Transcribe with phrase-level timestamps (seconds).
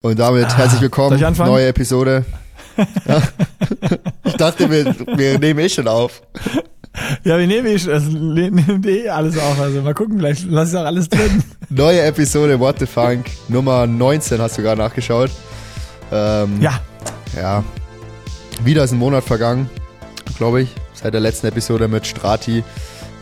[0.00, 2.24] Und damit Ah, herzlich willkommen, neue Episode.
[3.08, 3.20] Ja.
[4.22, 6.22] ich dachte, wir, wir nehmen eh schon auf.
[7.24, 9.58] Ja, wir nehmen eh, schon- also, nehmen eh alles auf.
[9.60, 11.42] Also mal gucken, vielleicht lass ich auch alles drin.
[11.70, 15.30] Neue Episode What the Funk, Nummer 19 hast du gerade nachgeschaut.
[16.12, 16.78] Ähm, Ja,
[17.36, 17.64] Ja.
[18.62, 19.68] Wieder ist ein Monat vergangen,
[20.36, 22.62] glaube ich, seit der letzten Episode mit Strati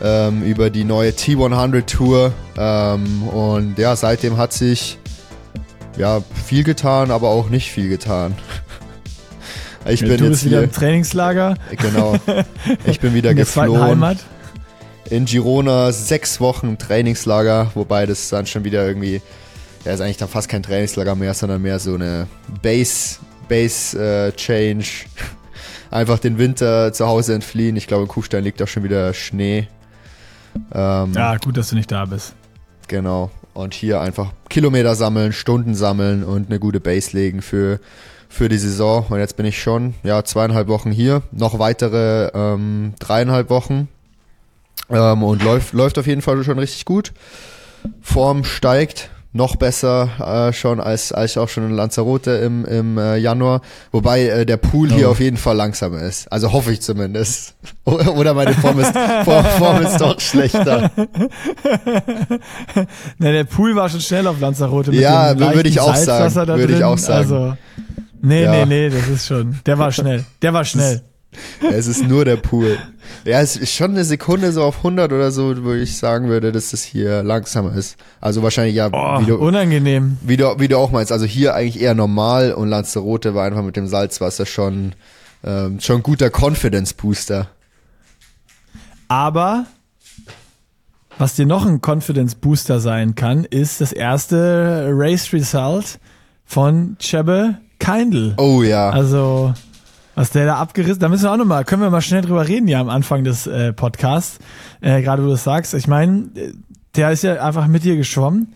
[0.03, 2.31] ähm, über die neue T100 Tour.
[2.55, 4.99] Ähm, und ja, seitdem hat sich
[5.97, 8.35] ja viel getan, aber auch nicht viel getan.
[9.89, 12.17] Ich bin du jetzt bist wieder im Trainingslager genau,
[12.85, 14.17] ich bin wieder in geflohen Heimat.
[15.09, 19.21] in Girona, sechs Wochen Trainingslager, wobei das dann schon wieder irgendwie,
[19.85, 22.27] ja, ist eigentlich dann fast kein Trainingslager mehr, sondern mehr so eine
[22.61, 24.87] Base, Base äh, Change.
[25.91, 27.77] Einfach den Winter zu Hause entfliehen.
[27.77, 29.69] Ich glaube, in Kufstein liegt auch schon wieder Schnee.
[30.73, 32.35] Ähm, Ja, gut, dass du nicht da bist.
[32.89, 33.31] Genau.
[33.57, 37.79] Und hier einfach Kilometer sammeln, Stunden sammeln und eine gute Base legen für,
[38.29, 39.07] für die Saison.
[39.09, 41.23] Und jetzt bin ich schon, ja, zweieinhalb Wochen hier.
[41.31, 43.87] Noch weitere ähm, dreieinhalb Wochen.
[44.91, 47.13] Ähm, und läuft, läuft auf jeden Fall schon richtig gut.
[47.99, 49.09] Form steigt.
[49.33, 50.09] Noch besser
[50.49, 53.61] äh, schon als, als auch schon in Lanzarote im, im äh, Januar.
[53.91, 55.11] Wobei äh, der Pool hier Oh.
[55.11, 56.31] auf jeden Fall langsamer ist.
[56.31, 57.53] Also hoffe ich zumindest.
[57.83, 58.91] Oder meine Form ist,
[59.25, 60.89] Form, ist doch schlechter.
[63.17, 64.91] Na, der Pool war schon schnell auf Lanzarote.
[64.93, 67.17] Ja, dem würde ich auch sagen, würde ich auch sagen.
[67.31, 67.57] Also,
[68.21, 68.51] nee, Ja.
[68.51, 69.59] nee, nee, das ist schon.
[69.65, 70.23] Der war schnell.
[70.41, 71.01] Der war schnell.
[71.71, 72.77] Es ist nur der Pool.
[73.25, 76.51] Ja, es ist schon eine Sekunde so auf 100 oder so, wo ich sagen würde,
[76.51, 77.97] dass es hier langsamer ist.
[78.21, 80.17] Also wahrscheinlich ja, Oh, wie, du, unangenehm.
[80.21, 81.11] wie, du, wie du auch meinst.
[81.11, 84.93] Also hier eigentlich eher normal und Lanzarote war einfach mit dem Salzwasser schon,
[85.43, 87.47] ähm, schon ein guter Confidence Booster.
[89.07, 89.65] Aber
[91.17, 95.99] was dir noch ein Confidence Booster sein kann, ist das erste Race Result
[96.45, 98.33] von Chebe Keindl.
[98.37, 98.89] Oh ja.
[98.89, 99.53] Also,
[100.17, 102.67] was der da abgerissen, da müssen wir auch nochmal, können wir mal schnell drüber reden,
[102.67, 104.39] ja, am Anfang des äh, Podcasts,
[104.81, 105.75] äh, gerade wo du das sagst.
[105.75, 106.53] Ich meine, äh,
[106.95, 108.55] der ist ja einfach mit dir geschwommen,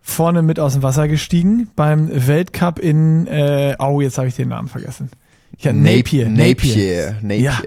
[0.00, 4.50] vorne mit aus dem Wasser gestiegen beim Weltcup in, äh, oh, jetzt habe ich den
[4.50, 5.10] Namen vergessen.
[5.58, 6.28] Ja, Napier.
[6.28, 7.16] Napier.
[7.20, 7.36] Napier.
[7.36, 7.58] Ja.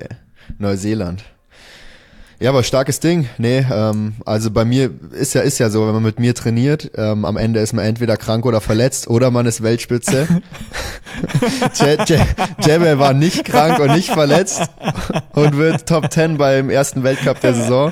[0.58, 1.26] Neuseeland.
[2.42, 3.28] Ja, aber starkes Ding.
[3.38, 6.90] Nee, ähm, also bei mir ist ja, ist ja so, wenn man mit mir trainiert,
[6.96, 10.26] ähm, am Ende ist man entweder krank oder verletzt oder man ist Weltspitze.
[11.76, 12.20] Je- Je-
[12.66, 14.62] Jebel war nicht krank und nicht verletzt
[15.34, 17.92] und wird Top 10 beim ersten Weltcup der Saison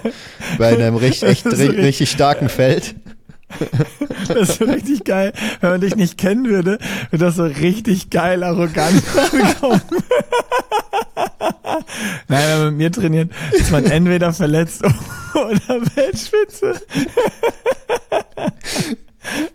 [0.57, 2.95] bei einem richtig, echt, richtig starken Feld.
[4.27, 5.31] Das ist so richtig geil.
[5.61, 6.79] Wenn man dich nicht kennen würde,
[7.11, 9.01] würde das so richtig geil arrogant
[9.61, 9.81] kommen.
[12.27, 16.81] Nein, wenn man mit mir trainiert, ist man entweder verletzt oder Weltspitze.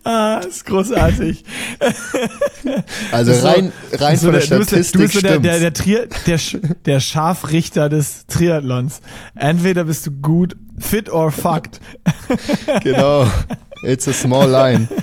[0.03, 1.43] Ah, ist großartig.
[3.11, 5.39] Also rein, rein So von der der- du bist, der- Statistik du bist so der,
[5.39, 6.39] der, der, Trier, der,
[6.85, 9.01] der Scharfrichter des Triathlons.
[9.35, 11.79] Entweder bist du gut, fit or fucked.
[12.83, 13.27] Genau.
[13.83, 14.87] It's a small line.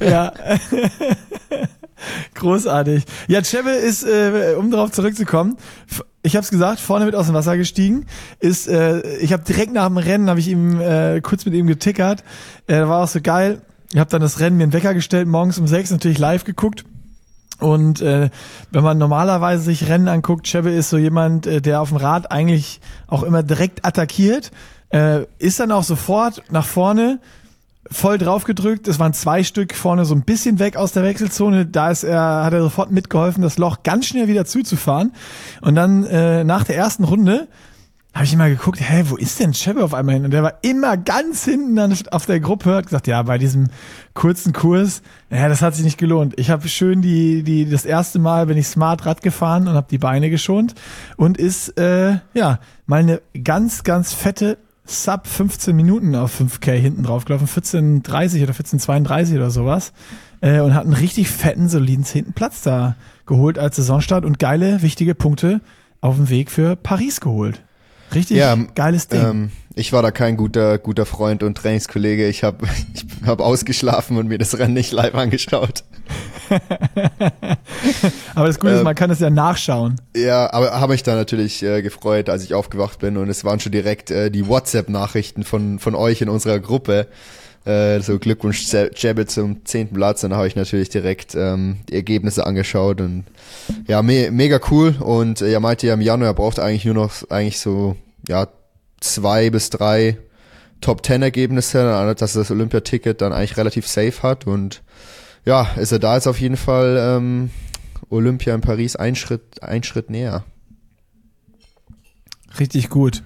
[0.00, 0.32] Ja.
[2.34, 3.04] Großartig.
[3.28, 5.56] Ja, Chebe ist, äh, um darauf zurückzukommen,
[6.22, 8.06] ich habe es gesagt, vorne mit aus dem Wasser gestiegen,
[8.40, 11.66] ist, äh, ich habe direkt nach dem Rennen, habe ich ihm äh, kurz mit ihm
[11.66, 12.24] getickert,
[12.66, 13.62] äh, war auch so geil.
[13.92, 16.84] Ich habe dann das Rennen mir einen Wecker gestellt, morgens um sechs natürlich live geguckt.
[17.58, 18.30] Und äh,
[18.72, 22.32] wenn man normalerweise sich Rennen anguckt, Chebe ist so jemand, äh, der auf dem Rad
[22.32, 24.50] eigentlich auch immer direkt attackiert,
[24.90, 27.20] äh, ist dann auch sofort nach vorne,
[27.90, 28.88] voll drauf gedrückt.
[28.88, 31.66] Es waren zwei Stück vorne so ein bisschen weg aus der Wechselzone.
[31.66, 35.12] Da ist er, hat er sofort mitgeholfen, das Loch ganz schnell wieder zuzufahren.
[35.60, 37.48] Und dann äh, nach der ersten Runde
[38.14, 40.26] habe ich immer geguckt, hä, wo ist denn Chebe auf einmal hin?
[40.26, 43.68] Und der war immer ganz hinten dann auf der Gruppe, hat gesagt, ja, bei diesem
[44.12, 45.00] kurzen Kurs,
[45.30, 46.34] naja, das hat sich nicht gelohnt.
[46.36, 49.86] Ich habe schön die, die, das erste Mal bin ich smart Rad gefahren und habe
[49.90, 50.74] die Beine geschont
[51.16, 57.04] und ist, äh, ja, mal eine ganz, ganz fette Sub 15 Minuten auf 5K hinten
[57.04, 59.92] drauf gelaufen, 14.30 oder 14.32 oder sowas.
[60.40, 62.96] Äh, und hat einen richtig fetten, soliden zehnten Platz da
[63.26, 65.60] geholt als Saisonstart und geile, wichtige Punkte
[66.00, 67.62] auf dem Weg für Paris geholt.
[68.14, 69.24] Richtig Ja, geiles Ding.
[69.24, 72.28] Ähm, ich war da kein guter, guter Freund und Trainingskollege.
[72.28, 75.84] Ich habe ich hab ausgeschlafen und mir das Rennen nicht live angeschaut.
[78.34, 80.00] Aber das Gute ist, ähm, man kann es ja nachschauen.
[80.16, 83.60] Ja, aber habe mich da natürlich äh, gefreut, als ich aufgewacht bin und es waren
[83.60, 87.06] schon direkt äh, die WhatsApp-Nachrichten von, von euch in unserer Gruppe.
[87.64, 90.20] Äh, so Glückwunsch Je- Jebbe zum zehnten Platz.
[90.22, 93.24] Dann habe ich natürlich direkt ähm, die Ergebnisse angeschaut und
[93.86, 94.96] ja, me mega cool.
[94.98, 97.96] Und äh, er meinte ja im Januar, braucht eigentlich nur noch eigentlich so
[98.28, 98.48] ja
[99.02, 100.18] zwei bis drei
[100.80, 104.82] Top Ten Ergebnisse, dass er das Olympiaticket dann eigentlich relativ safe hat und
[105.44, 107.50] ja, ist er da jetzt auf jeden Fall ähm,
[108.10, 110.44] Olympia in Paris ein Schritt, ein Schritt näher.
[112.58, 113.22] Richtig gut.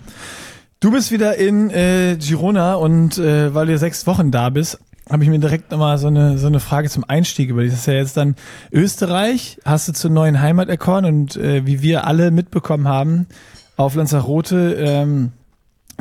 [0.81, 4.79] Du bist wieder in äh, Girona und äh, weil du sechs Wochen da bist,
[5.09, 7.65] habe ich mir direkt nochmal so eine, so eine Frage zum Einstieg über.
[7.65, 8.37] Das ist ja jetzt dann
[8.73, 13.27] Österreich, hast du zur neuen Heimat erkoren und äh, wie wir alle mitbekommen haben,
[13.77, 15.33] auf Lanzarote ähm,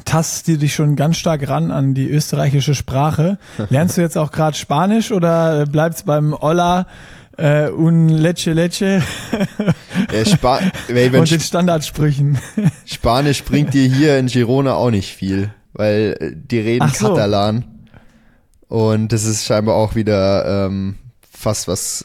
[0.04, 3.38] tastest du dich schon ganz stark ran an die österreichische Sprache.
[3.70, 6.88] Lernst du jetzt auch gerade Spanisch oder bleibst beim Olla
[7.38, 9.04] äh, un leche leche
[10.12, 12.38] Ja, Spa Ey, wenn und den Sp Standardsprüchen?
[12.86, 17.10] Spanisch bringt dir hier in Girona auch nicht viel, weil äh, die reden so.
[17.10, 17.66] Katalan.
[18.68, 20.96] Und das ist scheinbar auch wieder ähm,
[21.30, 22.04] fast was,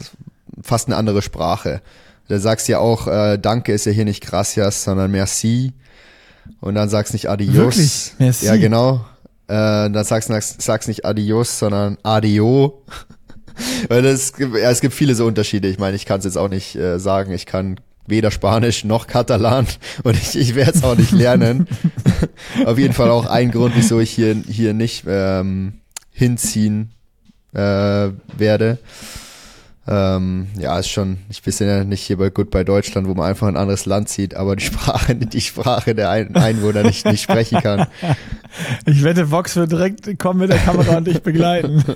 [0.62, 1.80] fast eine andere Sprache.
[2.28, 5.72] Da sagst du ja auch, äh, Danke ist ja hier nicht gracias, sondern merci.
[6.60, 8.12] Und dann sagst nicht adios.
[8.18, 8.42] Wirklich?
[8.42, 9.04] Ja, genau.
[9.46, 12.82] Äh, dann sagst du sagst nicht adios, sondern adio.
[13.88, 15.68] Weil es gibt, ja, es gibt viele so Unterschiede.
[15.68, 17.32] Ich meine, ich kann es jetzt auch nicht äh, sagen.
[17.32, 19.66] Ich kann weder Spanisch noch Katalan
[20.02, 21.66] und ich, ich werde es auch nicht lernen.
[22.64, 25.74] Auf jeden Fall auch ein Grund, wieso ich hier, hier nicht ähm,
[26.10, 26.92] hinziehen
[27.52, 28.78] äh, werde.
[29.92, 33.48] Ähm, ja, ist schon, ich bin ja nicht hier bei Goodbye Deutschland, wo man einfach
[33.48, 37.60] ein anderes Land zieht, aber die Sprache, die Sprache der Ein Einwohner nicht, nicht sprechen
[37.60, 37.88] kann.
[38.84, 41.84] Ich wette, Vox wird direkt kommen mit der Kamera und dich begleiten.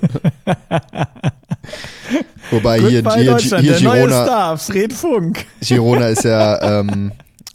[2.52, 5.46] Wobei hier, Goodbye hier, hier der neue Girona, Star, Fred Funk.
[5.60, 7.10] Girona ist ja, ähm,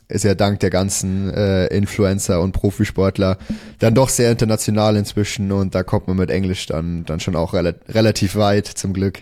[0.09, 3.38] ist ja dank der ganzen äh, Influencer und Profisportler
[3.80, 7.53] dann doch sehr international inzwischen und da kommt man mit Englisch dann, dann schon auch
[7.53, 9.21] rela relativ weit, zum Glück.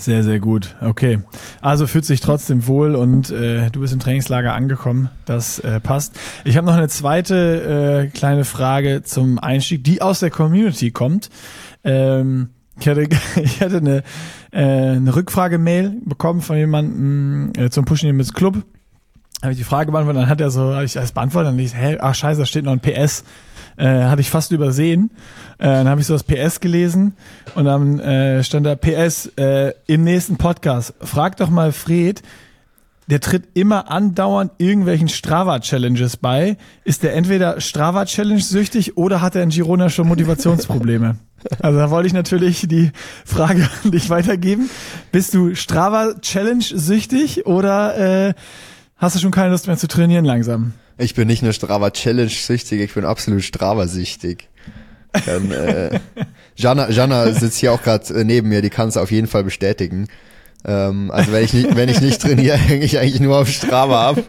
[0.00, 0.76] Sehr, sehr gut.
[0.80, 1.20] Okay.
[1.60, 5.10] Also fühlt sich trotzdem wohl und äh, du bist im Trainingslager angekommen.
[5.26, 6.18] Das äh, passt.
[6.44, 11.28] Ich habe noch eine zweite äh, kleine Frage zum Einstieg, die aus der Community kommt.
[11.84, 12.48] Ähm,
[12.80, 13.08] ich hatte,
[13.42, 14.02] ich hatte eine,
[14.52, 14.62] äh,
[14.96, 18.56] eine Rückfrage-Mail bekommen von jemandem äh, zum Pushen Limits Club.
[19.42, 21.74] Habe ich die Frage beantwortet, dann hat er so, hab ich als beantwortet, dann ich,
[21.74, 23.24] hä, ach scheiße, da steht noch ein PS.
[23.80, 25.10] Äh, hatte ich fast übersehen.
[25.56, 27.14] Äh, dann habe ich so das PS gelesen
[27.54, 30.92] und dann äh, stand da PS äh, im nächsten Podcast.
[31.00, 32.20] Frag doch mal Fred,
[33.06, 36.58] der tritt immer andauernd irgendwelchen Strava-Challenges bei.
[36.84, 41.16] Ist der entweder Strava-Challenge süchtig oder hat er in Girona schon Motivationsprobleme?
[41.60, 42.90] Also da wollte ich natürlich die
[43.24, 44.68] Frage an dich weitergeben.
[45.10, 48.34] Bist du Strava-Challenge süchtig oder äh,
[48.98, 50.74] hast du schon keine Lust mehr zu trainieren langsam?
[51.00, 54.48] Ich bin nicht nur Strava Challenge süchtig, ich bin absolut Strava süchtig.
[55.26, 55.98] Dann, äh,
[56.56, 60.08] Jana, Jana sitzt hier auch gerade neben mir, die kann es auf jeden Fall bestätigen.
[60.64, 64.10] Ähm, also wenn ich nicht, wenn ich nicht trainiere, hänge ich eigentlich nur auf Strava
[64.10, 64.18] ab.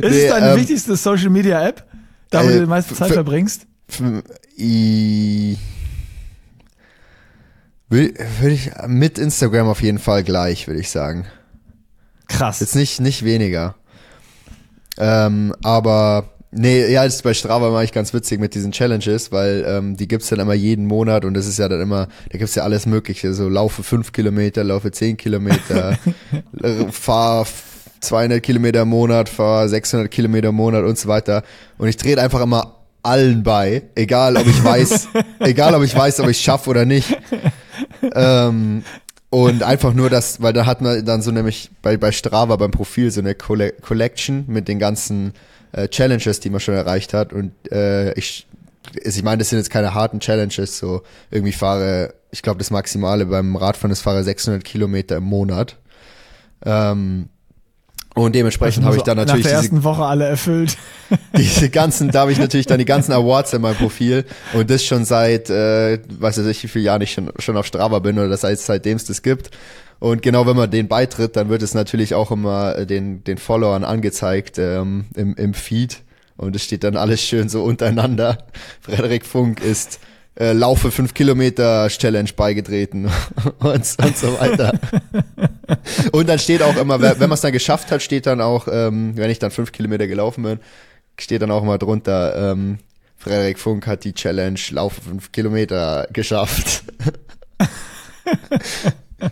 [0.00, 1.84] Ist Nee, es deine ähm, wichtigste Social Media App,
[2.30, 3.66] da wo äh, du die meiste Zeit verbringst?
[4.58, 5.58] I,
[7.88, 11.26] will, würde ich mit Instagram auf jeden Fall gleich, würde ich sagen.
[12.28, 12.60] Krass.
[12.60, 13.74] Jetzt nicht, nicht weniger.
[14.98, 19.32] Ähm, aber nee, ja, das ist bei Strava mache ich ganz witzig mit diesen Challenges,
[19.32, 22.38] weil ähm, die gibt's dann immer jeden Monat und das ist ja dann immer, da
[22.38, 25.98] gibt's ja alles mögliche, so laufe fünf Kilometer, laufe zehn Kilometer,
[26.62, 27.62] äh, fahr f-
[28.00, 31.42] 200 Kilometer im Monat, fahr 600 Kilometer im Monat und so weiter
[31.78, 35.08] und ich drehe einfach immer allen bei, egal ob ich weiß,
[35.40, 37.16] egal ob ich weiß, ob ich schaffe oder nicht.
[38.14, 38.84] Ähm,
[39.34, 42.70] und einfach nur das, weil da hat man dann so nämlich bei, bei Strava beim
[42.70, 45.32] Profil so eine Colle Collection mit den ganzen
[45.72, 47.32] äh, Challenges, die man schon erreicht hat.
[47.32, 48.46] Und äh, ich,
[49.04, 52.70] also ich meine, das sind jetzt keine harten Challenges, so irgendwie fahre, ich glaube, das
[52.70, 55.78] Maximale beim Radfahren ist fahre 600 Kilometer im Monat.
[56.64, 57.28] Ähm,
[58.14, 60.76] und dementsprechend habe ich dann Nach natürlich der diese, ersten Woche alle erfüllt.
[61.36, 64.84] diese ganzen, da habe ich natürlich dann die ganzen Awards in meinem Profil und das
[64.84, 68.28] schon seit, äh, weiß ich wie viele Jahren ich schon, schon auf Strava bin oder
[68.28, 69.50] das heißt seitdem es das gibt.
[69.98, 73.38] Und genau wenn man den beitritt, dann wird es natürlich auch immer äh, den, den
[73.38, 76.02] Followern angezeigt ähm, im, im Feed
[76.36, 78.38] und es steht dann alles schön so untereinander.
[78.80, 79.98] Frederik Funk ist
[80.36, 83.06] äh, Laufe 5 Kilometer Challenge beigetreten
[83.60, 84.72] und, und so weiter.
[86.12, 89.16] Und dann steht auch immer, wenn man es dann geschafft hat, steht dann auch, ähm,
[89.16, 90.58] wenn ich dann fünf Kilometer gelaufen bin,
[91.18, 92.78] steht dann auch immer drunter, ähm,
[93.16, 96.84] Frederik Funk hat die Challenge Laufe fünf Kilometer geschafft.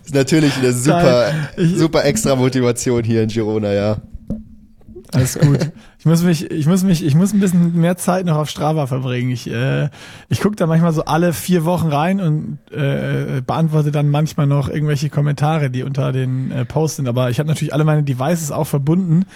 [0.04, 1.32] ist natürlich eine super.
[1.56, 3.96] Ich- super extra Motivation hier in Girona, ja.
[5.12, 5.70] Alles gut.
[5.98, 8.88] Ich muss mich, ich muss mich, ich muss ein bisschen mehr Zeit noch auf Strava
[8.88, 9.30] verbringen.
[9.30, 9.88] Ich, äh,
[10.28, 14.68] ich gucke da manchmal so alle vier Wochen rein und äh, beantworte dann manchmal noch
[14.68, 17.08] irgendwelche Kommentare, die unter den äh, Posts sind.
[17.08, 19.26] Aber ich habe natürlich alle meine Devices auch verbunden.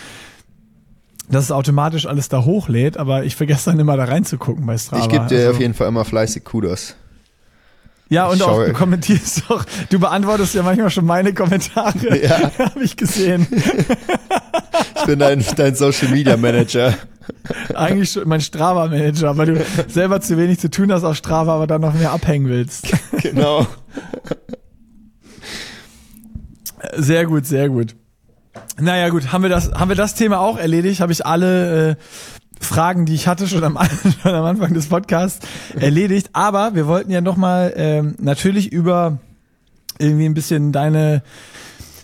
[1.31, 5.05] dass es automatisch alles da hochlädt, aber ich vergesse dann immer da reinzugucken bei Strava.
[5.05, 6.97] Ich gebe dir Also- auf jeden Fall immer fleißig Kudos.
[8.09, 11.95] Ja, und auch du kommentierst auch, du beantwortest ja manchmal schon meine Kommentare.
[12.23, 12.51] Ja.
[12.59, 13.47] Habe ich gesehen.
[14.97, 16.95] Ich bin dein, dein Social Media Manager.
[17.75, 21.67] Eigentlich schon mein Strava-Manager, weil du selber zu wenig zu tun hast auf Strava, aber
[21.67, 22.89] dann noch mehr abhängen willst.
[23.23, 23.67] Genau.
[26.95, 27.97] Sehr gut, sehr gut.
[28.79, 31.01] Naja, gut, haben wir das, haben wir das Thema auch erledigt?
[31.01, 31.97] Habe ich alle äh,
[32.61, 33.79] Fragen, die ich hatte, schon am,
[34.23, 35.47] schon am Anfang des Podcasts
[35.79, 36.31] erledigt.
[36.33, 39.19] Aber wir wollten ja nochmal ähm, natürlich über
[39.99, 41.23] irgendwie ein bisschen deine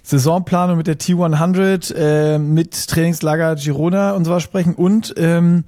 [0.02, 4.74] Saisonplanung mit der T100, äh, mit Trainingslager Girona und sowas sprechen.
[4.74, 5.64] Und ähm,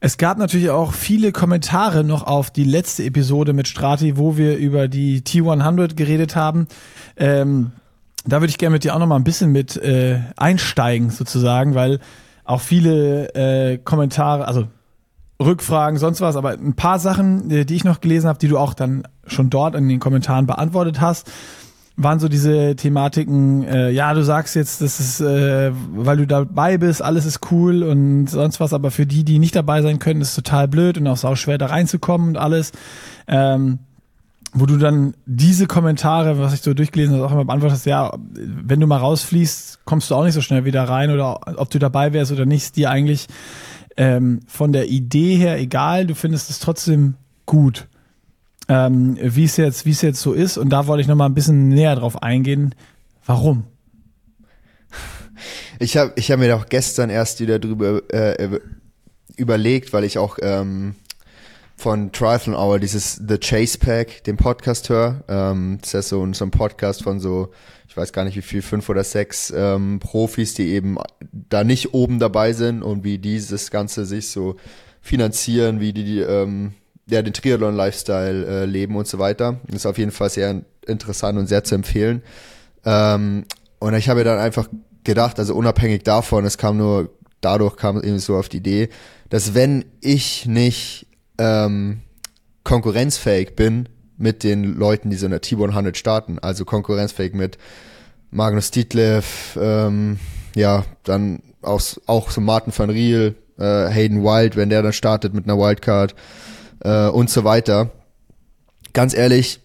[0.00, 4.56] es gab natürlich auch viele Kommentare noch auf die letzte Episode mit Strati, wo wir
[4.56, 6.68] über die T100 geredet haben.
[7.16, 7.72] Ähm,
[8.26, 11.74] da würde ich gerne mit dir auch noch mal ein bisschen mit äh, einsteigen sozusagen,
[11.74, 12.00] weil
[12.44, 14.66] auch viele äh, Kommentare, also
[15.42, 18.58] Rückfragen, sonst was, aber ein paar Sachen, äh, die ich noch gelesen habe, die du
[18.58, 21.30] auch dann schon dort in den Kommentaren beantwortet hast,
[21.96, 26.76] waren so diese Thematiken, äh, ja, du sagst jetzt, das ist, äh, weil du dabei
[26.76, 30.20] bist, alles ist cool und sonst was, aber für die, die nicht dabei sein können,
[30.20, 32.72] ist total blöd und auch sau schwer da reinzukommen und alles.
[33.28, 33.78] Ähm,
[34.56, 38.12] wo du dann diese Kommentare, was ich so durchgelesen habe, auch immer beantwortet hast, ja,
[38.32, 41.80] wenn du mal rausfließt, kommst du auch nicht so schnell wieder rein oder ob du
[41.80, 43.26] dabei wärst oder nicht, ist dir eigentlich
[43.96, 47.14] ähm, von der Idee her egal, du findest es trotzdem
[47.46, 47.88] gut,
[48.68, 51.26] ähm, wie es jetzt, wie es jetzt so ist und da wollte ich noch mal
[51.26, 52.74] ein bisschen näher drauf eingehen.
[53.26, 53.64] Warum?
[55.78, 58.60] Ich habe ich hab mir doch gestern erst wieder drüber äh, über-
[59.36, 60.94] überlegt, weil ich auch ähm,
[61.76, 65.24] von Triathlon Hour dieses The Chase Pack, den Podcast höre.
[65.28, 67.50] Ähm, das ist so, ein- so ein Podcast von so,
[67.88, 70.96] ich weiß gar nicht wie viel, fünf oder sechs ähm, Profis, die eben
[71.32, 74.54] da nicht oben dabei sind und wie dieses Ganze sich so
[75.00, 76.74] finanzieren, wie die, die ähm,
[77.06, 79.60] ja, den Triathlon-Lifestyle äh, leben und so weiter.
[79.66, 82.22] Das ist auf jeden Fall sehr interessant und sehr zu empfehlen.
[82.84, 83.44] Ähm,
[83.78, 84.68] und ich habe dann einfach
[85.04, 88.88] gedacht, also unabhängig davon, es kam nur, dadurch kam es eben so auf die Idee,
[89.28, 91.06] dass wenn ich nicht
[91.38, 92.00] ähm,
[92.62, 97.58] konkurrenzfähig bin mit den Leuten, die so in der T100 starten, also konkurrenzfähig mit
[98.30, 100.18] Magnus Ditlev, ähm,
[100.56, 105.34] ja, dann auch, auch so Martin van Riel, äh, Hayden Wild, wenn der dann startet
[105.34, 106.14] mit einer Wildcard
[106.84, 107.90] äh, und so weiter.
[108.92, 109.60] Ganz ehrlich,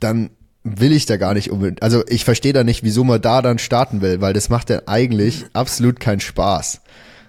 [0.00, 0.30] dann
[0.64, 1.82] will ich da gar nicht unbedingt.
[1.82, 4.82] Also ich verstehe da nicht, wieso man da dann starten will, weil das macht dann
[4.86, 6.80] eigentlich absolut keinen Spaß.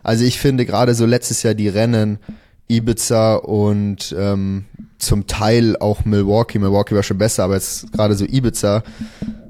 [0.04, 2.20] Also ich finde gerade so letztes Jahr die Rennen
[2.68, 4.66] Ibiza und ähm,
[4.98, 6.60] zum Teil auch Milwaukee.
[6.60, 8.84] Milwaukee war schon besser, aber jetzt gerade so Ibiza,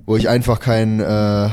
[0.05, 1.49] wo ich einfach keinen äh,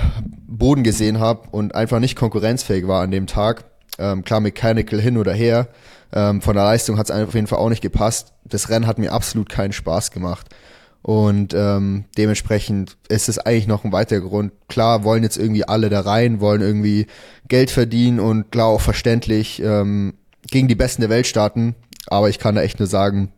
[0.47, 3.65] Boden gesehen habe und einfach nicht konkurrenzfähig war an dem Tag.
[3.99, 5.69] Ähm, klar, Mechanical hin oder her.
[6.13, 8.33] Ähm, von der Leistung hat es auf jeden Fall auch nicht gepasst.
[8.45, 10.49] Das Rennen hat mir absolut keinen Spaß gemacht.
[11.03, 14.53] Und ähm, dementsprechend ist es eigentlich noch ein weiterer Grund.
[14.69, 17.07] Klar wollen jetzt irgendwie alle da rein, wollen irgendwie
[17.49, 20.15] Geld verdienen und klar auch verständlich ähm,
[20.51, 21.75] gegen die Besten der Welt starten.
[22.09, 23.33] Aber ich kann da echt nur sagen,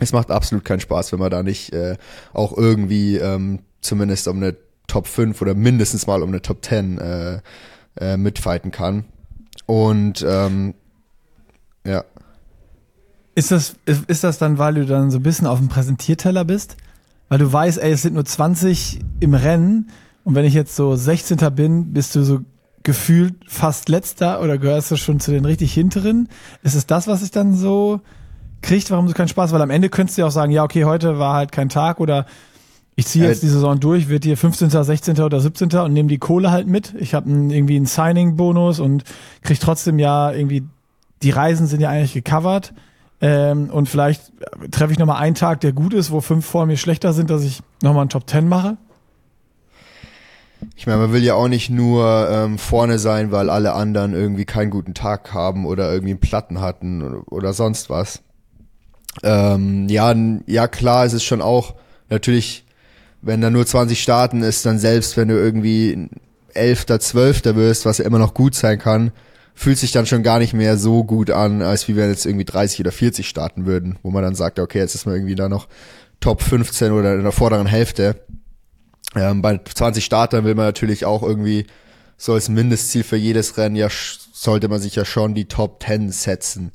[0.00, 1.96] es macht absolut keinen Spaß, wenn man da nicht äh,
[2.32, 4.56] auch irgendwie ähm, zumindest um eine
[4.88, 7.40] Top 5 oder mindestens mal um eine Top 10 äh,
[8.00, 9.04] äh, mitfighten kann.
[9.66, 10.74] Und ähm.
[13.38, 16.44] Ist das, ist, ist das dann, weil du dann so ein bisschen auf dem Präsentierteller
[16.44, 16.76] bist?
[17.28, 19.90] Weil du weißt, ey, es sind nur 20 im Rennen
[20.24, 21.38] und wenn ich jetzt so 16.
[21.54, 22.40] bin, bist du so
[22.82, 26.28] gefühlt fast letzter oder gehörst du schon zu den richtig hinteren?
[26.64, 28.00] Ist es das, was sich dann so
[28.60, 29.52] kriegt, warum du keinen Spaß?
[29.52, 32.00] Weil am Ende könntest du ja auch sagen, ja, okay, heute war halt kein Tag
[32.00, 32.26] oder
[32.96, 35.20] ich ziehe jetzt Äh, die Saison durch, wird hier 15., 16.
[35.20, 35.68] oder 17.
[35.78, 36.92] und nehme die Kohle halt mit.
[36.98, 39.04] Ich habe irgendwie einen Signing-Bonus und
[39.42, 40.64] krieg trotzdem ja irgendwie,
[41.22, 42.74] die Reisen sind ja eigentlich gecovert.
[43.20, 44.32] Ähm, und vielleicht
[44.70, 47.42] treffe ich nochmal einen Tag, der gut ist, wo fünf vor mir schlechter sind, dass
[47.42, 48.76] ich nochmal einen Top 10 mache.
[50.76, 54.44] Ich meine, man will ja auch nicht nur ähm, vorne sein, weil alle anderen irgendwie
[54.44, 58.22] keinen guten Tag haben oder irgendwie einen Platten hatten oder, oder sonst was.
[59.22, 60.14] Ähm, ja,
[60.46, 61.74] ja klar, es ist schon auch
[62.08, 62.64] natürlich,
[63.22, 66.08] wenn da nur 20 starten ist, dann selbst wenn du irgendwie
[66.54, 69.12] Elfter, Zwölfter wirst, was ja immer noch gut sein kann,
[69.58, 72.44] fühlt sich dann schon gar nicht mehr so gut an, als wie wenn jetzt irgendwie
[72.44, 75.48] 30 oder 40 starten würden, wo man dann sagt, okay, jetzt ist man irgendwie da
[75.48, 75.66] noch
[76.20, 78.24] Top 15 oder in der vorderen Hälfte.
[79.16, 81.66] Ähm, bei 20 Startern will man natürlich auch irgendwie
[82.16, 83.88] so als Mindestziel für jedes Rennen ja
[84.32, 86.70] sollte man sich ja schon die Top 10 setzen.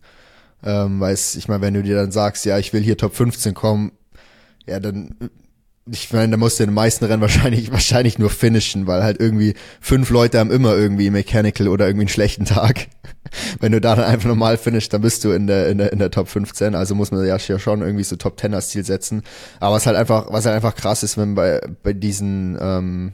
[0.62, 3.54] Ähm, weil ich meine, wenn du dir dann sagst, ja, ich will hier Top 15
[3.54, 3.94] kommen,
[4.66, 5.16] ja, dann
[5.92, 9.20] ich meine, da musst du in den meisten Rennen wahrscheinlich, wahrscheinlich nur finishen, weil halt
[9.20, 12.88] irgendwie fünf Leute haben immer irgendwie Mechanical oder irgendwie einen schlechten Tag.
[13.60, 16.00] Wenn du da dann einfach normal finishst, dann bist du in der, in der, in
[16.00, 16.76] der Top 15.
[16.76, 19.24] Also muss man ja schon irgendwie so Top 10 als Ziel setzen.
[19.60, 23.14] Aber was halt einfach, was halt einfach krass ist, wenn bei, bei diesen, ähm,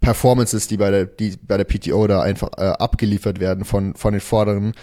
[0.00, 4.12] Performances, die bei der, die bei der PTO da einfach äh, abgeliefert werden von, von
[4.12, 4.74] den Vorderen,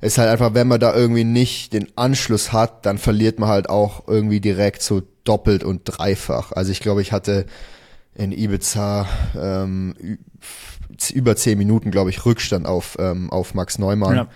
[0.00, 3.68] ist halt einfach, wenn man da irgendwie nicht den Anschluss hat, dann verliert man halt
[3.68, 6.52] auch irgendwie direkt so doppelt und dreifach.
[6.52, 7.46] Also ich glaube, ich hatte
[8.14, 9.06] in Ibiza
[9.38, 10.18] ähm,
[11.12, 14.16] über zehn Minuten, glaube ich, Rückstand auf, ähm, auf Max Neumann.
[14.16, 14.28] Ja.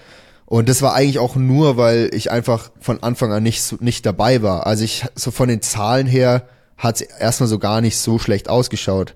[0.46, 4.04] Und das war eigentlich auch nur, weil ich einfach von Anfang an nicht, so, nicht
[4.04, 4.66] dabei war.
[4.66, 6.46] Also ich, so von den Zahlen her
[6.76, 9.14] hat es erstmal so gar nicht so schlecht ausgeschaut.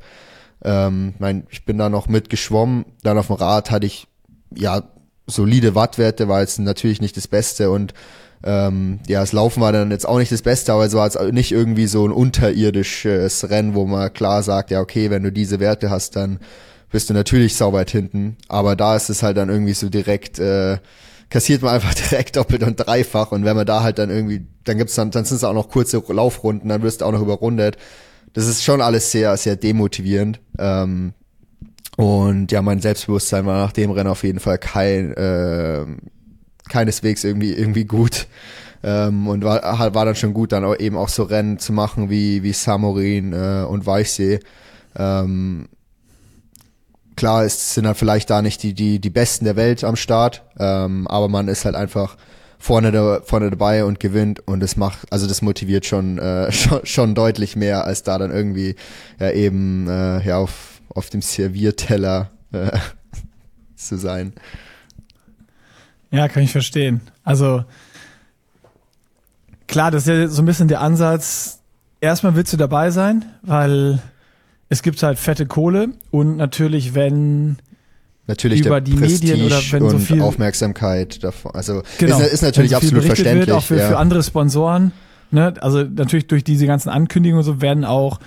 [0.64, 4.09] Ähm, mein, ich bin da noch mitgeschwommen, dann auf dem Rad hatte ich
[4.54, 4.83] ja
[5.26, 7.92] solide Wattwerte, war jetzt natürlich nicht das Beste und
[8.45, 11.21] ähm, ja, das Laufen war dann jetzt auch nicht das Beste, aber es war jetzt
[11.33, 15.61] nicht irgendwie so ein unterirdisches Rennen, wo man klar sagt, ja, okay, wenn du diese
[15.61, 16.38] Werte hast, dann
[16.90, 18.37] bist du natürlich sauber hinten.
[18.49, 20.78] Aber da ist es halt dann irgendwie so direkt, äh,
[21.31, 23.33] kassiert man einfach direkt doppelt und dreifach.
[23.33, 25.69] Und wenn man da halt dann irgendwie, dann gibt's dann, dann sind es auch noch
[25.69, 27.76] kurze Laufrunden, dann wirst du auch noch überrundet.
[28.33, 30.40] Das ist schon alles sehr, sehr demotivierend.
[30.59, 31.14] Ähm,
[31.97, 35.87] und ja, mein Selbstbewusstsein war nach dem Rennen auf jeden Fall kein, äh,
[36.68, 38.26] keineswegs irgendwie, irgendwie gut.
[38.82, 42.11] Ähm, und war, war dann schon gut, dann auch eben auch so Rennen zu machen
[42.11, 44.40] wie, wie Samorin äh, und Weichsee.
[44.96, 45.68] Ähm,
[47.16, 50.42] klar, es sind halt vielleicht da nicht die, die, die Besten der Welt am Start,
[50.58, 52.16] ähm, aber man ist halt einfach
[52.58, 56.85] vorne, da, vorne dabei und gewinnt und das macht, also das motiviert schon, äh, schon,
[56.85, 58.76] schon deutlich mehr, als da dann irgendwie
[59.18, 62.78] ja, eben äh, ja, auf auf dem Servierteller äh,
[63.76, 64.32] zu sein.
[66.11, 67.01] Ja, kann ich verstehen.
[67.25, 67.65] Also
[69.67, 71.61] klar, das ist ja so ein bisschen der Ansatz.
[72.01, 74.01] Erstmal willst du dabei sein, weil
[74.69, 77.57] es gibt halt fette Kohle und natürlich, wenn
[78.27, 82.43] natürlich über die Prestige Medien oder wenn so viel Aufmerksamkeit davon, also genau, ist, ist
[82.43, 83.47] natürlich so absolut verständlich.
[83.47, 83.89] Wird, auch für, ja.
[83.89, 84.93] für andere Sponsoren.
[85.31, 85.55] Ne?
[85.61, 88.21] Also natürlich durch diese ganzen Ankündigungen und so werden auch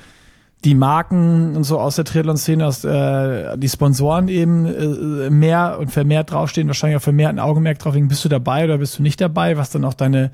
[0.66, 5.90] die Marken und so aus der Triathlon-Szene, aus äh, die Sponsoren eben äh, mehr und
[5.90, 9.22] vermehrt draufstehen, wahrscheinlich auch vermehrt ein Augenmerk drauf, bist du dabei oder bist du nicht
[9.22, 10.32] dabei, was dann auch deine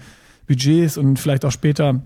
[0.47, 2.01] Budgets und vielleicht auch später,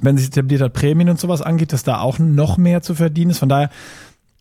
[0.00, 3.30] wenn sich etabliert hat, Prämien und sowas angeht, dass da auch noch mehr zu verdienen
[3.30, 3.38] ist.
[3.38, 3.70] Von daher,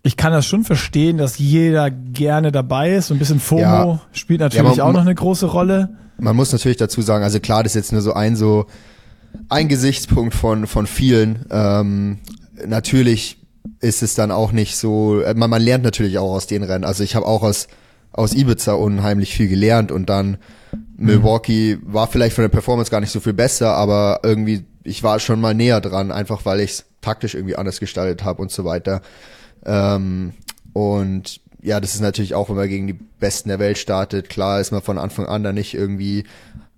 [0.02, 3.08] ich kann das schon verstehen, dass jeder gerne dabei ist.
[3.08, 4.02] So ein bisschen FOMO ja.
[4.12, 5.89] spielt natürlich ja, man, auch noch eine große Rolle.
[6.17, 8.65] Man muss natürlich dazu sagen, also klar, das ist jetzt nur so ein so
[9.49, 11.45] ein Gesichtspunkt von von vielen.
[11.49, 12.19] Ähm,
[12.66, 13.39] natürlich
[13.80, 16.84] ist es dann auch nicht so, äh, man, man lernt natürlich auch aus den Rennen.
[16.84, 17.68] Also ich habe auch aus,
[18.12, 20.38] aus Ibiza unheimlich viel gelernt und dann
[20.96, 25.20] Milwaukee war vielleicht von der Performance gar nicht so viel besser, aber irgendwie, ich war
[25.20, 28.66] schon mal näher dran, einfach weil ich es taktisch irgendwie anders gestaltet habe und so
[28.66, 29.02] weiter.
[29.66, 30.34] Ähm,
[30.74, 34.30] und ja, das ist natürlich auch, wenn man gegen die Besten der Welt startet.
[34.30, 36.26] Klar ist man von Anfang an da nicht irgendwie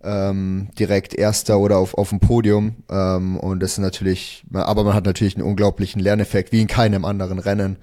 [0.05, 2.75] ähm, direkt Erster oder auf, auf dem Podium.
[2.89, 7.05] Ähm, und das ist natürlich, aber man hat natürlich einen unglaublichen Lerneffekt, wie in keinem
[7.05, 7.77] anderen Rennen.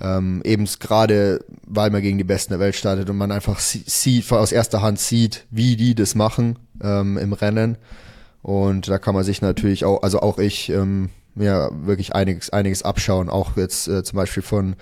[0.00, 4.30] Ähm, eben gerade, weil man gegen die Besten der Welt startet und man einfach sieht,
[4.32, 7.78] aus erster Hand sieht, wie die das machen ähm, im Rennen.
[8.42, 12.82] Und da kann man sich natürlich auch, also auch ich, ähm, ja, wirklich einiges, einiges
[12.82, 14.76] abschauen, auch jetzt äh, zum Beispiel von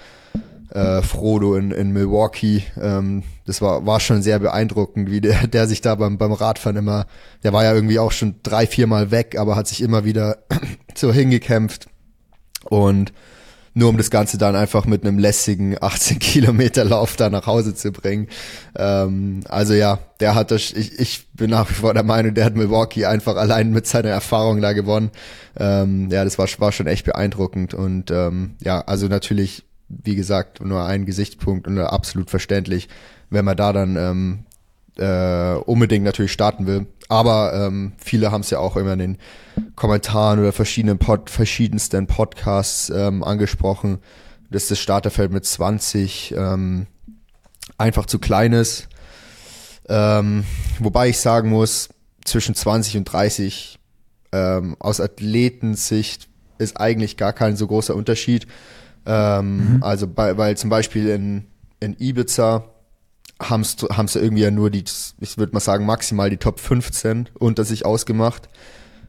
[0.72, 2.64] äh, Frodo in, in Milwaukee.
[2.80, 6.76] Ähm, das war, war schon sehr beeindruckend, wie der, der sich da beim, beim Radfahren
[6.76, 7.06] immer,
[7.42, 10.38] der war ja irgendwie auch schon drei, vier Mal weg, aber hat sich immer wieder
[10.94, 11.86] so hingekämpft.
[12.64, 13.12] Und
[13.74, 17.74] nur um das Ganze dann einfach mit einem lässigen 18 Kilometer Lauf da nach Hause
[17.74, 18.28] zu bringen.
[18.76, 22.44] Ähm, also ja, der hat das, ich, ich bin nach wie vor der Meinung, der
[22.44, 25.10] hat Milwaukee einfach allein mit seiner Erfahrung da gewonnen.
[25.58, 29.64] Ähm, ja, das war, war schon echt beeindruckend und ähm, ja, also natürlich
[30.04, 32.88] wie gesagt, nur ein Gesichtspunkt und absolut verständlich,
[33.30, 34.44] wenn man da dann ähm,
[34.96, 36.86] äh, unbedingt natürlich starten will.
[37.08, 39.18] Aber ähm, viele haben es ja auch immer in den
[39.76, 43.98] Kommentaren oder verschiedenen Pod, verschiedensten Podcasts ähm, angesprochen,
[44.50, 46.86] dass das Starterfeld mit 20 ähm,
[47.78, 48.88] einfach zu klein ist.
[49.88, 50.44] Ähm,
[50.78, 51.88] wobei ich sagen muss,
[52.24, 53.78] zwischen 20 und 30
[54.32, 56.28] ähm, aus Athletensicht
[56.58, 58.46] ist eigentlich gar kein so großer Unterschied.
[59.06, 59.82] Ähm, mhm.
[59.82, 61.46] Also bei, weil zum Beispiel in,
[61.80, 62.64] in Ibiza
[63.40, 64.84] haben sie irgendwie ja nur die,
[65.20, 68.48] ich würde mal sagen, maximal die Top 15 unter sich ausgemacht.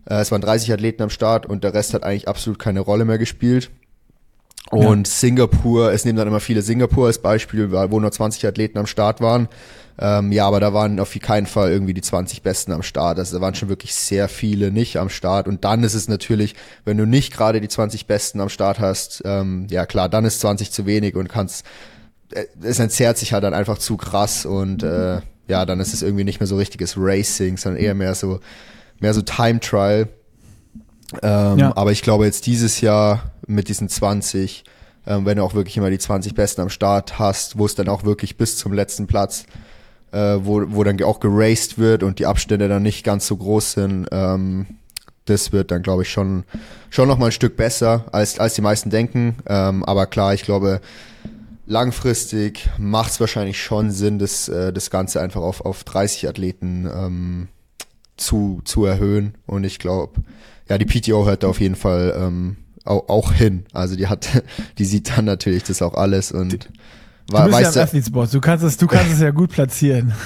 [0.06, 3.06] Äh, es waren 30 Athleten am Start und der Rest hat eigentlich absolut keine Rolle
[3.06, 3.70] mehr gespielt.
[4.72, 5.14] Und ja.
[5.14, 9.22] Singapur, es nehmen dann immer viele Singapur als Beispiel, wo nur 20 Athleten am Start
[9.22, 9.48] waren.
[10.00, 13.20] Ähm, ja, aber da waren auf keinen Fall irgendwie die 20 Besten am Start.
[13.20, 15.48] Also da waren schon wirklich sehr viele nicht am Start.
[15.48, 19.22] Und dann ist es natürlich, wenn du nicht gerade die 20 Besten am Start hast,
[19.26, 21.66] ähm, ja klar, dann ist 20 zu wenig und kannst,
[22.32, 26.02] äh, es entzerrt sich halt dann einfach zu krass und äh, ja, dann ist es
[26.02, 28.40] irgendwie nicht mehr so richtiges Racing, sondern eher mehr so,
[29.00, 30.08] mehr so Time Trial.
[31.22, 31.78] Ähm, ja.
[31.78, 34.64] Aber ich glaube jetzt dieses Jahr mit diesen 20,
[35.06, 37.90] ähm, wenn du auch wirklich immer die 20 Besten am Start hast, wo es dann
[37.90, 39.46] auch wirklich bis zum letzten Platz,
[40.14, 43.74] äh, wo, wo dann auch geraced wird und die Abstände dann nicht ganz so groß
[43.74, 44.68] sind, ähm,
[45.26, 46.44] das wird dann, glaube ich, schon,
[46.90, 49.38] schon noch mal ein Stück besser, als, als die meisten denken.
[49.48, 50.82] Ähm, aber klar, ich glaube,
[51.66, 56.90] langfristig macht es wahrscheinlich schon Sinn, das, äh, das Ganze einfach auf, auf 30 Athleten
[56.94, 57.48] ähm,
[58.18, 59.36] zu, zu erhöhen.
[59.46, 60.22] Und ich glaube,
[60.70, 63.66] ja, die PTO hört da auf jeden Fall ähm, auch, auch hin.
[63.72, 64.44] Also die hat,
[64.78, 66.70] die sieht dann natürlich das auch alles und
[67.28, 68.34] du bist weißt ja im Athletes Board.
[68.34, 70.14] Du kannst es, du kannst es ja gut platzieren.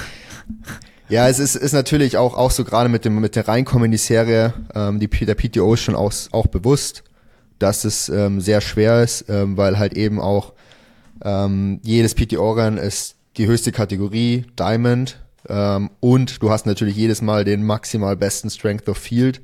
[1.10, 3.92] Ja, es ist, ist natürlich auch, auch so gerade mit dem, mit der Reinkommen in
[3.92, 7.06] die Serie, ähm, die, der PTO ist schon auch, auch bewusst,
[7.60, 10.52] dass es ähm, sehr schwer ist, ähm, weil halt eben auch
[11.24, 17.46] ähm, jedes PTO-Rennen ist die höchste Kategorie, Diamond, ähm, und du hast natürlich jedes Mal
[17.46, 19.42] den maximal besten Strength of Field.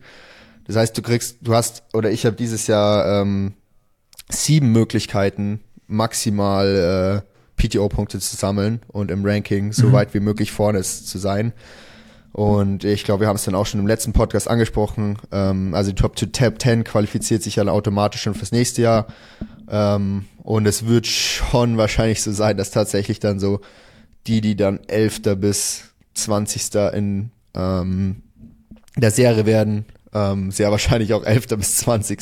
[0.67, 3.53] Das heißt, du kriegst, du hast, oder ich habe dieses Jahr ähm,
[4.29, 9.93] sieben Möglichkeiten, maximal äh, PTO-Punkte zu sammeln und im Ranking so mhm.
[9.93, 11.53] weit wie möglich vorne zu sein.
[12.33, 15.17] Und ich glaube, wir haben es dann auch schon im letzten Podcast angesprochen.
[15.31, 19.07] Ähm, also die Top to Tab 10 qualifiziert sich ja automatisch schon fürs nächste Jahr.
[19.69, 23.61] Ähm, und es wird schon wahrscheinlich so sein, dass tatsächlich dann so
[24.25, 25.21] die, die dann 11.
[25.37, 25.83] bis
[26.15, 26.75] 20.
[26.93, 28.23] in ähm,
[28.97, 31.47] der Serie werden, ähm, sehr wahrscheinlich auch 11.
[31.57, 32.19] bis 20.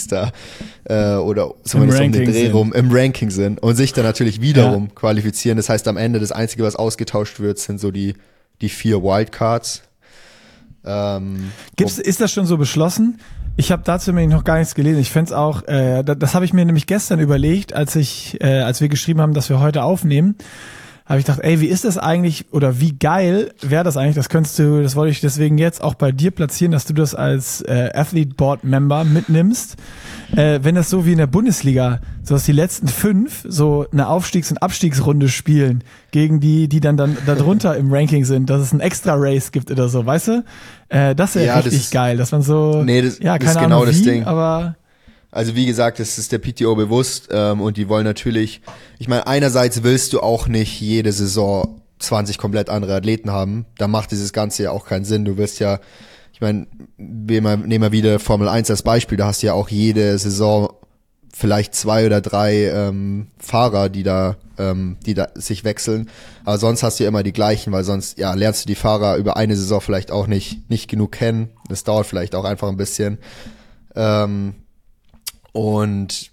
[0.86, 4.86] Äh, oder zumindest um den Dreh rum im Ranking sind und sich dann natürlich wiederum
[4.86, 4.96] ja.
[4.96, 5.58] qualifizieren.
[5.58, 8.16] Das heißt, am Ende das Einzige, was ausgetauscht wird, sind so die,
[8.62, 9.84] die vier Wildcards.
[10.86, 13.20] Ähm, Gibt's, ist das schon so beschlossen?
[13.58, 15.00] Ich habe dazu nämlich noch gar nichts gelesen.
[15.00, 18.62] Ich fände auch, äh, das, das habe ich mir nämlich gestern überlegt, als ich, äh,
[18.62, 20.36] als wir geschrieben haben, dass wir heute aufnehmen
[21.12, 24.16] habe ich gedacht, ey, wie ist das eigentlich oder wie geil wäre das eigentlich?
[24.16, 27.16] Das könntest du, das wollte ich deswegen jetzt auch bei dir platzieren, dass du das
[27.16, 29.76] als äh, Athlete Board Member mitnimmst.
[30.38, 34.08] Äh, wenn das so wie in der Bundesliga, so dass die letzten fünf so eine
[34.08, 38.72] Aufstiegs- und Abstiegsrunde spielen gegen die, die dann dann darunter im Ranking sind, dass es
[38.72, 40.44] ein extra Race gibt oder so, weißt du?
[40.88, 43.58] Äh, das wäre ja, richtig das, geil, dass man so, nee, das, ja, keine das
[43.58, 44.24] Ahnung genau wie, das Ding.
[44.24, 44.76] aber
[45.32, 48.62] also wie gesagt, das ist der PTO bewusst ähm, und die wollen natürlich,
[49.00, 53.66] ich meine, einerseits willst du auch nicht jede Saison 20 komplett andere Athleten haben.
[53.78, 55.24] Da macht dieses Ganze ja auch keinen Sinn.
[55.24, 55.80] Du wirst ja,
[56.34, 56.68] ich meine,
[56.98, 60.74] nehmen wir wieder Formel 1 als Beispiel, da hast du ja auch jede Saison
[61.34, 66.10] vielleicht zwei oder drei ähm, Fahrer, die da, ähm, die da sich wechseln.
[66.44, 69.16] Aber sonst hast du ja immer die gleichen, weil sonst ja lernst du die Fahrer
[69.16, 71.52] über eine Saison vielleicht auch nicht nicht genug kennen.
[71.70, 73.18] Das dauert vielleicht auch einfach ein bisschen.
[73.96, 74.56] Ähm,
[75.52, 76.32] und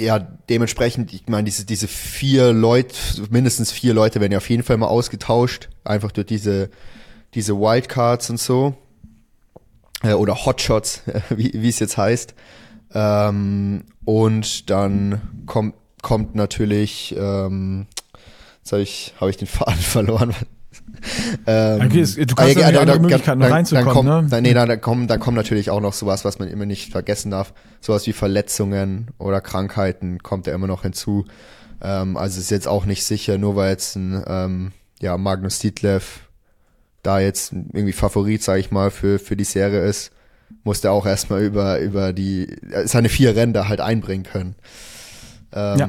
[0.00, 2.94] ja, dementsprechend, ich meine, diese, diese vier Leute,
[3.30, 6.70] mindestens vier Leute werden ja auf jeden Fall mal ausgetauscht, einfach durch diese,
[7.34, 8.76] diese Wildcards und so.
[10.02, 12.34] Äh, oder Hotshots, wie, wie es jetzt heißt.
[12.94, 17.86] Ähm, und dann kommt, kommt natürlich, ähm,
[18.58, 20.34] jetzt habe ich, hab ich den Faden verloren.
[21.46, 24.26] Ähm, okay, du kannst ja, ja andere Möglichkeiten dann, reinzukommen, dann kommt, ne?
[24.30, 27.30] Dann, nee, dann, kommen, dann kommt natürlich auch noch sowas, was man immer nicht vergessen
[27.30, 27.52] darf.
[27.80, 31.24] Sowas wie Verletzungen oder Krankheiten kommt ja immer noch hinzu.
[31.80, 36.28] Ähm, also ist jetzt auch nicht sicher, nur weil jetzt ein ähm, ja, Magnus Dietlev
[37.02, 40.10] da jetzt irgendwie Favorit, sag ich mal, für, für die Serie ist,
[40.64, 44.56] muss der auch erstmal über, über die, seine vier Ränder halt einbringen können.
[45.52, 45.88] Ähm, ja.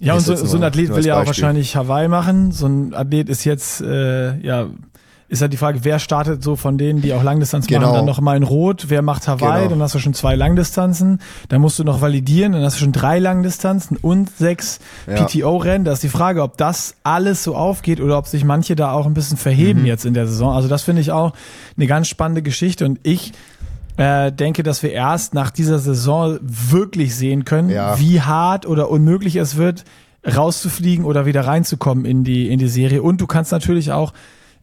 [0.00, 2.52] Ja, und so, so ein Athlet will ja auch wahrscheinlich Hawaii machen.
[2.52, 4.66] So ein Athlet ist jetzt, äh, ja,
[5.28, 7.86] ist halt die Frage, wer startet so von denen, die auch Langdistanz genau.
[7.86, 9.70] machen, dann noch mal in Rot, wer macht Hawaii, genau.
[9.70, 12.92] dann hast du schon zwei Langdistanzen, dann musst du noch validieren, dann hast du schon
[12.92, 15.24] drei Langdistanzen und sechs ja.
[15.24, 15.84] PTO-Rennen.
[15.84, 19.06] Da ist die Frage, ob das alles so aufgeht oder ob sich manche da auch
[19.06, 19.86] ein bisschen verheben mhm.
[19.86, 20.54] jetzt in der Saison.
[20.54, 21.32] Also das finde ich auch
[21.76, 23.32] eine ganz spannende Geschichte und ich
[23.96, 27.98] äh, denke, dass wir erst nach dieser Saison wirklich sehen können, ja.
[27.98, 29.84] wie hart oder unmöglich es wird,
[30.26, 33.02] rauszufliegen oder wieder reinzukommen in die, in die Serie.
[33.02, 34.12] Und du kannst natürlich auch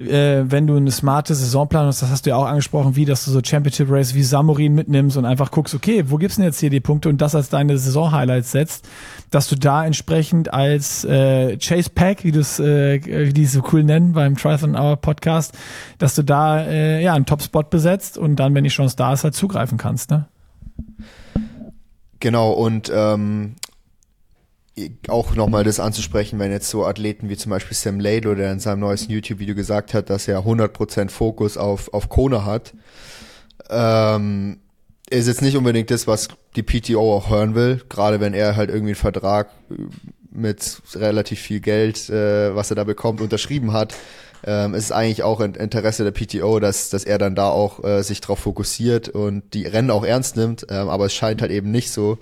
[0.07, 3.25] äh, wenn du eine smarte Saisonplanung hast, das hast du ja auch angesprochen, wie, dass
[3.25, 6.59] du so Championship Race wie Samurin mitnimmst und einfach guckst, okay, wo gibt's denn jetzt
[6.59, 8.87] hier die Punkte und das als deine Saison-Highlights setzt,
[9.29, 13.61] dass du da entsprechend als äh, Chase Pack, wie du es, äh, wie die so
[13.71, 15.57] cool nennen beim Triathlon Hour Podcast,
[15.97, 19.23] dass du da äh, ja einen Top-Spot besetzt und dann, wenn die Chance da ist,
[19.23, 20.27] halt zugreifen kannst, ne?
[22.19, 23.55] Genau, und ähm,
[25.07, 28.60] auch nochmal das anzusprechen, wenn jetzt so Athleten wie zum Beispiel Sam Laidlow, der in
[28.60, 32.73] seinem neuesten YouTube-Video gesagt hat, dass er 100% Fokus auf, auf Kona hat,
[33.69, 34.60] ähm,
[35.10, 38.69] ist jetzt nicht unbedingt das, was die PTO auch hören will, gerade wenn er halt
[38.69, 39.49] irgendwie einen Vertrag
[40.31, 43.93] mit relativ viel Geld, äh, was er da bekommt, unterschrieben hat.
[44.43, 48.01] Ähm, ist eigentlich auch ein Interesse der PTO, dass, dass er dann da auch äh,
[48.01, 51.69] sich drauf fokussiert und die Rennen auch ernst nimmt, ähm, aber es scheint halt eben
[51.69, 52.17] nicht so.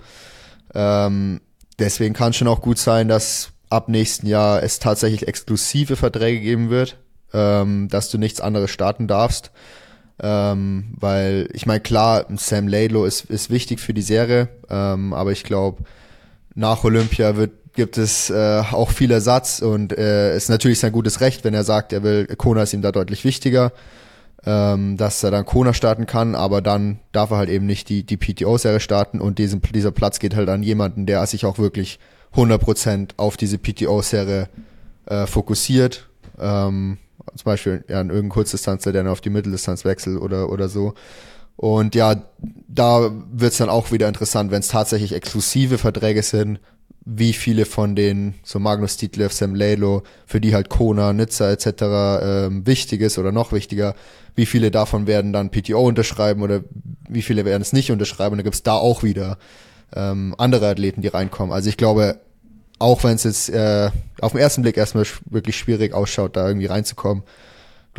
[0.74, 1.40] Ähm,
[1.80, 6.70] deswegen kann schon auch gut sein, dass ab nächsten Jahr es tatsächlich exklusive Verträge geben
[6.70, 6.98] wird,
[7.32, 9.50] ähm, dass du nichts anderes starten darfst.
[10.22, 15.32] Ähm, weil ich meine, klar, Sam Laidlow ist, ist wichtig für die Serie, ähm, aber
[15.32, 15.84] ich glaube,
[16.54, 21.20] nach Olympia wird gibt es äh, auch viel Ersatz und äh, ist natürlich sein gutes
[21.20, 23.72] Recht, wenn er sagt, er will, Kona ist ihm da deutlich wichtiger,
[24.46, 28.04] ähm, dass er dann Kona starten kann, aber dann darf er halt eben nicht die,
[28.04, 31.98] die PTO-Serie starten und diesen, dieser Platz geht halt an jemanden, der sich auch wirklich
[32.34, 34.48] 100% auf diese PTO-Serie
[35.06, 36.08] äh, fokussiert.
[36.38, 36.98] Ähm,
[37.34, 40.94] zum Beispiel ja, in irgendeinem Kurzdistanzler, der dann auf die Mitteldistanz wechselt oder, oder so.
[41.56, 42.14] Und ja,
[42.68, 46.60] da wird's dann auch wieder interessant, wenn es tatsächlich exklusive Verträge sind,
[47.12, 51.66] wie viele von den, so Magnus Dietlev, Sam Lalo, für die halt Kona, Nizza etc.
[52.22, 53.96] Ähm, wichtig ist oder noch wichtiger,
[54.36, 56.62] wie viele davon werden dann PTO unterschreiben oder
[57.08, 58.34] wie viele werden es nicht unterschreiben.
[58.34, 59.38] Und da gibt's da auch wieder
[59.92, 61.52] ähm, andere Athleten, die reinkommen.
[61.52, 62.20] Also ich glaube,
[62.78, 66.66] auch wenn es jetzt äh, auf den ersten Blick erstmal wirklich schwierig ausschaut, da irgendwie
[66.66, 67.24] reinzukommen,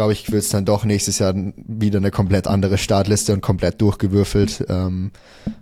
[0.01, 3.79] glaube ich, wird es dann doch nächstes Jahr wieder eine komplett andere Startliste und komplett
[3.79, 4.65] durchgewürfelt.
[4.67, 5.11] Ähm,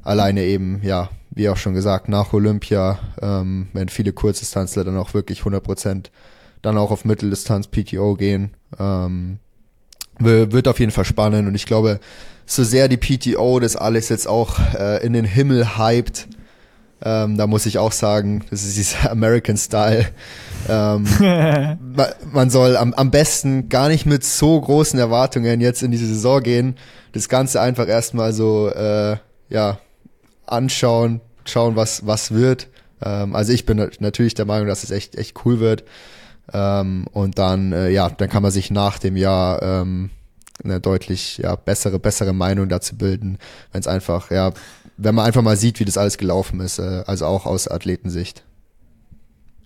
[0.01, 5.13] alleine eben, ja, wie auch schon gesagt, nach Olympia, ähm, wenn viele Kurzdistanzler dann auch
[5.13, 6.11] wirklich 100 Prozent
[6.61, 9.39] dann auch auf Mitteldistanz PTO gehen, ähm,
[10.19, 11.99] wird auf jeden Fall spannend und ich glaube,
[12.45, 16.29] so sehr die PTO das alles jetzt auch äh, in den Himmel hypt,
[17.01, 20.07] ähm, da muss ich auch sagen, das ist dieser American Style.
[20.67, 21.05] Ähm,
[22.31, 26.43] man soll am, am besten gar nicht mit so großen Erwartungen jetzt in diese Saison
[26.43, 26.75] gehen.
[27.13, 29.17] Das Ganze einfach erstmal so, äh,
[29.49, 29.79] ja,
[30.45, 32.67] anschauen, schauen, was, was wird.
[33.01, 35.83] Ähm, also ich bin natürlich der Meinung, dass es echt, echt cool wird.
[36.51, 40.09] Ähm, und dann, äh, ja, dann kann man sich nach dem Jahr ähm,
[40.63, 43.37] eine deutlich ja, bessere, bessere Meinung dazu bilden,
[43.71, 44.51] wenn es einfach, ja,
[45.01, 48.43] wenn man einfach mal sieht, wie das alles gelaufen ist, äh, also auch aus Athletensicht.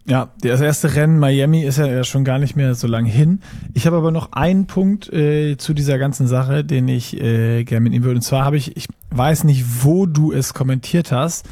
[0.06, 3.40] Ja, das erste Rennen Miami ist ja schon gar nicht mehr so lang hin.
[3.74, 7.84] Ich habe aber noch einen Punkt äh, zu dieser ganzen Sache, den ich äh, gerne
[7.84, 8.18] mitnehmen würde.
[8.18, 11.48] Und zwar habe ich, ich weiß nicht, wo du es kommentiert hast,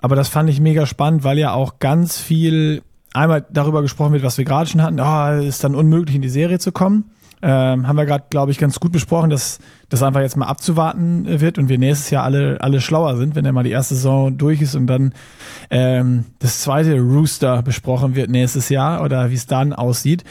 [0.00, 4.22] aber das fand ich mega spannend, weil ja auch ganz viel einmal darüber gesprochen wird,
[4.22, 4.98] was wir gerade schon hatten.
[4.98, 7.10] Ah, oh, ist dann unmöglich in die Serie zu kommen.
[7.42, 11.40] Ähm, haben wir gerade, glaube ich, ganz gut besprochen, dass das einfach jetzt mal abzuwarten
[11.40, 14.38] wird und wir nächstes Jahr alle, alle schlauer sind, wenn dann mal die erste Saison
[14.38, 15.12] durch ist und dann
[15.70, 20.24] ähm, das zweite Rooster besprochen wird nächstes Jahr oder wie es dann aussieht.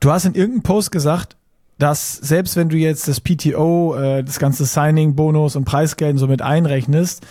[0.00, 1.36] Du hast in irgendeinem Post gesagt,
[1.78, 6.26] dass selbst wenn du jetzt das PTO, äh, das ganze Signing, Bonus und Preisgeld so
[6.26, 7.26] mit einrechnest,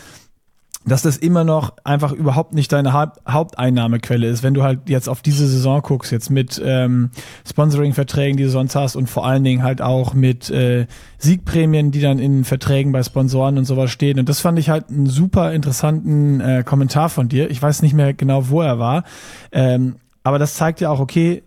[0.85, 5.07] dass das immer noch einfach überhaupt nicht deine Haupt Haupteinnahmequelle ist, wenn du halt jetzt
[5.07, 7.11] auf diese Saison guckst, jetzt mit ähm,
[7.47, 10.87] Sponsoring-Verträgen, die du sonst hast und vor allen Dingen halt auch mit äh,
[11.19, 14.19] Siegprämien, die dann in Verträgen bei Sponsoren und sowas stehen.
[14.19, 17.49] Und das fand ich halt einen super interessanten äh, Kommentar von dir.
[17.49, 19.03] Ich weiß nicht mehr genau, wo er war,
[19.51, 21.43] ähm, aber das zeigt ja auch, okay,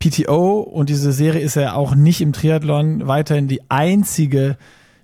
[0.00, 4.56] PTO und diese Serie ist ja auch nicht im Triathlon weiterhin die einzige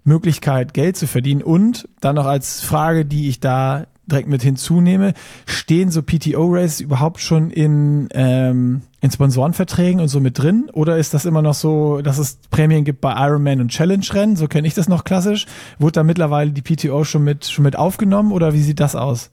[0.05, 1.43] Möglichkeit, Geld zu verdienen.
[1.43, 5.15] Und dann noch als Frage, die ich da direkt mit hinzunehme,
[5.47, 10.69] stehen so PTO-Races überhaupt schon in, ähm, in Sponsorenverträgen und so mit drin?
[10.73, 14.37] Oder ist das immer noch so, dass es Prämien gibt bei Ironman und Challenge-Rennen?
[14.37, 15.47] So kenne ich das noch klassisch.
[15.79, 19.31] Wurde da mittlerweile die PTO schon mit, schon mit aufgenommen oder wie sieht das aus?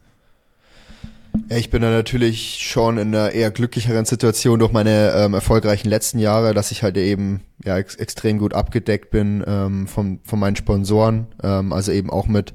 [1.52, 5.90] Ja, ich bin da natürlich schon in einer eher glücklicheren Situation durch meine ähm, erfolgreichen
[5.90, 10.40] letzten Jahre, dass ich halt eben ja ex extrem gut abgedeckt bin ähm, von, von
[10.40, 12.54] meinen Sponsoren, ähm, also eben auch mit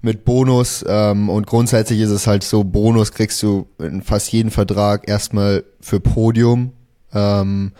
[0.00, 4.50] mit Bonus ähm, und grundsätzlich ist es halt so, Bonus kriegst du in fast jeden
[4.50, 6.72] Vertrag erstmal für Podium
[7.14, 7.70] ähm,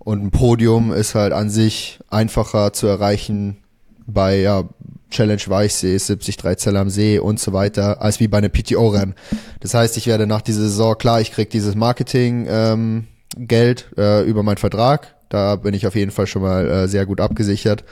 [0.00, 3.58] und ein Podium ist halt an sich einfacher zu erreichen
[4.04, 4.64] bei ja,
[5.10, 9.14] Challenge Weichsee, 73 Zelle am See und so weiter, als wie bei einem PTO-Rennen.
[9.60, 13.06] Das heißt, ich werde nach dieser Saison, klar, ich krieg dieses Marketing ähm,
[13.50, 15.14] äh, über meinen Vertrag.
[15.28, 17.84] Da bin ich auf jeden Fall schon mal äh, sehr gut abgesichert.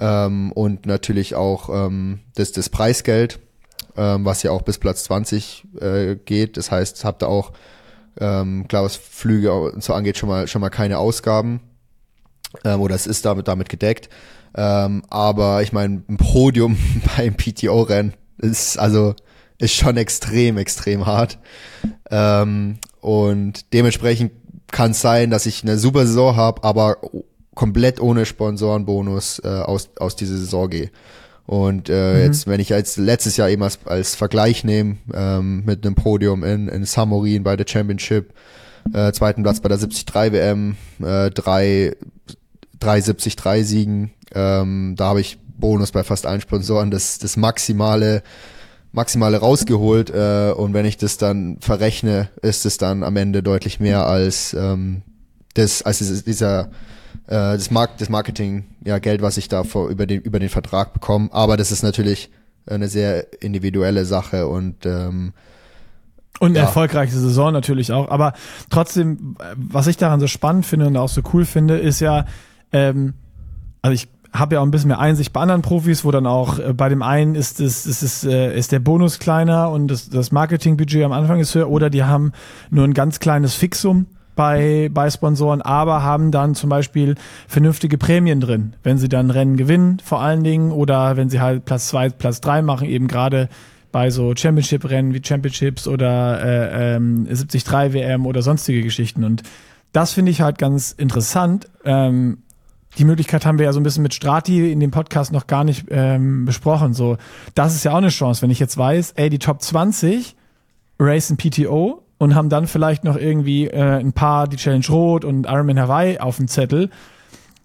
[0.00, 3.38] Ähm, und natürlich auch ähm, das, das Preisgeld,
[3.96, 6.56] ähm, was ja auch bis Platz 20 äh, geht.
[6.56, 7.52] Das heißt, habt ihr auch,
[8.20, 11.60] ähm, klar, was Flüge und so angeht, schon mal, schon mal keine Ausgaben.
[12.64, 14.08] Ähm, oder es ist damit, damit gedeckt.
[14.54, 16.76] Ähm, aber ich meine, ein Podium
[17.16, 19.14] beim PTO-Rennen ist also
[19.58, 21.38] ist schon extrem, extrem hart.
[22.10, 24.32] Ähm, und dementsprechend
[24.72, 26.96] kann es sein, dass ich eine super Saison habe, aber
[27.54, 30.90] komplett ohne Sponsorenbonus äh, aus, aus dieser Saison gehe.
[31.46, 32.20] Und äh, mhm.
[32.20, 36.44] jetzt, wenn ich als letztes Jahr eben als, als Vergleich nehme, ähm, mit einem Podium
[36.44, 38.32] in, in Samorin bei der Championship,
[38.92, 41.94] äh, zweiten Platz bei der 73 WM, äh, drei,
[42.82, 48.22] drei 73 Siegen, ähm, da habe ich Bonus bei fast allen Sponsoren, das, das maximale,
[48.92, 53.80] maximale rausgeholt äh, und wenn ich das dann verrechne, ist es dann am Ende deutlich
[53.80, 55.02] mehr als ähm,
[55.54, 56.70] das, als dieser
[57.26, 60.48] äh, das, Mark das Marketing, ja, Geld, was ich da vor, über, den, über den
[60.48, 61.28] Vertrag bekomme.
[61.32, 62.30] Aber das ist natürlich
[62.66, 65.32] eine sehr individuelle Sache und ähm,
[66.40, 66.64] und eine ja.
[66.64, 68.08] erfolgreiche Saison natürlich auch.
[68.08, 68.32] Aber
[68.68, 72.24] trotzdem, was ich daran so spannend finde und auch so cool finde, ist ja,
[72.72, 73.14] ähm,
[73.82, 76.58] also ich habe ja auch ein bisschen mehr Einsicht bei anderen Profis, wo dann auch
[76.58, 80.08] äh, bei dem einen ist es ist, ist, äh, ist der Bonus kleiner und das,
[80.08, 82.32] das Marketingbudget am Anfang ist höher oder die haben
[82.70, 88.40] nur ein ganz kleines Fixum bei, bei Sponsoren, aber haben dann zum Beispiel vernünftige Prämien
[88.40, 92.08] drin, wenn sie dann Rennen gewinnen, vor allen Dingen, oder wenn sie halt Platz zwei,
[92.08, 93.48] Platz drei machen, eben gerade
[93.90, 99.22] bei so Championship-Rennen wie Championships oder äh, ähm, 73 WM oder sonstige Geschichten.
[99.22, 99.42] Und
[99.92, 101.68] das finde ich halt ganz interessant.
[101.84, 102.38] Ähm,
[102.98, 105.64] die Möglichkeit haben wir ja so ein bisschen mit Strati in dem Podcast noch gar
[105.64, 106.92] nicht ähm, besprochen.
[106.92, 107.16] So,
[107.54, 110.36] das ist ja auch eine Chance, wenn ich jetzt weiß, ey, die Top 20
[110.98, 115.46] racen PTO und haben dann vielleicht noch irgendwie äh, ein paar die Challenge Rot und
[115.46, 116.90] Ironman Hawaii auf dem Zettel.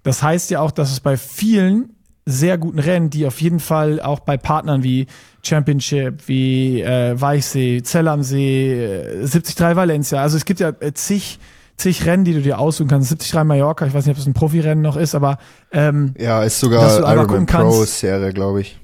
[0.04, 1.90] Das heißt ja auch, dass es bei vielen
[2.26, 5.08] sehr guten Rennen, die auf jeden Fall auch bei Partnern wie
[5.44, 10.94] Championship, wie äh, Weichsee, Zell am See, äh, 73 Valencia, also es gibt ja äh,
[10.94, 11.40] zig
[11.78, 13.12] zig Rennen, die du dir aussuchen kannst.
[13.12, 15.38] 73 Mallorca, ich weiß nicht, ob es ein Profirennen noch ist, aber
[15.72, 18.80] ähm, ja, ist sogar Ironman Pro Serie, glaube ich.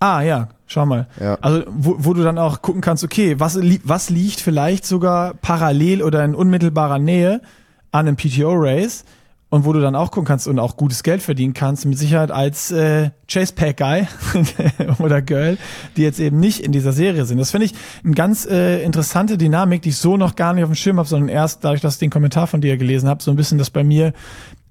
[0.00, 1.08] Ah ja, schau mal.
[1.18, 1.38] Ja.
[1.40, 6.02] Also wo, wo du dann auch gucken kannst, okay, was, was liegt vielleicht sogar parallel
[6.02, 7.40] oder in unmittelbarer Nähe
[7.90, 9.04] an einem PTO-Race
[9.54, 12.32] und wo du dann auch gucken kannst und auch gutes Geld verdienen kannst, mit Sicherheit
[12.32, 14.08] als äh, Chase Pack Guy
[14.98, 15.58] oder Girl,
[15.96, 17.38] die jetzt eben nicht in dieser Serie sind.
[17.38, 20.70] Das finde ich eine ganz äh, interessante Dynamik, die ich so noch gar nicht auf
[20.70, 23.30] dem Schirm habe, sondern erst dadurch, dass ich den Kommentar von dir gelesen habe, so
[23.30, 24.12] ein bisschen das bei mir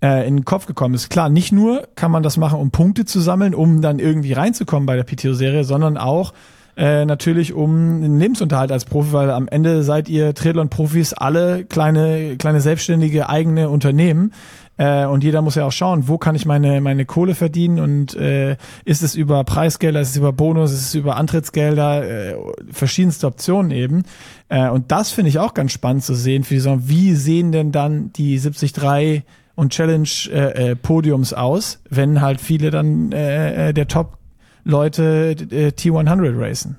[0.01, 1.09] äh, in den Kopf gekommen ist.
[1.09, 4.85] Klar, nicht nur kann man das machen, um Punkte zu sammeln, um dann irgendwie reinzukommen
[4.85, 6.33] bei der PTO-Serie, sondern auch
[6.75, 12.35] äh, natürlich um den Lebensunterhalt als Profi, weil am Ende seid ihr Triathlon-Profis alle kleine,
[12.37, 14.33] kleine selbstständige eigene Unternehmen.
[14.77, 18.15] Äh, und jeder muss ja auch schauen, wo kann ich meine, meine Kohle verdienen und
[18.15, 22.35] äh, ist es über Preisgelder, ist es über Bonus, ist es über Antrittsgelder, äh,
[22.71, 24.03] verschiedenste Optionen eben.
[24.49, 26.81] Äh, und das finde ich auch ganz spannend zu sehen für die Saison.
[26.85, 29.23] Wie sehen denn dann die 73
[29.55, 34.17] und Challenge äh, äh, Podiums aus, wenn halt viele dann äh, äh der Top
[34.63, 36.77] Leute äh, T100 racen.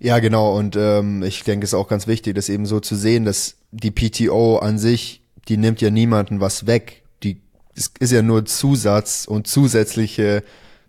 [0.00, 0.56] Ja, genau.
[0.56, 3.56] Und ähm, ich denke, es ist auch ganz wichtig, das eben so zu sehen, dass
[3.72, 7.02] die PTO an sich, die nimmt ja niemanden was weg.
[7.22, 7.40] Die
[7.74, 10.42] es ist ja nur Zusatz und zusätzliche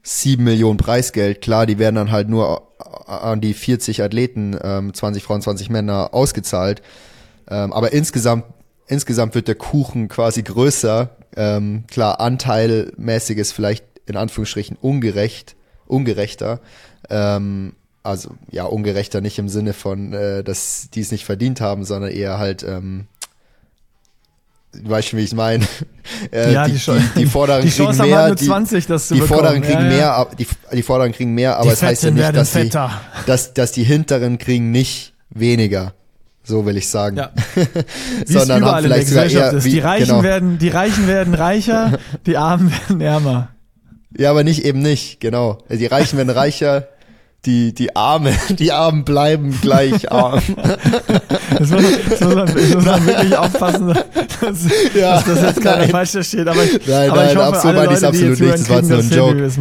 [0.04, 1.42] sieben Millionen Preisgeld.
[1.42, 2.70] Klar, die werden dann halt nur
[3.08, 6.82] an die 40 Athleten, ähm, 20 Frauen, 20 Männer ausgezahlt.
[7.50, 8.46] Ähm, aber insgesamt
[8.90, 11.16] insgesamt wird der Kuchen quasi größer.
[11.36, 16.60] Ähm, klar, anteilmäßig ist vielleicht in Anführungsstrichen ungerecht, ungerechter.
[17.10, 21.84] Ähm, also ja, ungerechter nicht im Sinne von, äh, dass die es nicht verdient haben,
[21.86, 23.08] sondern eher halt, ähm,
[24.74, 25.66] du weißt schon, wie ich es meine.
[26.32, 28.18] Äh, ja, die, die, die, die Vorderen die kriegen mehr.
[28.18, 29.40] Halt 20, das zu die bekommen.
[29.42, 30.26] Vorderen kriegen ja, ja.
[30.26, 32.70] mehr, die, die Vorderen kriegen mehr, aber es heißt ja nicht, dass die,
[33.28, 35.94] dass, dass die Hinteren kriegen nicht weniger.
[36.44, 37.18] So will ich sagen.
[37.18, 37.32] Ja.
[38.26, 40.24] Sondern haben vielleicht sogar eher, wie, die Reichen genau.
[40.24, 43.50] werden, die Reichen werden reicher, die Armen werden ärmer.
[44.18, 45.60] Ja, aber nicht eben nicht, genau.
[45.70, 46.88] Die Reichen werden reicher,
[47.46, 50.42] die, die Arme, die Armen bleiben gleich arm.
[51.58, 55.62] das muss, das muss, man, das muss man wirklich aufpassen, dass, ja, dass das jetzt
[55.62, 56.48] gerade falsch steht.
[56.48, 58.54] Aber ich, nein, aber nein, ich hoffe, absolut, alle Leute, absolut nicht.
[58.54, 59.52] Das war nur ein Joke.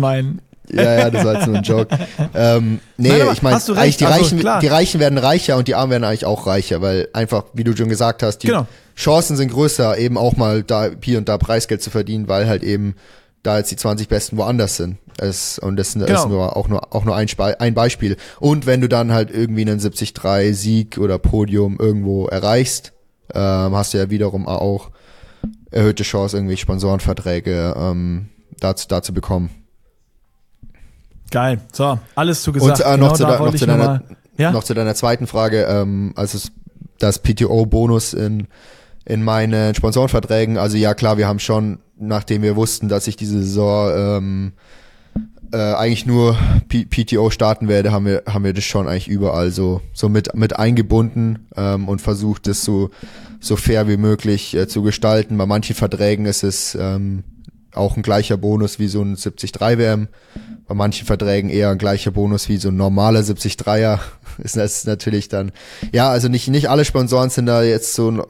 [0.70, 1.98] Ja, ja, das war jetzt nur ein Joke.
[2.34, 4.60] Ähm, nee, Nein, ich meine, eigentlich die also, Reichen, klar.
[4.60, 7.76] die Reichen werden reicher und die Armen werden eigentlich auch reicher, weil einfach, wie du
[7.76, 8.66] schon gesagt hast, die genau.
[8.96, 12.62] Chancen sind größer, eben auch mal da hier und da Preisgeld zu verdienen, weil halt
[12.62, 12.94] eben
[13.42, 14.98] da jetzt die 20 Besten woanders sind.
[15.18, 16.06] Es, und das genau.
[16.06, 17.28] ist nur auch nur auch nur ein,
[17.58, 18.16] ein Beispiel.
[18.40, 20.14] Und wenn du dann halt irgendwie einen 73
[20.56, 22.92] Sieg oder Podium irgendwo erreichst,
[23.34, 24.90] ähm, hast du ja wiederum auch
[25.70, 28.28] erhöhte Chance, irgendwie Sponsorenverträge ähm,
[28.60, 29.50] dazu, dazu bekommen.
[31.30, 31.60] Geil.
[31.72, 32.80] So, alles zugesagt.
[32.80, 34.02] Und äh, noch, genau zu, da, noch, zu deiner,
[34.36, 34.50] ja?
[34.50, 36.38] noch zu deiner zweiten Frage, ähm, also
[36.98, 38.48] das PTO-Bonus in,
[39.04, 40.56] in meinen Sponsorenverträgen.
[40.56, 44.52] Also ja, klar, wir haben schon, nachdem wir wussten, dass ich diese Saison ähm,
[45.52, 46.36] äh, eigentlich nur
[46.68, 50.34] P PTO starten werde, haben wir, haben wir das schon eigentlich überall so, so mit,
[50.34, 52.90] mit eingebunden ähm, und versucht, das so,
[53.40, 55.38] so fair wie möglich äh, zu gestalten.
[55.38, 57.24] Bei manchen Verträgen ist es ähm,
[57.72, 60.08] auch ein gleicher Bonus wie so ein 73 WM.
[60.66, 64.00] Bei manchen Verträgen eher ein gleicher Bonus wie so ein normaler 73er.
[64.38, 65.52] Ist das natürlich dann,
[65.92, 68.26] ja, also nicht, nicht alle Sponsoren sind da jetzt so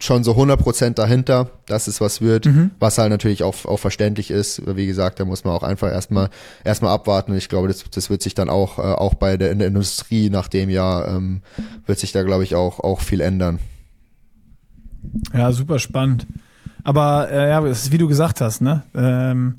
[0.00, 2.70] schon so 100% dahinter, dass es was wird, mhm.
[2.78, 4.62] was halt natürlich auch, auch verständlich ist.
[4.76, 6.30] Wie gesagt, da muss man auch einfach erstmal,
[6.64, 7.34] erstmal abwarten.
[7.36, 10.30] Ich glaube, das, das wird sich dann auch, äh, auch bei der, in der Industrie
[10.30, 11.42] nach dem Jahr, ähm,
[11.86, 13.58] wird sich da, glaube ich, auch, auch viel ändern.
[15.32, 16.26] Ja, super spannend.
[16.84, 18.82] Aber äh, ja, es ist wie du gesagt hast, ne?
[18.94, 19.58] Ähm,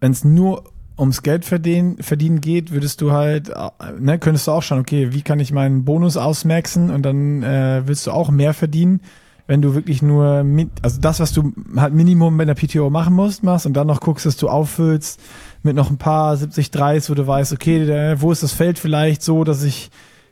[0.00, 0.64] Wenn es nur
[0.98, 5.12] ums Geld verdienen, verdienen geht, würdest du halt, äh, ne, könntest du auch schauen, okay,
[5.12, 9.00] wie kann ich meinen Bonus ausmaxen und dann äh, willst du auch mehr verdienen,
[9.46, 13.14] wenn du wirklich nur, mit, also das, was du halt Minimum bei der PTO machen
[13.14, 15.20] musst, machst und dann noch guckst, dass du auffüllst
[15.62, 18.78] mit noch ein paar 70 Dreis, wo du weißt, okay, der, wo ist das Feld
[18.78, 19.90] vielleicht so, dass ich,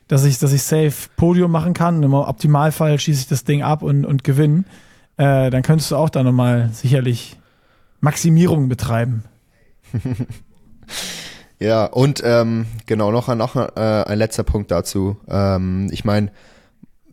[0.08, 3.62] dass ich, dass ich safe Podium machen kann und im Optimalfall schieße ich das Ding
[3.62, 4.64] ab und, und gewinne
[5.16, 7.38] äh, dann könntest du auch da nochmal sicherlich
[8.00, 9.24] Maximierung betreiben.
[11.58, 15.16] ja, und ähm, genau, noch, noch äh, ein letzter Punkt dazu.
[15.28, 16.30] Ähm, ich meine,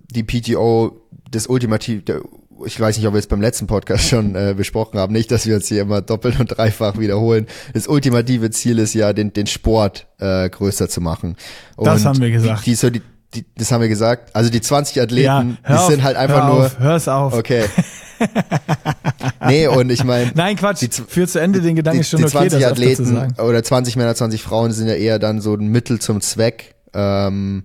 [0.09, 2.21] die PTO, das Ultimativ, der,
[2.65, 5.45] ich weiß nicht, ob wir es beim letzten Podcast schon äh, besprochen haben, nicht, dass
[5.45, 7.47] wir uns hier immer doppelt und dreifach wiederholen.
[7.73, 11.37] Das ultimative Ziel ist ja, den, den Sport äh, größer zu machen.
[11.75, 12.65] Und das haben wir gesagt.
[12.65, 13.01] Die, die, so die,
[13.33, 14.35] die, das haben wir gesagt.
[14.35, 16.65] Also die 20 Athleten, ja, die auf, sind halt einfach hör nur.
[16.65, 17.33] Auf, hör's auf.
[17.33, 17.65] Okay.
[19.47, 20.31] nee, und ich meine.
[20.35, 20.81] Nein, Quatsch.
[20.81, 24.15] Die, für zu Ende den Gedanken die, schon die okay, 20 Athleten oder 20 Männer,
[24.15, 27.63] 20 Frauen sind ja eher dann so ein Mittel zum Zweck, ähm,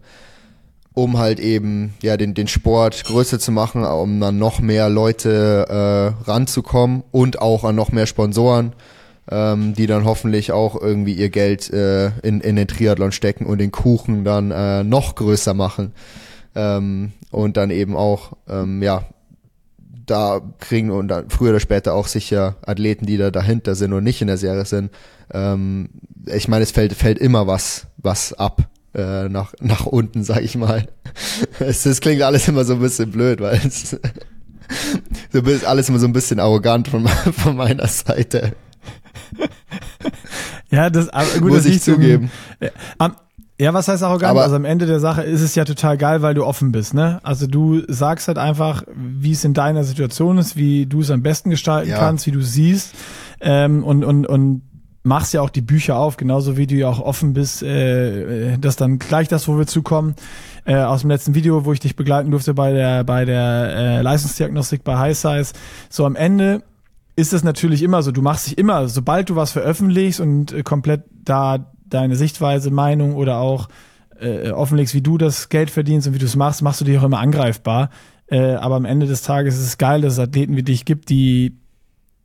[0.94, 6.14] um halt eben ja den, den Sport größer zu machen, um dann noch mehr Leute
[6.24, 8.72] äh, ranzukommen und auch an noch mehr Sponsoren
[9.30, 13.58] ähm, die dann hoffentlich auch irgendwie ihr Geld äh, in, in den Triathlon stecken und
[13.58, 15.92] den Kuchen dann äh, noch größer machen.
[16.54, 19.04] Ähm, und dann eben auch, ähm, ja,
[20.06, 24.04] da kriegen und dann früher oder später auch sicher Athleten, die da dahinter sind und
[24.04, 24.90] nicht in der Serie sind.
[25.32, 25.90] Ähm,
[26.26, 30.56] ich meine, es fällt, fällt immer was, was ab äh, nach, nach unten, sag ich
[30.56, 30.88] mal.
[31.58, 33.90] es, es klingt alles immer so ein bisschen blöd, weil es
[35.32, 38.54] so alles immer so ein bisschen arrogant von, von meiner Seite.
[40.70, 41.08] ja, das
[41.40, 42.30] gut, muss ich zugeben.
[42.98, 43.16] Zum,
[43.58, 44.30] ja, was heißt arrogant?
[44.30, 46.92] Aber also am Ende der Sache ist es ja total geil, weil du offen bist,
[46.92, 47.20] ne?
[47.22, 51.22] Also du sagst halt einfach, wie es in deiner Situation ist, wie du es am
[51.22, 51.98] besten gestalten ja.
[51.98, 52.94] kannst, wie du siehst
[53.40, 54.62] ähm, und und und
[55.04, 58.58] machst ja auch die Bücher auf, genauso wie du ja auch offen bist, äh, äh
[58.58, 60.16] das dann gleich das, wo wir zukommen,
[60.66, 63.40] äh, aus dem letzten Video, wo ich dich begleiten durfte bei der bei der
[63.74, 65.52] äh, Leistungsdiagnostik bei High Size.
[65.88, 66.62] So am Ende
[67.14, 68.12] ist es natürlich immer so.
[68.12, 73.14] Du machst dich immer, sobald du was veröffentlichst und äh, komplett da deine Sichtweise, Meinung
[73.14, 73.68] oder auch
[74.20, 76.98] äh, offenlegst, wie du das Geld verdienst und wie du es machst, machst du dich
[76.98, 77.90] auch immer angreifbar.
[78.28, 81.10] Äh, aber am Ende des Tages ist es geil, dass es Athleten wie dich gibt,
[81.10, 81.56] die,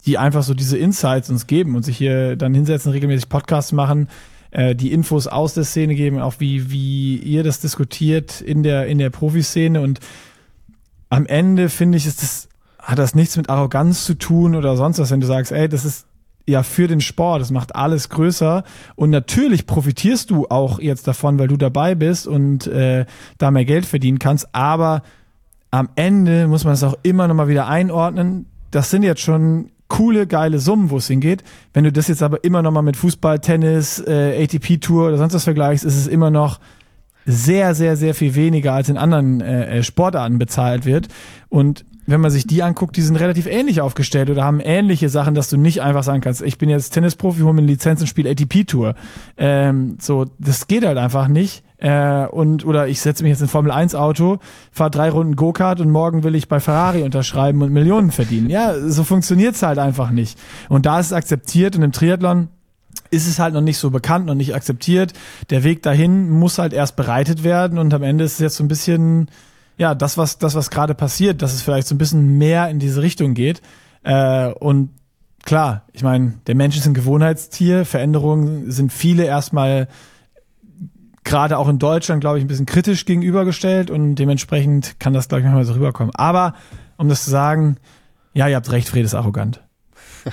[0.05, 4.07] die einfach so diese Insights uns geben und sich hier dann hinsetzen, regelmäßig Podcasts machen,
[4.51, 8.87] äh, die Infos aus der Szene geben, auch wie, wie ihr das diskutiert in der,
[8.87, 9.99] in der Profiszene und
[11.09, 12.47] am Ende finde ich, ist das
[12.81, 15.85] hat das nichts mit Arroganz zu tun oder sonst was, wenn du sagst, ey, das
[15.85, 16.07] ist
[16.47, 18.63] ja für den Sport, das macht alles größer
[18.95, 23.05] und natürlich profitierst du auch jetzt davon, weil du dabei bist und äh,
[23.37, 25.03] da mehr Geld verdienen kannst, aber
[25.71, 28.45] am Ende muss man es auch immer noch mal wieder einordnen.
[28.71, 31.43] Das sind jetzt schon coole, geile Summen, wo es hingeht.
[31.73, 35.33] Wenn du das jetzt aber immer noch mal mit Fußball, Tennis, äh, ATP-Tour oder sonst
[35.33, 36.59] was vergleichst, ist es immer noch
[37.25, 41.07] sehr, sehr, sehr viel weniger als in anderen äh, äh Sportarten bezahlt wird.
[41.49, 45.35] Und wenn man sich die anguckt, die sind relativ ähnlich aufgestellt oder haben ähnliche Sachen,
[45.35, 48.07] dass du nicht einfach sagen kannst, ich bin jetzt Tennisprofi, hole mir eine Lizenz und
[48.07, 48.95] spiele ATP-Tour.
[49.37, 51.63] Ähm, so, das geht halt einfach nicht.
[51.77, 54.37] Äh, und oder ich setze mich jetzt in Formel 1 Auto,
[54.71, 58.49] fahre drei Runden Go-Kart und morgen will ich bei Ferrari unterschreiben und Millionen verdienen.
[58.49, 60.37] Ja, so funktioniert's halt einfach nicht.
[60.69, 62.49] Und da ist es akzeptiert und im Triathlon
[63.09, 65.13] ist es halt noch nicht so bekannt, noch nicht akzeptiert.
[65.49, 68.63] Der Weg dahin muss halt erst bereitet werden und am Ende ist es jetzt so
[68.63, 69.27] ein bisschen
[69.81, 72.77] ja, das, was, das, was gerade passiert, dass es vielleicht so ein bisschen mehr in
[72.77, 73.63] diese Richtung geht.
[74.03, 74.91] Äh, und
[75.43, 79.87] klar, ich meine, der Mensch ist ein Gewohnheitstier, Veränderungen sind viele erstmal
[81.23, 85.39] gerade auch in Deutschland, glaube ich, ein bisschen kritisch gegenübergestellt und dementsprechend kann das, glaube
[85.39, 86.13] ich, manchmal so rüberkommen.
[86.13, 86.53] Aber
[86.97, 87.77] um das zu sagen,
[88.35, 89.61] ja, ihr habt recht, Fred ist arrogant.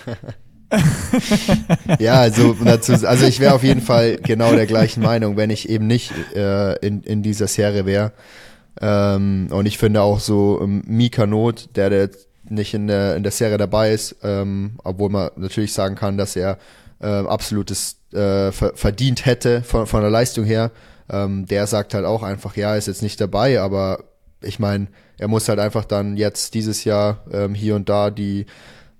[1.98, 5.70] ja, also dazu, also ich wäre auf jeden Fall genau der gleichen Meinung, wenn ich
[5.70, 8.12] eben nicht äh, in, in dieser Serie wäre.
[8.80, 12.10] Ähm, und ich finde auch so ähm, Mika Not, der, der
[12.48, 16.36] nicht in der, in der Serie dabei ist, ähm, obwohl man natürlich sagen kann, dass
[16.36, 16.58] er
[17.00, 20.70] äh, absolutes äh, verdient hätte von, von der Leistung her,
[21.10, 24.04] ähm, der sagt halt auch einfach, ja, ist jetzt nicht dabei, aber
[24.40, 24.86] ich meine,
[25.18, 28.46] er muss halt einfach dann jetzt dieses Jahr ähm, hier und da die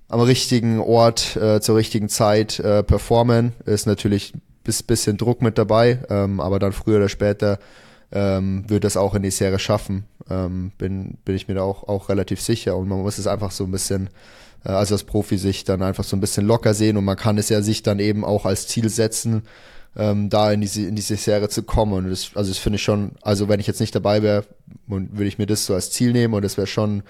[0.08, 3.52] am richtigen Ort äh, zur richtigen Zeit äh, performen.
[3.66, 4.32] Ist natürlich
[4.64, 7.58] bis bisschen Druck mit dabei, ähm, aber dann früher oder später
[8.12, 10.04] ähm, wird das auch in die Serie schaffen.
[10.30, 12.76] Ähm, bin, bin ich mir da auch, auch relativ sicher.
[12.76, 14.08] Und man muss es einfach so ein bisschen,
[14.64, 17.38] äh, also als Profi sich dann einfach so ein bisschen locker sehen und man kann
[17.38, 19.42] es ja sich dann eben auch als Ziel setzen,
[19.96, 21.92] ähm, da in diese, in diese Serie zu kommen.
[21.92, 24.44] Und das, also das finde ich schon, also wenn ich jetzt nicht dabei wäre,
[24.86, 27.02] würde ich mir das so als Ziel nehmen und das wäre schon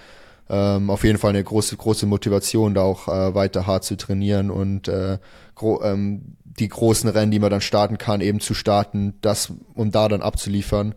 [0.51, 4.51] ähm, auf jeden Fall eine große, große Motivation, da auch äh, weiter hart zu trainieren
[4.51, 5.19] und äh,
[5.55, 9.91] gro ähm, die großen Rennen, die man dann starten kann, eben zu starten, das um
[9.91, 10.95] da dann abzuliefern,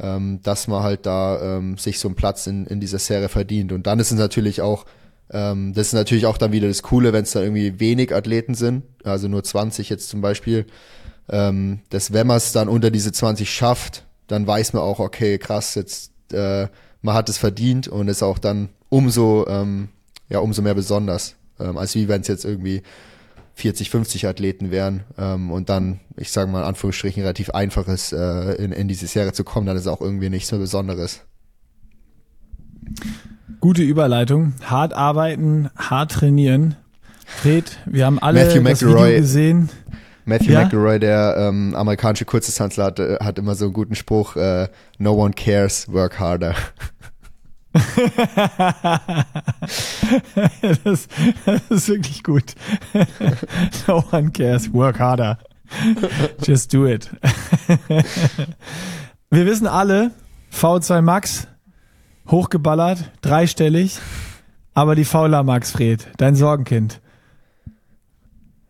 [0.00, 3.72] ähm, dass man halt da ähm, sich so einen Platz in, in dieser Serie verdient.
[3.72, 4.84] Und dann ist es natürlich auch,
[5.30, 8.54] ähm, das ist natürlich auch dann wieder das Coole, wenn es da irgendwie wenig Athleten
[8.54, 10.66] sind, also nur 20 jetzt zum Beispiel,
[11.28, 15.38] ähm, dass wenn man es dann unter diese 20 schafft, dann weiß man auch, okay,
[15.38, 16.68] krass, jetzt äh,
[17.02, 19.88] man hat es verdient und ist auch dann umso, ähm,
[20.28, 22.82] ja, umso mehr besonders, ähm, als wie wenn es jetzt irgendwie
[23.58, 28.12] 40, 50 Athleten wären ähm, und dann, ich sage mal in Anführungsstrichen, relativ einfach ist,
[28.12, 31.24] äh, in, in diese Serie zu kommen, dann ist auch irgendwie nichts mehr Besonderes.
[33.58, 34.54] Gute Überleitung.
[34.64, 36.76] Hart arbeiten, hart trainieren.
[37.26, 39.08] Fred, wir haben alle Matthew das McElroy.
[39.08, 39.70] Video gesehen.
[40.24, 40.62] Matthew Ja?
[40.62, 45.14] McElroy, der ähm, amerikanische Kurzdistanzler, hat, äh, hat immer so einen guten Spruch, äh, no
[45.14, 46.54] one cares, work harder.
[50.84, 51.08] das,
[51.44, 52.54] das ist wirklich gut.
[53.86, 54.72] no one cares.
[54.72, 55.38] Work harder.
[56.42, 57.10] Just do it.
[59.30, 60.12] Wir wissen alle,
[60.52, 61.46] V2 Max,
[62.30, 63.98] hochgeballert, dreistellig,
[64.72, 67.02] aber die Fauler Max, Fred, dein Sorgenkind.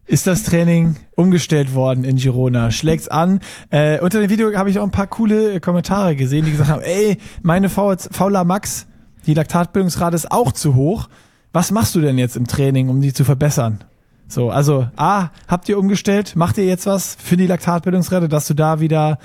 [0.09, 2.71] Ist das Training umgestellt worden in Girona?
[2.71, 3.41] Schlägt's an?
[3.69, 6.83] Äh, unter dem Video habe ich auch ein paar coole Kommentare gesehen, die gesagt haben,
[6.83, 8.87] ey, meine Fauler Max,
[9.29, 11.09] die Laktatbildungsrate ist auch zu hoch.
[11.53, 13.85] Was machst du denn jetzt im Training, um die zu verbessern?
[14.27, 16.35] So, also A, habt ihr umgestellt?
[16.35, 19.19] Macht ihr jetzt was für die Laktatbildungsrate, dass du da wieder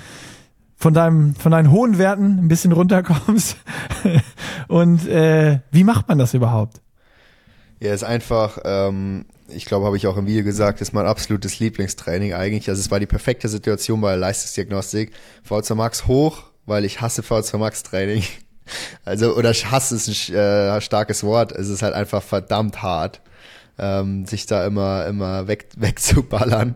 [0.76, 3.56] von deinem, von deinen hohen Werten ein bisschen runterkommst?
[4.68, 6.82] Und äh, wie macht man das überhaupt?
[7.80, 11.60] Ja, ist einfach, ähm, ich glaube, habe ich auch im Video gesagt, ist mein absolutes
[11.60, 12.70] Lieblingstraining eigentlich.
[12.70, 15.14] Also es war die perfekte Situation bei der Leistungsdiagnostik.
[15.50, 18.24] V2 Max hoch, weil ich hasse V2 Max Training.
[19.06, 21.52] Also, oder Hass ist ein äh, starkes Wort.
[21.52, 23.22] Es ist halt einfach verdammt hart,
[23.78, 26.76] ähm, sich da immer, immer weg, wegzuballern.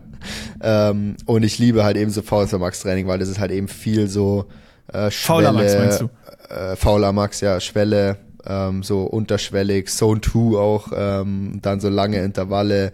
[0.62, 3.68] Ähm, und ich liebe halt eben so V2 Max Training, weil das ist halt eben
[3.68, 4.46] viel so
[4.88, 6.10] äh, Schwelle, Fauler Max meinst du?
[6.54, 8.16] Äh, Fauler Max, ja, Schwelle,
[8.46, 12.92] ähm, so unterschwellig, Zone 2 auch, ähm, dann so lange Intervalle,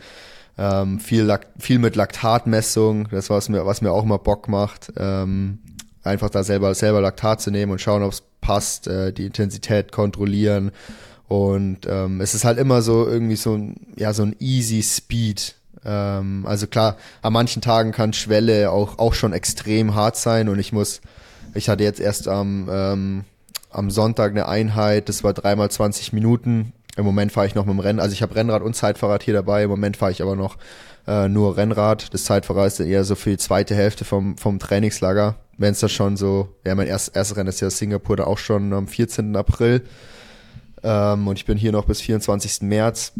[0.58, 5.58] ähm, viel, viel mit Laktatmessung, das was mir, was mir auch immer Bock macht, ähm,
[6.04, 9.90] einfach da selber, selber Laktat zu nehmen und schauen, ob es passt, äh, die Intensität
[9.90, 10.70] kontrollieren
[11.28, 15.56] und ähm, es ist halt immer so irgendwie so ein, ja, so ein easy Speed.
[15.84, 20.58] Ähm, also klar, an manchen Tagen kann Schwelle auch, auch schon extrem hart sein und
[20.58, 21.00] ich muss,
[21.54, 23.24] ich hatte jetzt erst am, ähm,
[23.70, 26.72] am Sonntag eine Einheit, das war dreimal 20 Minuten.
[26.96, 29.34] Im Moment fahre ich noch mit dem Rennen, also ich habe Rennrad und Zeitfahrrad hier
[29.34, 30.56] dabei, im Moment fahre ich aber noch
[31.06, 32.12] äh, nur Rennrad.
[32.12, 35.36] Das Zeitfahrrad ist eher so für die zweite Hälfte vom, vom Trainingslager.
[35.56, 38.38] Wenn es da schon so, ja, mein erst, erstes Rennen ist ja Singapur, da auch
[38.38, 39.36] schon am 14.
[39.36, 39.82] April.
[40.82, 42.62] Ähm, und ich bin hier noch bis 24.
[42.62, 43.12] März.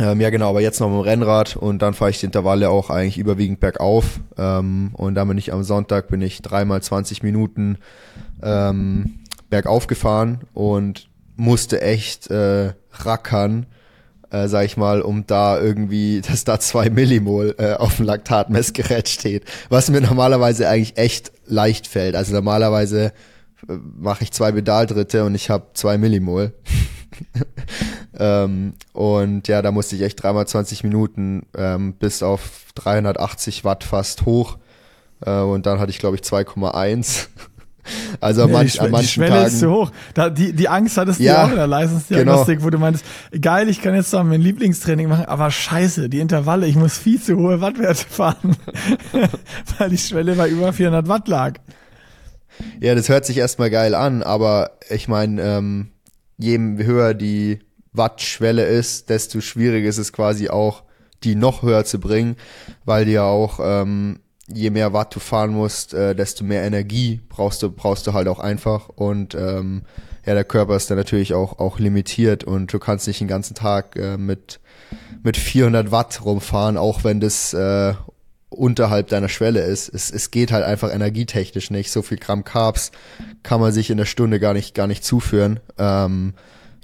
[0.00, 2.70] Ähm, ja, genau, aber jetzt noch mit dem Rennrad und dann fahre ich die Intervalle
[2.70, 4.20] auch eigentlich überwiegend bergauf.
[4.36, 7.78] Ähm, und dann bin ich am Sonntag bin ich dreimal 20 Minuten
[8.42, 9.18] ähm,
[9.50, 13.66] bergauf gefahren und musste echt äh, rackern,
[14.30, 19.08] äh, sag ich mal, um da irgendwie, dass da zwei Millimol äh, auf dem Laktatmessgerät
[19.08, 22.14] steht, was mir normalerweise eigentlich echt leicht fällt.
[22.14, 23.12] Also normalerweise
[23.68, 26.52] äh, mache ich zwei Pedaldritte und ich habe zwei Millimol.
[28.18, 33.84] ähm, und ja, da musste ich echt dreimal 20 Minuten ähm, bis auf 380 Watt
[33.84, 34.58] fast hoch.
[35.24, 37.28] Äh, und dann hatte ich, glaube ich, 2,1.
[38.20, 39.46] Also an, Ja, manch, die, an Schwelle- manchen die Schwelle Tagen.
[39.46, 39.90] ist zu hoch.
[40.14, 43.04] Da, die, die Angst hattest du Ja, ja auch in der Leistungsdiagnostik, wo du meintest,
[43.40, 47.20] geil, ich kann jetzt da mein Lieblingstraining machen, aber scheiße, die Intervalle, ich muss viel
[47.20, 48.56] zu hohe Wattwerte fahren,
[49.78, 51.54] weil die Schwelle bei über 400 Watt lag.
[52.80, 55.88] Ja, das hört sich erstmal geil an, aber ich meine, ähm,
[56.38, 57.60] je höher die
[57.92, 60.82] Wattschwelle ist, desto schwieriger ist es quasi auch,
[61.24, 62.36] die noch höher zu bringen,
[62.84, 64.20] weil die ja auch, ähm,
[64.52, 68.28] je mehr Watt du fahren musst, äh, desto mehr Energie brauchst du, brauchst du halt
[68.28, 69.82] auch einfach und ähm,
[70.26, 73.54] ja, der Körper ist dann natürlich auch, auch limitiert und du kannst nicht den ganzen
[73.54, 74.60] Tag äh, mit,
[75.22, 77.94] mit 400 Watt rumfahren, auch wenn das äh,
[78.50, 79.88] unterhalb deiner Schwelle ist.
[79.88, 81.90] Es, es geht halt einfach energietechnisch nicht.
[81.90, 82.92] So viel Gramm Carbs
[83.42, 85.60] kann man sich in der Stunde gar nicht, gar nicht zuführen.
[85.78, 86.34] Ähm,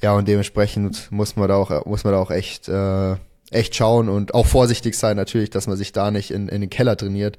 [0.03, 3.17] ja, und dementsprechend muss man da auch, muss man da auch echt, äh,
[3.55, 6.71] echt schauen und auch vorsichtig sein natürlich, dass man sich da nicht in, in den
[6.71, 7.39] Keller trainiert.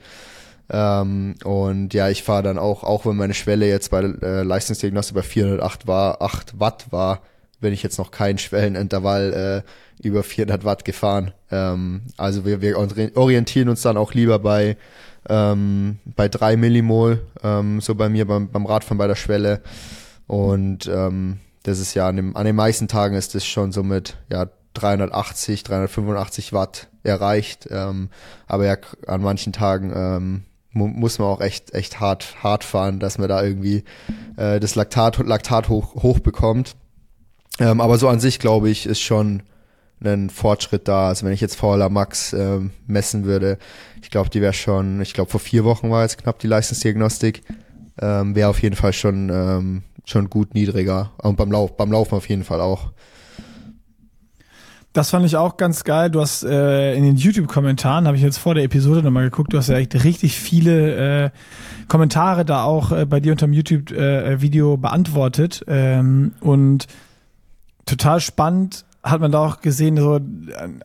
[0.69, 5.15] Ähm, und ja, ich fahre dann auch, auch wenn meine Schwelle jetzt bei äh, Leistungsdiagnostik
[5.15, 7.21] bei 408 war, 8 Watt war,
[7.61, 11.31] bin ich jetzt noch kein Schwellenintervall äh, über 400 Watt gefahren.
[11.51, 14.77] Ähm, also wir, wir orientieren uns dann auch lieber bei
[15.27, 19.61] ähm, bei drei Millimol, ähm, so bei mir beim, beim Radfahren bei der Schwelle.
[20.27, 23.83] Und ähm, das ist ja an, dem, an den meisten Tagen ist das schon so
[23.83, 24.47] mit ja
[24.81, 27.67] 380, 385 Watt erreicht.
[27.71, 28.09] Ähm,
[28.47, 32.99] aber ja, an manchen Tagen ähm, mu muss man auch echt echt hart hart fahren,
[32.99, 33.83] dass man da irgendwie
[34.37, 36.75] äh, das Laktat Laktat hoch hoch bekommt.
[37.59, 39.43] Ähm, aber so an sich glaube ich ist schon
[40.03, 41.07] ein Fortschritt da.
[41.07, 43.57] Also wenn ich jetzt VLA Max äh, messen würde,
[44.01, 47.41] ich glaube, die wäre schon, ich glaube vor vier Wochen war jetzt knapp die Leistungsdiagnostik,
[48.01, 51.11] ähm, wäre auf jeden Fall schon ähm, schon gut niedriger.
[51.17, 52.91] Und beim Lauf, beim Laufen auf jeden Fall auch.
[54.95, 56.09] Das fand ich auch ganz geil.
[56.09, 59.57] Du hast äh, in den YouTube-Kommentaren, habe ich jetzt vor der Episode nochmal geguckt, du
[59.57, 61.29] hast ja echt richtig viele äh,
[61.89, 65.65] Kommentare da auch äh, bei dir unter dem YouTube-Video äh, beantwortet.
[65.67, 66.87] Ähm, und
[67.85, 70.17] total spannend hat man da auch gesehen, so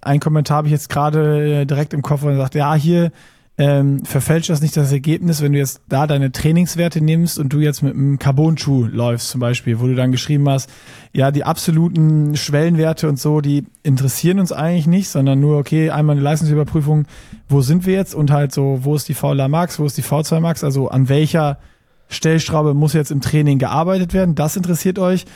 [0.02, 3.12] ein Kommentar habe ich jetzt gerade äh, direkt im Kopf und sagt, ja, hier
[3.60, 7.58] ähm, verfälscht das nicht das Ergebnis, wenn du jetzt da deine Trainingswerte nimmst und du
[7.58, 10.70] jetzt mit einem Carbon-Schuh läufst zum Beispiel, wo du dann geschrieben hast,
[11.12, 16.14] ja, die absoluten Schwellenwerte und so, die interessieren uns eigentlich nicht, sondern nur, okay, einmal
[16.16, 17.04] eine Leistungsüberprüfung,
[17.50, 18.14] wo sind wir jetzt?
[18.14, 21.10] Und halt so, wo ist die VLA Max, wo ist die V2 Max, also an
[21.10, 21.58] welcher
[22.08, 25.26] Stellschraube muss jetzt im Training gearbeitet werden, das interessiert euch.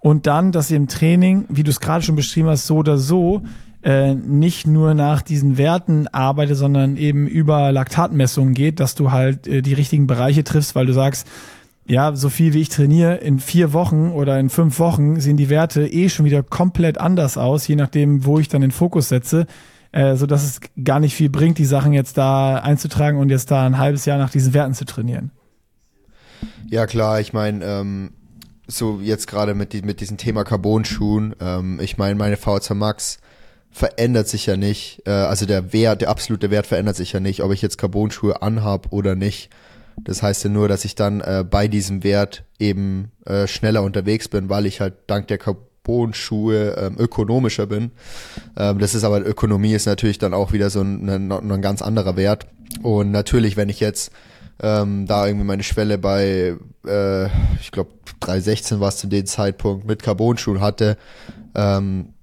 [0.00, 2.98] Und dann, dass ihr im Training, wie du es gerade schon beschrieben hast, so oder
[2.98, 3.42] so,
[3.82, 9.46] äh, nicht nur nach diesen Werten arbeite, sondern eben über Laktatmessungen geht, dass du halt
[9.46, 11.26] äh, die richtigen Bereiche triffst, weil du sagst,
[11.86, 15.48] ja, so viel wie ich trainiere, in vier Wochen oder in fünf Wochen sehen die
[15.48, 19.46] Werte eh schon wieder komplett anders aus, je nachdem, wo ich dann den Fokus setze,
[19.92, 23.50] äh, so dass es gar nicht viel bringt, die Sachen jetzt da einzutragen und jetzt
[23.50, 25.30] da ein halbes Jahr nach diesen Werten zu trainieren.
[26.68, 28.10] Ja klar, ich meine, ähm,
[28.66, 33.18] so jetzt gerade mit, die, mit diesem Thema Carbon-Schuhen, ähm, ich meine, meine VZ Max
[33.70, 35.02] verändert sich ja nicht.
[35.06, 38.42] Äh, also der Wert, der absolute Wert verändert sich ja nicht, ob ich jetzt Carbon-Schuhe
[38.42, 39.50] anhab oder nicht.
[40.04, 44.28] Das heißt ja nur, dass ich dann äh, bei diesem Wert eben äh, schneller unterwegs
[44.28, 47.90] bin, weil ich halt dank der Carbon-Schuhe ähm, ökonomischer bin.
[48.56, 51.82] Ähm, das ist aber Ökonomie ist natürlich dann auch wieder so ein, ein, ein ganz
[51.82, 52.46] anderer Wert.
[52.82, 54.12] Und natürlich, wenn ich jetzt
[54.60, 56.56] ähm, da irgendwie meine Schwelle bei,
[56.86, 57.26] äh,
[57.60, 57.90] ich glaube
[58.20, 60.96] 316 war es zu dem Zeitpunkt mit Carbon-Schuhen hatte,
[61.54, 62.14] ähm,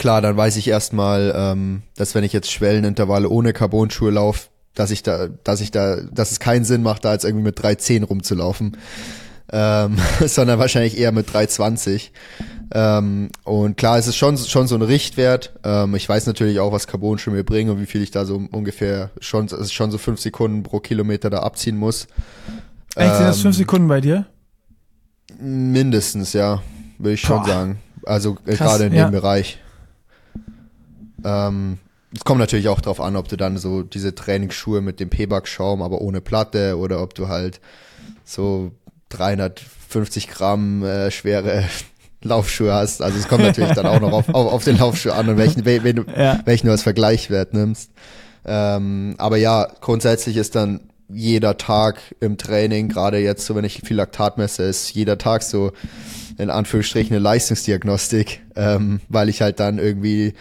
[0.00, 4.90] klar, dann weiß ich erstmal, ähm, dass wenn ich jetzt Schwellenintervalle ohne Carbon-Schuhe laufe, dass
[4.90, 8.04] ich da, dass ich da, dass es keinen Sinn macht, da jetzt irgendwie mit 310
[8.04, 8.78] rumzulaufen.
[9.52, 12.12] Ähm, sondern wahrscheinlich eher mit 320.
[12.72, 15.52] Ähm, und klar, es ist schon, schon so ein Richtwert.
[15.64, 18.40] Ähm, ich weiß natürlich auch, was Carbon-Schuhe mir bringen und wie viel ich da so
[18.50, 22.06] ungefähr schon, es ist schon so fünf Sekunden pro Kilometer da abziehen muss.
[22.96, 24.26] Echt, sind das fünf ähm, Sekunden bei dir?
[25.38, 26.62] Mindestens, ja,
[26.98, 27.46] würde ich schon Boah.
[27.46, 27.78] sagen.
[28.06, 29.08] Also äh, gerade in ja.
[29.08, 29.58] dem Bereich.
[31.24, 31.78] Ähm,
[32.14, 35.80] es kommt natürlich auch darauf an, ob du dann so diese Trainingsschuhe mit dem P-Back-Schaum,
[35.80, 37.60] aber ohne Platte oder ob du halt
[38.24, 38.72] so
[39.10, 41.64] 350 Gramm äh, schwere
[42.22, 43.00] Laufschuhe hast.
[43.00, 45.64] Also es kommt natürlich dann auch noch auf, auf, auf den Laufschuh an und welchen,
[45.64, 46.40] welchen, du, ja.
[46.44, 47.90] welchen du als Vergleichswert nimmst.
[48.44, 50.80] Ähm, aber ja, grundsätzlich ist dann
[51.12, 55.42] jeder Tag im Training, gerade jetzt so, wenn ich viel Laktat messe, ist jeder Tag
[55.42, 55.72] so
[56.38, 60.34] in Anführungsstrichen eine Leistungsdiagnostik, ähm, weil ich halt dann irgendwie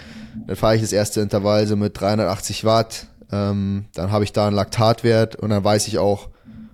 [0.47, 3.07] dann fahre ich das erste Intervall so mit 380 Watt.
[3.31, 6.29] Ähm, dann habe ich da einen Laktatwert und dann weiß ich auch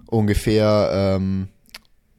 [0.08, 1.50] ungefähr, ähm,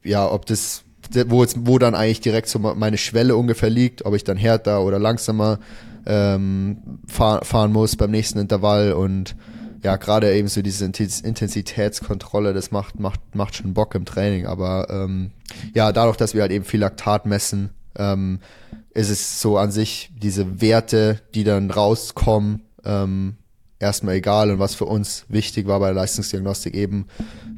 [0.03, 0.83] ja, ob das,
[1.27, 4.83] wo, jetzt, wo dann eigentlich direkt so meine Schwelle ungefähr liegt, ob ich dann härter
[4.83, 5.59] oder langsamer
[6.05, 9.35] ähm, fahr, fahren muss beim nächsten Intervall und
[9.83, 14.47] ja, gerade eben so diese Intensitätskontrolle, das macht, macht, macht schon Bock im Training.
[14.47, 15.31] Aber ähm,
[15.73, 18.39] ja, dadurch, dass wir halt eben viel Laktat messen, ähm,
[18.97, 23.37] ist es so an sich diese Werte, die dann rauskommen, ähm,
[23.77, 24.49] erstmal egal.
[24.49, 27.05] Und was für uns wichtig war bei der Leistungsdiagnostik eben,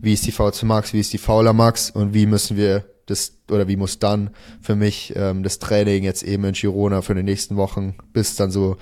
[0.02, 3.38] wie ist die V2 Max, wie ist die Fauler Max und wie müssen wir das,
[3.50, 4.32] oder wie muss dann
[4.62, 8.52] für mich ähm, das Training jetzt eben in Girona für die nächsten Wochen, bis dann
[8.52, 8.76] so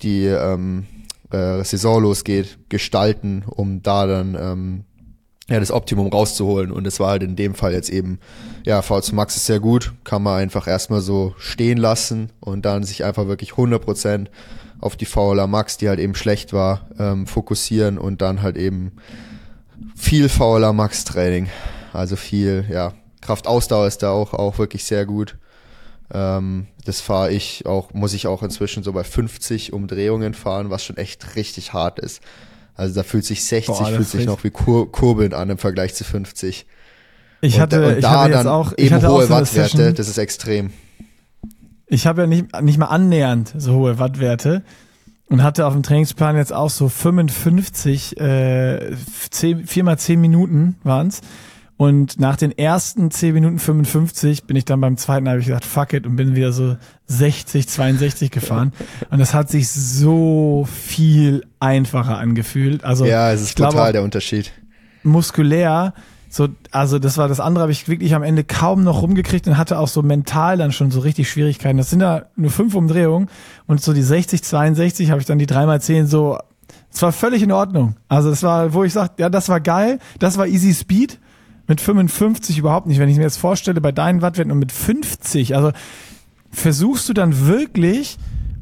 [0.00, 0.86] die ähm,
[1.30, 4.84] äh, Saison losgeht, gestalten, um da dann ähm,
[5.50, 6.70] ja, das Optimum rauszuholen.
[6.70, 8.20] Und es war halt in dem Fall jetzt eben,
[8.64, 12.84] ja, V2 Max ist sehr gut, kann man einfach erstmal so stehen lassen und dann
[12.84, 14.28] sich einfach wirklich 100%
[14.80, 18.92] auf die VLA Max, die halt eben schlecht war, ähm, fokussieren und dann halt eben
[19.96, 21.48] viel VLA Max Training.
[21.92, 25.36] Also viel, ja, Kraftausdauer ist da auch, auch wirklich sehr gut.
[26.12, 30.84] Ähm, das fahre ich auch, muss ich auch inzwischen so bei 50 Umdrehungen fahren, was
[30.84, 32.22] schon echt richtig hart ist.
[32.80, 35.94] Also da fühlt sich 60, Boah, fühlt sich noch wie Kur Kurbeln an im Vergleich
[35.94, 36.64] zu 50.
[37.42, 40.70] Ich hatte, und, ich da hatte dann auch, eben hohe so Wattwerte, das ist extrem.
[41.88, 44.62] Ich habe ja nicht, nicht mal annähernd so hohe Wattwerte
[45.26, 48.96] und hatte auf dem Trainingsplan jetzt auch so 55, äh,
[49.30, 51.20] 10, 4 mal 10 Minuten waren's.
[51.80, 55.64] Und nach den ersten 10 Minuten 55 bin ich dann beim zweiten, habe ich gesagt,
[55.64, 56.76] fuck it, und bin wieder so
[57.06, 58.74] 60, 62 gefahren.
[59.08, 62.84] Und das hat sich so viel einfacher angefühlt.
[62.84, 64.52] Also, ja, es ist total glaube, der Unterschied.
[65.04, 65.94] Muskulär
[66.28, 69.56] so, also das war das andere, habe ich wirklich am Ende kaum noch rumgekriegt und
[69.56, 71.78] hatte auch so mental dann schon so richtig Schwierigkeiten.
[71.78, 73.30] Das sind ja nur fünf Umdrehungen
[73.66, 76.38] und so die 60, 62 habe ich dann die dreimal zehn so,
[76.92, 77.96] es war völlig in Ordnung.
[78.06, 81.18] Also das war, wo ich sage, ja, das war geil, das war easy speed.
[81.66, 82.98] Mit 55 überhaupt nicht.
[82.98, 85.72] Wenn ich mir jetzt vorstelle, bei deinen Wattwerten und mit 50, also
[86.50, 88.18] versuchst du dann wirklich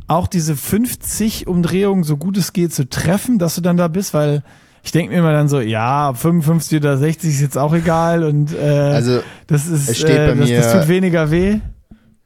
[0.08, 4.14] auch diese 50 Umdrehungen so gut es geht zu treffen, dass du dann da bist,
[4.14, 4.42] weil
[4.82, 8.54] ich denke mir immer dann so, ja, 55 oder 60 ist jetzt auch egal und
[8.54, 11.58] äh, also, das ist, es steht bei äh, das, mir, das tut weniger weh.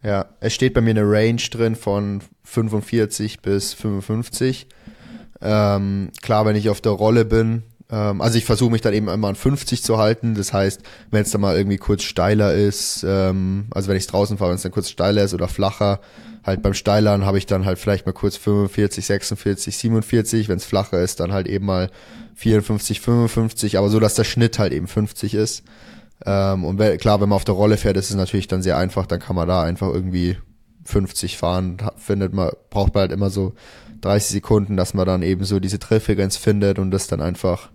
[0.04, 4.66] Ja, es steht bei mir eine Range drin von 45 bis 55.
[5.40, 7.62] Ähm, klar, wenn ich auf der Rolle bin,
[7.96, 10.34] also ich versuche mich dann eben immer an 50 zu halten.
[10.34, 10.80] Das heißt,
[11.10, 14.56] wenn es dann mal irgendwie kurz steiler ist, ähm, also wenn ich draußen fahre, wenn
[14.56, 16.00] es dann kurz steiler ist oder flacher,
[16.44, 20.48] halt beim Steilern habe ich dann halt vielleicht mal kurz 45, 46, 47.
[20.48, 21.90] Wenn es flacher ist, dann halt eben mal
[22.34, 25.62] 54, 55, aber so, dass der Schnitt halt eben 50 ist.
[26.24, 29.06] Ähm, und klar, wenn man auf der Rolle fährt, ist es natürlich dann sehr einfach,
[29.06, 30.36] dann kann man da einfach irgendwie
[30.84, 33.54] 50 fahren, findet man, braucht man halt immer so
[34.00, 37.70] 30 Sekunden, dass man dann eben so diese Treffrequenz findet und das dann einfach,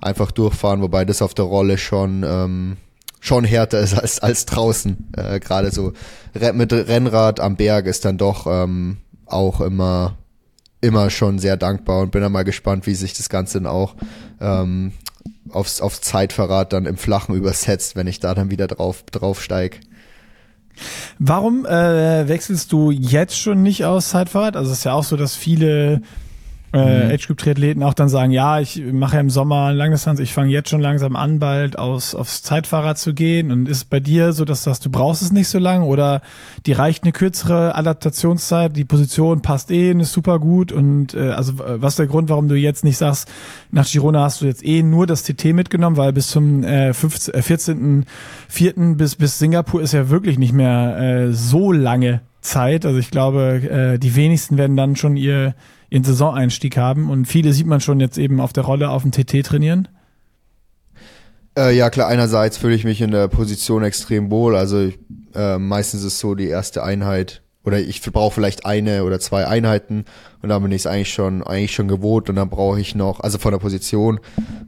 [0.00, 2.76] einfach durchfahren, wobei das auf der Rolle schon, ähm,
[3.20, 5.12] schon härter ist als, als draußen.
[5.16, 5.92] Äh, Gerade so
[6.52, 10.16] mit Rennrad am Berg ist dann doch ähm, auch immer
[10.84, 13.94] immer schon sehr dankbar und bin dann mal gespannt, wie sich das Ganze dann auch
[14.38, 14.92] ähm,
[15.48, 19.80] aufs, aufs Zeitverrat dann im Flachen übersetzt, wenn ich da dann wieder drauf, drauf steig.
[21.18, 24.56] Warum äh, wechselst du jetzt schon nicht aus Zeitfahrrad?
[24.56, 26.02] Also es ist ja auch so, dass viele
[26.74, 27.10] äh, mhm.
[27.12, 30.50] Age Group Triathleten auch dann sagen, ja, ich mache ja im Sommer Langdistanz, ich fange
[30.50, 33.50] jetzt schon langsam an, bald aus, aufs Zeitfahrrad zu gehen.
[33.50, 36.20] Und ist bei dir so, dass du sagst, du brauchst es nicht so lang oder
[36.66, 40.72] die reicht eine kürzere Adaptationszeit, die Position passt eh, ist super gut.
[40.72, 43.30] Und äh, also was ist der Grund, warum du jetzt nicht sagst,
[43.70, 47.34] nach Girona hast du jetzt eh nur das TT mitgenommen, weil bis zum äh, 15,
[47.34, 48.96] äh, 14.04.
[48.96, 52.86] bis bis Singapur ist ja wirklich nicht mehr äh, so lange Zeit.
[52.86, 55.54] Also ich glaube, äh, die wenigsten werden dann schon ihr
[55.94, 57.08] ihren Saisoneinstieg haben.
[57.08, 59.88] Und viele sieht man schon jetzt eben auf der Rolle auf dem TT trainieren.
[61.56, 64.56] Äh, ja, klar, einerseits fühle ich mich in der Position extrem wohl.
[64.56, 64.90] Also
[65.34, 70.04] äh, meistens ist so die erste Einheit oder ich brauche vielleicht eine oder zwei Einheiten
[70.42, 73.20] und dann bin ich es eigentlich schon eigentlich schon gewohnt und dann brauche ich noch
[73.20, 74.20] also von der Position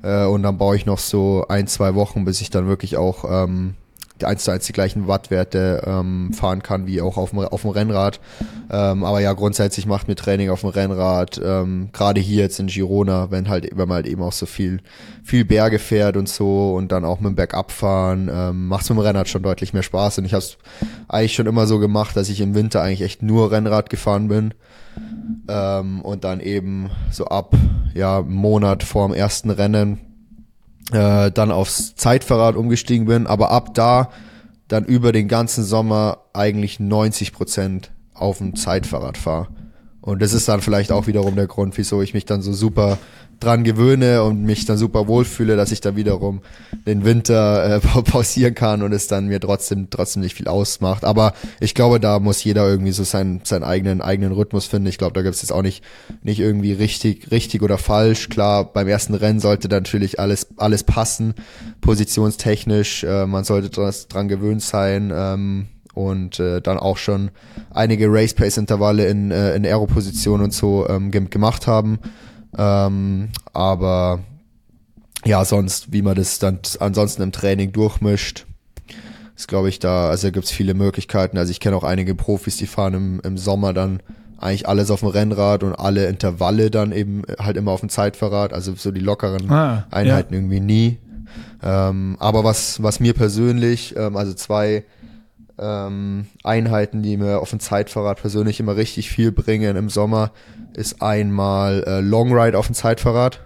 [0.03, 3.27] äh, und dann brauche ich noch so ein zwei Wochen bis ich dann wirklich auch
[3.29, 3.75] ähm,
[4.25, 7.71] eins zu eins die gleichen Wattwerte ähm, fahren kann wie auch auf dem, auf dem
[7.71, 8.21] Rennrad.
[8.71, 12.67] Ähm, aber ja, grundsätzlich macht mir Training auf dem Rennrad, ähm, gerade hier jetzt in
[12.67, 14.81] Girona, wenn halt, wenn man halt eben auch so viel,
[15.23, 18.99] viel Berge fährt und so und dann auch mit dem Bergabfahren, ähm, macht es mit
[18.99, 20.19] dem Rennrad schon deutlich mehr Spaß.
[20.19, 20.59] Und ich habe es
[21.09, 24.55] eigentlich schon immer so gemacht, dass ich im Winter eigentlich echt nur Rennrad gefahren bin.
[25.49, 27.55] Ähm, und dann eben so ab
[27.95, 30.01] ja, Monat vor dem ersten Rennen
[30.93, 34.11] äh, dann aufs Zeitverrat umgestiegen bin, aber ab da
[34.69, 39.49] dann über den ganzen Sommer eigentlich 90 Prozent auf dem Zeitfahrrad fahre.
[40.07, 42.97] Und das ist dann vielleicht auch wiederum der Grund, wieso ich mich dann so super
[43.41, 46.43] dran gewöhne und mich dann super wohlfühle, dass ich dann wiederum
[46.87, 51.05] den Winter äh, pausieren kann und es dann mir trotzdem trotzdem nicht viel ausmacht.
[51.05, 54.87] Aber ich glaube, da muss jeder irgendwie so seinen seinen eigenen eigenen Rhythmus finden.
[54.87, 55.83] Ich glaube, da gibt es jetzt auch nicht
[56.23, 58.29] nicht irgendwie richtig richtig oder falsch.
[58.29, 61.35] Klar, beim ersten Rennen sollte natürlich alles alles passen,
[61.81, 63.03] positionstechnisch.
[63.03, 65.13] Äh, man sollte dran gewöhnt sein.
[65.13, 65.67] Ähm,
[65.97, 67.31] und äh, dann auch schon
[67.71, 71.99] einige Race Pace Intervalle in äh, in Aero-Position und so ähm, gemacht haben.
[72.57, 74.21] Ähm, aber
[75.25, 78.47] ja, sonst, wie man das dann ansonsten im Training durchmischt,
[79.37, 81.39] ist, glaube ich, da, also da gibt's viele Möglichkeiten.
[81.39, 84.01] Also ich kenne auch einige Profis, die fahren im, im Sommer dann
[84.39, 88.53] eigentlich alles auf dem Rennrad und alle Intervalle dann eben halt immer auf dem Zeitverrad,
[88.53, 90.41] also so die lockeren ah, Einheiten ja.
[90.41, 90.99] irgendwie nie.
[91.63, 94.85] Ähm, aber was, was mir persönlich, ähm, also zwei
[95.59, 100.33] ähm, Einheiten, die mir auf dem Zeitfahrrad persönlich immer richtig viel bringen im Sommer,
[100.75, 103.41] ist einmal äh, Long Ride auf dem Zeitfahrrad.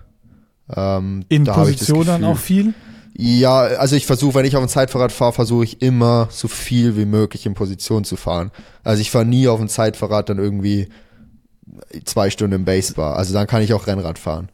[0.74, 2.74] Ähm, In da Position dann auch viel?
[3.16, 6.96] Ja, also ich versuche, wenn ich auf dem Zeitfahrrad fahre, versuche ich immer so viel
[6.96, 8.50] wie möglich in Position zu fahren.
[8.82, 10.88] Also ich fahre nie auf dem Zeitfahrrad dann irgendwie
[12.04, 13.16] zwei Stunden im Basebar.
[13.16, 14.48] Also dann kann ich auch Rennrad fahren.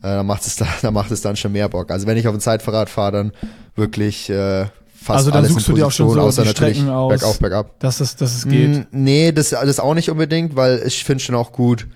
[0.00, 1.90] Äh, dann macht es da, dann macht es dann schon mehr Bock.
[1.90, 3.32] Also wenn ich auf dem Zeitfahrrad fahre, dann
[3.74, 4.66] wirklich äh,
[5.04, 7.38] fast also dann alles suchst du dir auch schon so außer die Strecken aus, bergauf,
[7.38, 7.78] bergab.
[7.80, 8.70] dass es, dass es geht.
[8.70, 11.86] Mm, nee, das, das auch nicht unbedingt, weil ich finde schon auch gut,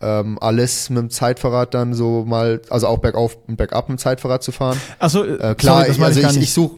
[0.00, 4.00] ähm, alles mit dem Zeitfahrrad dann so mal, also auch bergauf und bergab mit dem
[4.00, 4.80] Zeitfahrrad zu fahren.
[4.98, 6.76] Achso, äh, klar, sorry, also ich, ich, ich suche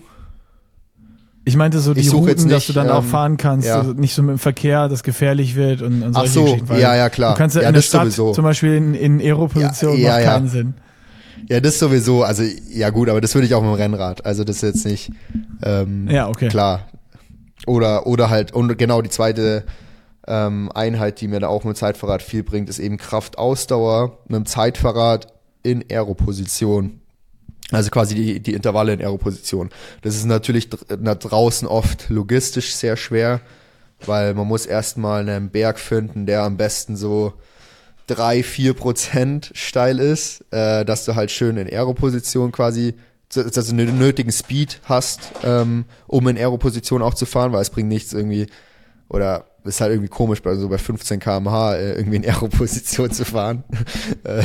[1.47, 3.81] ich meinte so die Routen, nicht, dass du dann ähm, auch fahren kannst, ja.
[3.81, 6.77] also nicht so mit dem Verkehr, das gefährlich wird und, und solche Ach so, Geschichten.
[6.79, 7.35] ja, ja, klar.
[7.35, 8.33] Du kannst ja, ja in der Stadt sowieso.
[8.33, 10.75] zum Beispiel in, in Aero-Position ja, ja, macht keinen Sinn.
[11.49, 14.25] Ja, das sowieso, also ja gut, aber das würde ich auch mit dem Rennrad.
[14.25, 15.11] Also das ist jetzt nicht
[15.63, 16.49] ähm, ja, okay.
[16.49, 16.89] klar.
[17.67, 19.65] Oder, oder halt, und genau die zweite
[20.27, 24.47] ähm, Einheit, die mir da auch mit Zeitfahrrad viel bringt, ist eben Kraftausdauer mit dem
[24.47, 25.33] Zeitfahrrad
[25.63, 27.01] in Aeroposition.
[27.71, 29.71] Also quasi die, die Intervalle in Aeroposition.
[30.03, 33.41] Das ist natürlich da draußen oft logistisch sehr schwer,
[34.05, 37.33] weil man muss erstmal einen Berg finden, der am besten so
[38.07, 42.95] drei, vier Prozent steil ist, äh, dass du halt schön in Aeroposition quasi,
[43.29, 47.71] dass du einen nötigen Speed hast, ähm, um in Aeroposition auch zu fahren, weil es
[47.71, 48.47] bringt nichts irgendwie,
[49.09, 53.25] oder ist halt irgendwie komisch, bei so bei 15 km/h äh, irgendwie in Aeroposition zu
[53.25, 53.65] fahren,
[54.25, 54.43] äh,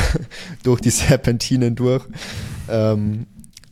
[0.64, 2.05] durch die Serpentinen durch.
[2.70, 3.28] Ähm,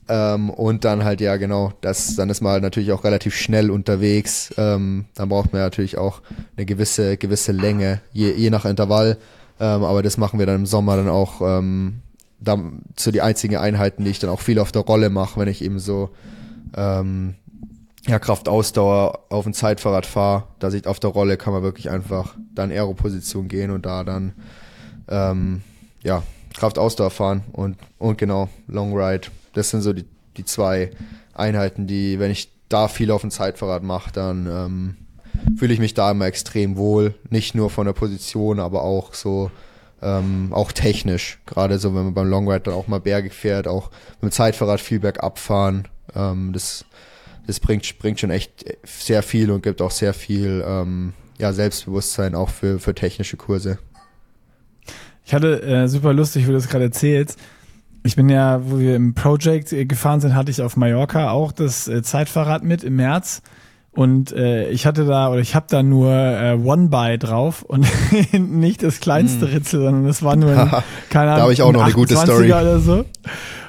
[0.09, 3.69] ähm, und dann halt, ja, genau, das, dann ist man halt natürlich auch relativ schnell
[3.69, 4.53] unterwegs.
[4.57, 6.21] Ähm, dann braucht man natürlich auch
[6.55, 9.17] eine gewisse, gewisse Länge, je, je nach Intervall.
[9.59, 12.01] Ähm, aber das machen wir dann im Sommer dann auch ähm,
[12.39, 15.47] dann so die einzigen Einheiten, die ich dann auch viel auf der Rolle mache, wenn
[15.47, 16.09] ich eben so
[16.75, 17.35] ähm,
[18.07, 22.35] ja, Kraftausdauer auf dem Zeitfahrrad fahre, da sieht auf der Rolle kann man wirklich einfach
[22.53, 24.33] dann Aero-Position gehen und da dann
[25.09, 25.61] ähm,
[26.03, 26.23] ja,
[26.55, 29.27] Kraftausdauer fahren und, und genau, Long Ride.
[29.53, 30.05] Das sind so die,
[30.37, 30.91] die zwei
[31.33, 34.95] Einheiten, die, wenn ich da viel auf dem Zeitfahrrad mache, dann ähm,
[35.55, 37.15] fühle ich mich da immer extrem wohl.
[37.29, 39.51] Nicht nur von der Position, aber auch so,
[40.01, 41.39] ähm, auch technisch.
[41.45, 43.89] Gerade so, wenn man beim Longride dann auch mal Berge fährt, auch
[44.21, 45.87] mit dem Zeitfahrrad viel bergab fahren.
[46.15, 46.85] Ähm, das,
[47.45, 52.35] das bringt, bringt schon echt sehr viel und gibt auch sehr viel ähm, ja, Selbstbewusstsein
[52.35, 53.79] auch für, für technische Kurse.
[55.25, 57.37] Ich hatte äh, super lustig, wie du das gerade erzählst.
[58.03, 61.87] Ich bin ja, wo wir im Project gefahren sind, hatte ich auf Mallorca auch das
[61.87, 63.41] äh, Zeitfahrrad mit im März.
[63.97, 67.87] Und äh, ich hatte da, oder ich habe da nur äh, One-By drauf und
[68.31, 69.53] nicht das kleinste hm.
[69.55, 70.69] Ritzel, sondern das war nur, ein,
[71.09, 72.53] keine Ahnung, da habe ich auch noch eine gute Story.
[72.53, 73.05] Oder so.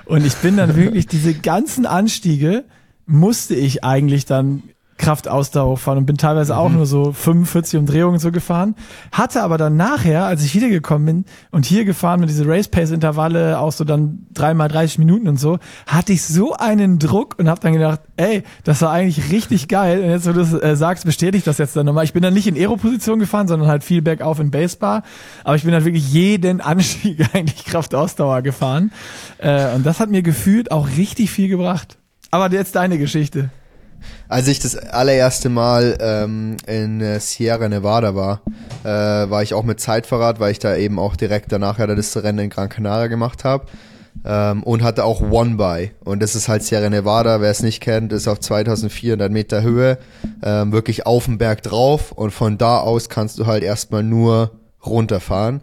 [0.05, 2.65] Und ich bin dann wirklich diese ganzen Anstiege
[3.07, 4.65] musste ich eigentlich dann
[4.99, 6.59] Kraftausdauer fahren und bin teilweise mhm.
[6.59, 8.75] auch nur so 45 Umdrehungen so gefahren.
[9.13, 12.91] Hatte aber dann nachher, als ich wiedergekommen bin und hier gefahren mit diese Race Pace
[12.91, 17.49] Intervalle, auch so dann dreimal 30 Minuten und so, hatte ich so einen Druck und
[17.49, 20.03] habe dann gedacht, ey, das war eigentlich richtig geil.
[20.03, 22.05] Und jetzt, wo du das äh, sagst, bestätigt das jetzt dann nochmal.
[22.05, 25.05] Ich bin dann nicht in Aero-Position gefahren, sondern halt viel bergauf in Basebar.
[25.45, 28.93] Aber ich bin dann wirklich jeden Anstieg eigentlich Kraftausdauer gefahren.
[29.39, 31.99] Äh, und das hat mir gefühlt auch richtig viel gebracht.
[32.31, 33.51] Aber jetzt deine Geschichte.
[34.29, 38.43] Als ich das allererste Mal ähm, in äh, Sierra Nevada war,
[38.85, 42.17] äh, war ich auch mit Zeitfahrrad, weil ich da eben auch direkt danach ja das
[42.17, 43.67] Rennen in Gran Canaria gemacht habe.
[44.25, 45.93] Ähm, und hatte auch One By.
[46.05, 49.99] Und das ist halt Sierra Nevada, wer es nicht kennt, ist auf 2400 Meter Höhe,
[50.43, 52.11] ähm, wirklich auf dem Berg drauf.
[52.11, 54.51] Und von da aus kannst du halt erstmal nur
[54.85, 55.61] runterfahren.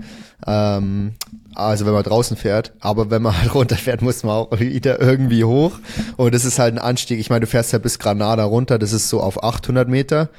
[0.48, 1.16] Ähm,
[1.56, 5.44] also wenn man draußen fährt, aber wenn man halt runterfährt, muss man auch wieder irgendwie
[5.44, 5.80] hoch.
[6.18, 7.20] Und das ist halt ein Anstieg.
[7.20, 10.30] Ich meine, du fährst ja bis Granada runter, das ist so auf 800 Meter.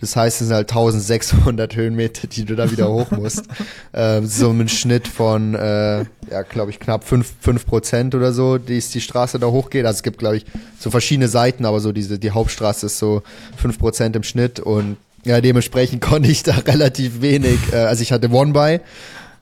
[0.00, 3.44] Das heißt, es sind halt 1600 Höhenmeter, die du da wieder hoch musst.
[3.94, 6.00] ähm, so ein Schnitt von, äh,
[6.30, 9.86] ja, glaube ich, knapp fünf fünf Prozent oder so, die ist die Straße da hochgeht.
[9.86, 10.46] Also es gibt, glaube ich,
[10.78, 13.22] so verschiedene Seiten, aber so diese, die Hauptstraße ist so
[13.56, 17.58] fünf Prozent im Schnitt und ja, dementsprechend konnte ich da relativ wenig.
[17.72, 18.80] Äh, also ich hatte One-By,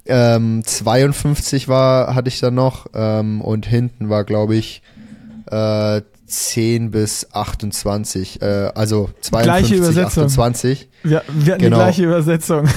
[0.06, 4.82] ähm, 52 war, hatte ich dann noch ähm, und hinten war, glaube ich,
[5.50, 10.24] äh, 10 bis 28, äh, also 52, gleiche Übersetzung.
[10.24, 10.88] 28.
[11.02, 11.76] Wir, wir hatten genau.
[11.76, 12.68] die gleiche Übersetzung.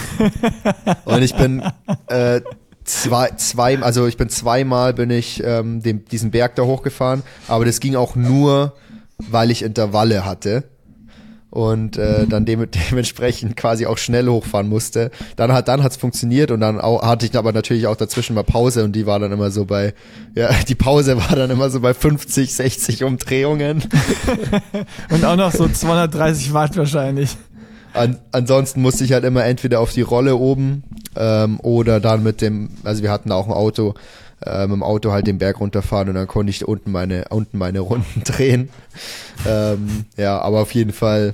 [1.05, 1.63] und ich bin
[2.07, 2.41] äh,
[2.83, 7.65] zwei, zwei, also ich bin zweimal bin ich ähm, dem, diesen Berg da hochgefahren, aber
[7.65, 8.73] das ging auch nur,
[9.17, 10.63] weil ich Intervalle hatte.
[11.49, 15.11] Und äh, dann dem, dementsprechend quasi auch schnell hochfahren musste.
[15.35, 18.43] Dann hat dann hat's funktioniert und dann auch, hatte ich aber natürlich auch dazwischen mal
[18.43, 19.93] Pause und die war dann immer so bei
[20.35, 23.83] ja die Pause war dann immer so bei 50 60 Umdrehungen
[25.09, 27.37] und auch noch so 230 Watt wahrscheinlich.
[27.93, 30.83] An, ansonsten musste ich halt immer entweder auf die Rolle oben
[31.15, 33.95] ähm, oder dann mit dem also wir hatten auch ein Auto
[34.45, 37.57] äh, mit dem Auto halt den Berg runterfahren und dann konnte ich unten meine, unten
[37.57, 38.69] meine Runden drehen.
[39.47, 41.33] ähm, ja, aber auf jeden Fall,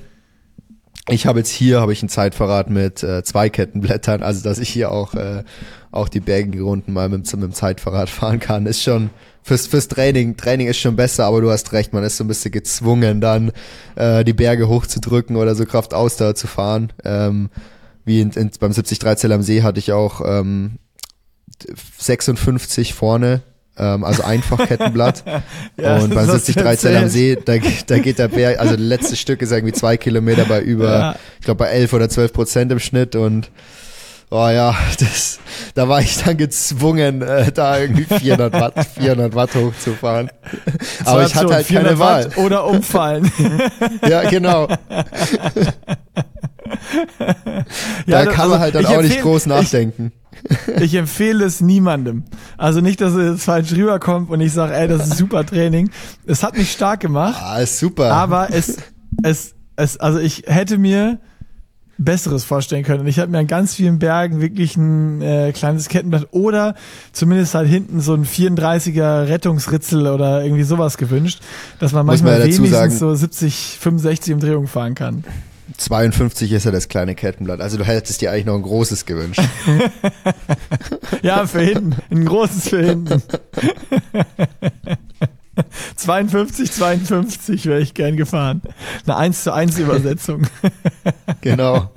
[1.10, 4.70] ich habe jetzt hier habe ich ein Zeitverrat mit äh, zwei Kettenblättern, also dass ich
[4.70, 5.44] hier auch, äh,
[5.92, 9.10] auch die bergigen Runden mal mit, mit dem Zeitverrat fahren kann, ist schon
[9.44, 12.28] fürs, fürs Training, Training ist schon besser, aber du hast recht, man ist so ein
[12.28, 13.52] bisschen gezwungen, dann
[13.96, 16.94] äh, die Berge hochzudrücken oder so Kraftausdauer zu fahren.
[17.04, 17.50] Ähm,
[18.06, 20.80] wie in, in, beim 73 Zell am See hatte ich auch ähm,
[21.98, 23.42] 56 vorne,
[23.78, 25.24] ähm, also einfach Kettenblatt.
[25.78, 27.54] ja, und beim 73 Zell am See, da,
[27.88, 31.16] da geht der Berg, also das letzte Stück ist irgendwie zwei Kilometer bei über, ja.
[31.40, 33.50] ich glaube bei 11 oder 12 Prozent im Schnitt und
[34.36, 35.40] Oh ja, das,
[35.76, 40.32] da war ich dann gezwungen, äh, da irgendwie 400 Watt, 400 Watt hochzufahren.
[41.06, 42.26] Aber ich hatte halt keine Wahl.
[42.26, 43.32] Watt oder umfallen.
[44.10, 44.68] ja, genau.
[48.08, 50.12] da kann man halt dann auch nicht groß nachdenken.
[50.76, 52.24] Ich, ich, empfehle es niemandem.
[52.58, 55.90] Also nicht, dass es falsch rüberkommt und ich sage, ey, das ist super Training.
[56.26, 57.42] Es hat mich stark gemacht.
[57.42, 58.12] Ah, ist super.
[58.12, 58.78] Aber es,
[59.24, 61.20] es, es, also ich hätte mir
[61.98, 63.02] Besseres vorstellen können.
[63.02, 66.76] Und ich habe mir an ganz vielen Bergen wirklich ein äh, kleines Kettenblatt oder
[67.12, 71.42] zumindest halt hinten so ein 34er Rettungsritzel oder irgendwie sowas gewünscht,
[71.80, 75.24] dass man manchmal man wenigstens sagen, so 70, 65 Umdrehungen fahren kann.
[75.78, 77.62] 52 ist ja das kleine Kettenblatt.
[77.62, 79.42] Also du hättest dir eigentlich noch ein großes gewünscht.
[81.22, 81.96] ja, für hinten.
[82.10, 83.24] Ein großes für hinten.
[85.96, 88.62] 52, 52 wäre ich gern gefahren.
[89.06, 90.48] Eine 1 zu 1 Übersetzung.
[91.42, 91.90] genau.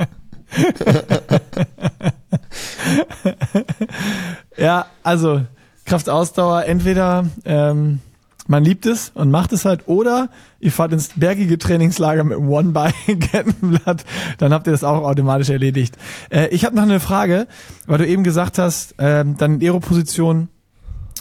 [4.57, 5.43] ja, also
[5.85, 8.01] Kraftausdauer, entweder ähm,
[8.49, 10.29] man liebt es und macht es halt, oder
[10.61, 14.05] ihr fahrt ins bergige Trainingslager mit einem One-by-Kettenblatt,
[14.39, 15.97] dann habt ihr das auch automatisch erledigt.
[16.31, 17.47] Äh, ich habe noch eine Frage,
[17.87, 20.49] weil du eben gesagt hast, äh, dann Aero-Position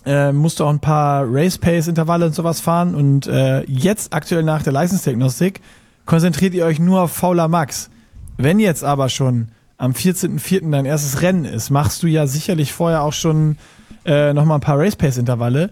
[0.05, 4.63] äh, musst du auch ein paar Race-Pace-Intervalle und sowas fahren und äh, jetzt aktuell nach
[4.63, 5.61] der Leistungsdiagnostik
[6.05, 7.89] konzentriert ihr euch nur auf Fauler Max.
[8.37, 10.71] Wenn jetzt aber schon am 14.04.
[10.71, 13.57] dein erstes Rennen ist, machst du ja sicherlich vorher auch schon
[14.05, 15.71] äh, nochmal ein paar Race-Pace-Intervalle.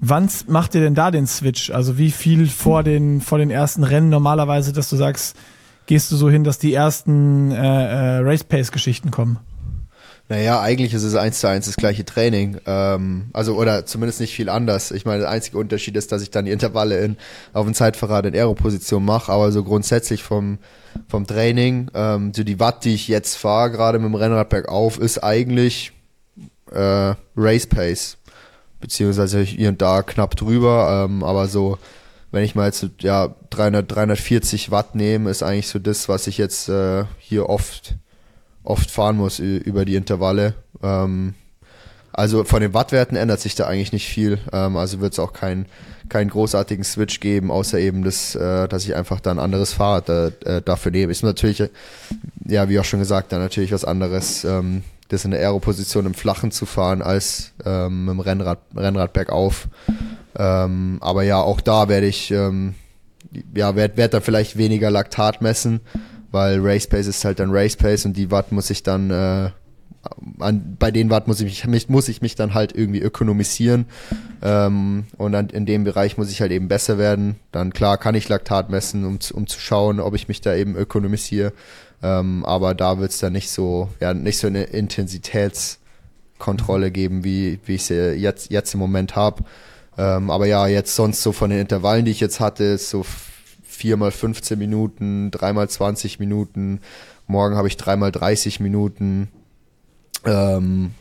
[0.00, 1.70] Wann macht ihr denn da den Switch?
[1.70, 5.36] Also wie viel vor den, vor den ersten Rennen normalerweise, dass du sagst,
[5.86, 9.38] gehst du so hin, dass die ersten äh, äh, Race-Pace-Geschichten kommen?
[10.28, 12.58] Naja, eigentlich ist es eins zu eins das gleiche Training.
[12.66, 14.90] Ähm, also, oder zumindest nicht viel anders.
[14.90, 17.16] Ich meine, der einzige Unterschied ist, dass ich dann die Intervalle in,
[17.54, 20.58] auf dem Zeitverrat in Aero-Position mache, aber so grundsätzlich vom,
[21.08, 24.98] vom Training, ähm, so die Watt, die ich jetzt fahre, gerade mit dem Rennrad bergauf,
[24.98, 25.92] ist eigentlich
[26.70, 28.17] äh, Race Pace.
[28.80, 31.78] Beziehungsweise hier und da knapp drüber, ähm, aber so,
[32.30, 36.38] wenn ich mal jetzt ja 300, 340 Watt nehme, ist eigentlich so das, was ich
[36.38, 37.96] jetzt äh, hier oft
[38.62, 40.54] oft fahren muss über die Intervalle.
[40.82, 41.34] Ähm,
[42.12, 44.38] also von den Wattwerten ändert sich da eigentlich nicht viel.
[44.52, 45.66] Ähm, also wird es auch keinen
[46.08, 50.08] keinen großartigen Switch geben, außer eben das, äh, dass ich einfach da ein anderes Fahrrad
[50.08, 51.12] äh, dafür nehme.
[51.12, 51.62] Ist natürlich,
[52.46, 56.14] ja, wie auch schon gesagt, dann natürlich was anderes, ähm, das in der Aeroposition im
[56.14, 59.68] Flachen zu fahren, als ähm, mit dem Rennrad, Rennrad bergauf.
[60.36, 62.74] Ähm, aber ja, auch da werde ich, ähm,
[63.54, 65.80] ja, werde werd da vielleicht weniger Laktat messen
[66.30, 69.50] weil Race Pace ist halt dann Race Pace und die Watt muss ich dann äh,
[70.38, 73.86] an, bei den Watt muss ich mich, muss ich mich dann halt irgendwie ökonomisieren
[74.42, 77.36] ähm, und dann in dem Bereich muss ich halt eben besser werden.
[77.52, 80.76] Dann klar kann ich Laktat messen, um, um zu schauen, ob ich mich da eben
[80.76, 81.52] ökonomisiere,
[82.02, 87.76] ähm, aber da wird's dann nicht so, ja nicht so eine Intensitätskontrolle geben, wie wie
[87.76, 89.44] ich sie jetzt jetzt im Moment habe.
[89.96, 93.04] Ähm, aber ja, jetzt sonst so von den Intervallen, die ich jetzt hatte, ist so
[93.64, 96.80] viermal 15 Minuten, dreimal 20 Minuten.
[97.26, 99.28] Morgen habe ich dreimal 30 Minuten.
[100.24, 100.92] Ähm,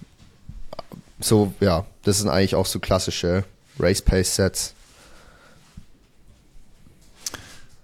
[1.20, 3.44] so, ja, das sind eigentlich auch so klassische
[3.80, 4.74] Race Pace Sets.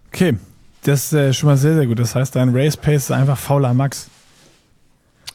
[0.07, 0.35] Okay,
[0.83, 1.99] das ist äh, schon mal sehr, sehr gut.
[1.99, 4.07] Das heißt, dein Race Pace ist einfach fauler Max.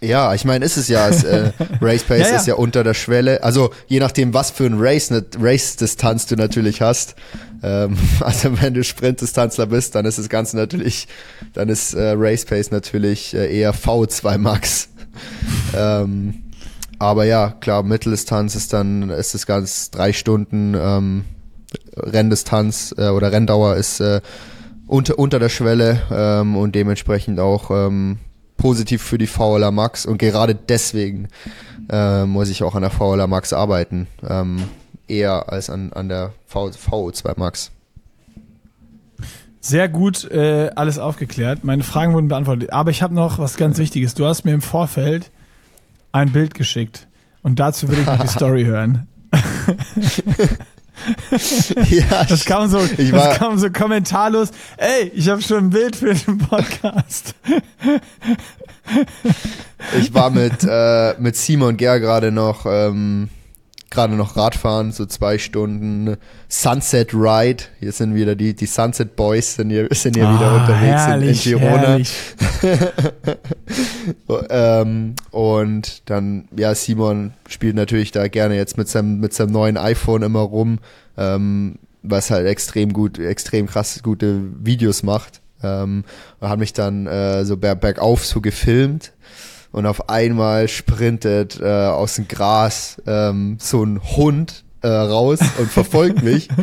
[0.00, 1.08] Ja, ich meine, ist es ja.
[1.08, 2.36] Es, äh, Race Pace ja, ja.
[2.36, 3.42] ist ja unter der Schwelle.
[3.42, 7.16] Also je nachdem, was für ein Race, eine Race-Distanz du natürlich hast.
[7.62, 11.08] Ähm, also wenn du Sprintdistanzler bist, dann ist das Ganze natürlich,
[11.54, 14.88] dann ist äh, Race Pace natürlich äh, eher V2 Max.
[15.76, 16.44] ähm,
[17.00, 21.24] aber ja, klar, Mitteldistanz ist dann, ist das Ganze drei Stunden ähm,
[21.96, 24.20] Renndistanz äh, oder Renndauer ist äh,
[24.88, 28.18] unter, unter der Schwelle ähm, und dementsprechend auch ähm,
[28.56, 31.28] positiv für die VLA Max und gerade deswegen
[31.88, 34.64] äh, muss ich auch an der VLA Max arbeiten, ähm,
[35.06, 37.70] eher als an, an der v, VO2 Max.
[39.60, 41.64] Sehr gut, äh, alles aufgeklärt.
[41.64, 42.72] Meine Fragen wurden beantwortet.
[42.72, 44.14] Aber ich habe noch was ganz Wichtiges.
[44.14, 45.30] Du hast mir im Vorfeld
[46.12, 47.06] ein Bild geschickt.
[47.42, 49.08] Und dazu will ich noch die Story hören.
[51.90, 54.50] ja, das kam so, ich das kam so kommentarlos.
[54.76, 57.34] Ey, ich habe schon ein Bild für den Podcast.
[59.98, 63.28] ich war mit äh, mit Simon Ger gerade noch ähm,
[63.90, 66.16] gerade noch Radfahren, so zwei Stunden
[66.48, 67.64] Sunset Ride.
[67.80, 71.46] Hier sind wieder die, die Sunset Boys sind hier, sind hier ah, wieder unterwegs herrlich,
[71.46, 71.98] in, in Girona.
[74.50, 79.76] ähm, und dann, ja, Simon spielt natürlich da gerne jetzt mit seinem, mit seinem neuen
[79.76, 80.78] iPhone immer rum,
[81.16, 85.40] ähm, was halt extrem gut, extrem krass gute Videos macht.
[85.62, 86.04] Ähm,
[86.38, 89.12] und hat mich dann äh, so berg, bergauf so gefilmt
[89.78, 95.70] und auf einmal sprintet äh, aus dem Gras ähm, so ein Hund äh, raus und
[95.70, 96.48] verfolgt mich.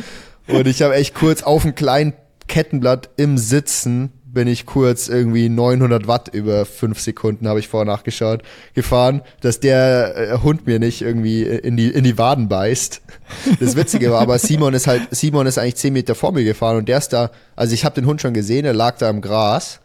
[0.47, 2.13] Und ich habe echt kurz auf dem kleinen
[2.47, 7.91] Kettenblatt im Sitzen bin ich kurz irgendwie 900 Watt über fünf Sekunden, habe ich vorher
[7.91, 8.43] nachgeschaut,
[8.75, 13.01] gefahren, dass der äh, Hund mir nicht irgendwie in die, in die Waden beißt.
[13.59, 16.77] Das Witzige war aber, Simon ist halt, Simon ist eigentlich zehn Meter vor mir gefahren
[16.77, 19.21] und der ist da, also ich habe den Hund schon gesehen, er lag da im
[19.21, 19.79] Gras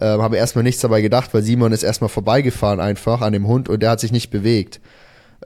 [0.00, 3.68] ähm, habe erstmal nichts dabei gedacht, weil Simon ist erstmal vorbeigefahren einfach an dem Hund
[3.68, 4.80] und der hat sich nicht bewegt.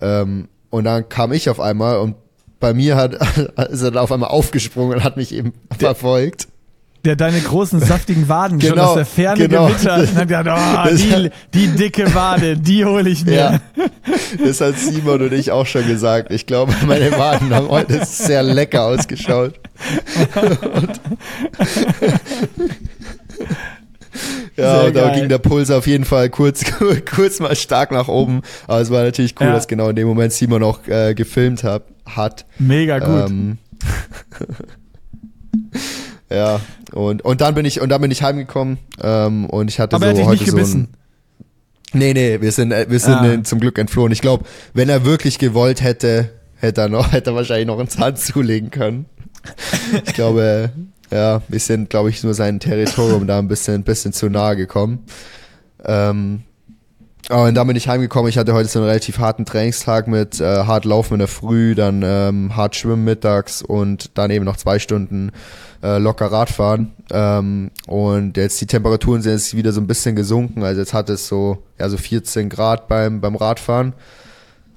[0.01, 2.17] Ähm, und dann kam ich auf einmal und
[2.59, 3.15] bei mir hat,
[3.71, 6.49] ist er auf einmal aufgesprungen und hat mich eben der, verfolgt.
[7.05, 9.69] Der deine großen saftigen Waden genau, schon aus der Ferne genau.
[9.69, 13.33] gewittert und hat gedacht, oh, die, die dicke Wade, die hole ich mir.
[13.33, 13.61] Ja,
[14.45, 16.31] das hat Simon und ich auch schon gesagt.
[16.31, 19.55] Ich glaube, meine Waden haben heute sehr lecker ausgeschaut.
[20.75, 21.01] und
[24.57, 25.21] ja, Sehr da geil.
[25.21, 26.65] ging der Puls auf jeden Fall kurz,
[27.15, 28.43] kurz mal stark nach oben.
[28.67, 29.53] Aber es war natürlich cool, ja.
[29.55, 32.47] dass genau in dem Moment Simon auch äh, gefilmt hab, hat.
[32.59, 33.31] Mega gut.
[33.31, 33.59] Ähm,
[36.31, 36.61] ja,
[36.93, 40.15] und, und dann bin ich, und dann bin ich heimgekommen, ähm, und ich hatte Aber
[40.15, 40.89] so heute so ein,
[41.93, 43.43] Nee, nee, wir sind, äh, wir sind ah.
[43.43, 44.13] zum Glück entflohen.
[44.13, 44.45] Ich glaube,
[44.75, 48.71] wenn er wirklich gewollt hätte, hätte er noch, hätte er wahrscheinlich noch ins Hand zulegen
[48.71, 49.07] können.
[50.07, 50.71] Ich glaube,
[51.11, 55.05] ja, wir sind, glaube ich, nur sein Territorium da ein bisschen, bisschen zu nahe gekommen.
[55.85, 56.43] Ähm,
[57.29, 58.29] aber dann bin ich heimgekommen.
[58.29, 61.77] Ich hatte heute so einen relativ harten Trainingstag mit äh, hart Laufen in der Früh,
[61.77, 65.31] dann ähm, hart Schwimmen mittags und dann eben noch zwei Stunden
[65.83, 66.93] äh, locker Radfahren.
[67.13, 70.65] Ähm, und jetzt die Temperaturen sind jetzt wieder so ein bisschen gesunken.
[70.65, 73.93] Also jetzt hat es so, ja, so 14 Grad beim, beim Radfahren.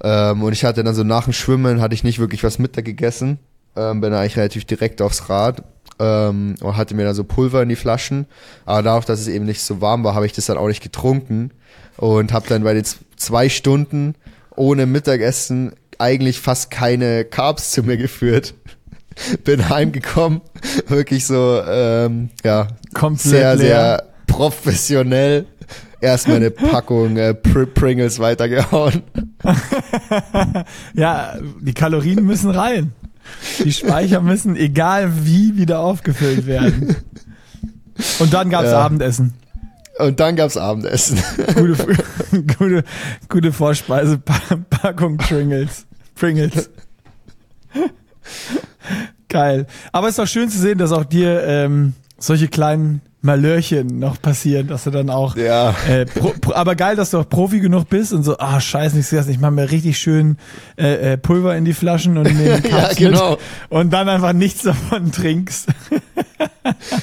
[0.04, 2.86] Ähm, und ich hatte dann so nach dem Schwimmen hatte ich nicht wirklich was Mittag
[2.86, 3.40] gegessen.
[3.76, 5.64] Ähm, bin eigentlich relativ direkt aufs Rad
[6.04, 8.26] ähm, und hatte mir dann so Pulver in die Flaschen.
[8.66, 10.84] Aber dadurch, dass es eben nicht so warm war, habe ich das dann auch nicht
[10.84, 11.52] getrunken
[11.98, 12.84] und habe dann bei den
[13.16, 14.16] zwei Stunden
[14.56, 18.54] ohne Mittagessen eigentlich fast keine Carbs zu mir geführt.
[19.44, 20.42] Bin heimgekommen,
[20.88, 23.68] wirklich so, ähm, ja, Komplett sehr, leer.
[23.68, 25.46] sehr professionell
[26.02, 29.04] erstmal eine Packung äh, Pr Pringles weitergehauen.
[30.94, 32.92] ja, die Kalorien müssen rein.
[33.64, 36.96] Die Speicher müssen, egal wie, wieder aufgefüllt werden.
[38.20, 38.80] Und dann gab's ja.
[38.80, 39.34] Abendessen.
[40.00, 41.20] Und dann gab's Abendessen.
[41.56, 41.98] Gute,
[42.58, 42.84] gute,
[43.30, 45.86] gute Vorspeise, Packung Pringles.
[46.16, 46.70] Pringles.
[49.30, 49.68] Geil.
[49.92, 54.22] Aber es ist doch schön zu sehen, dass auch dir ähm, solche kleinen Malörchen noch
[54.22, 55.38] passieren, dass du dann auch.
[55.38, 55.74] Ja.
[55.88, 58.98] Äh, pro, pro, aber geil, dass du auch Profi genug bist und so, ah, scheiße,
[58.98, 60.38] nichts ich mache mir richtig schön
[60.78, 63.38] äh, äh, Pulver in die Flaschen und in den ja, genau.
[63.70, 65.70] Und dann einfach nichts davon trinkst.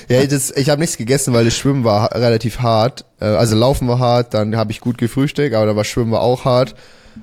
[0.08, 3.06] ja, das, ich habe nichts gegessen, weil das Schwimmen war relativ hart.
[3.18, 6.20] Äh, also Laufen war hart, dann habe ich gut gefrühstückt, aber da war Schwimmen war
[6.20, 6.74] auch hart.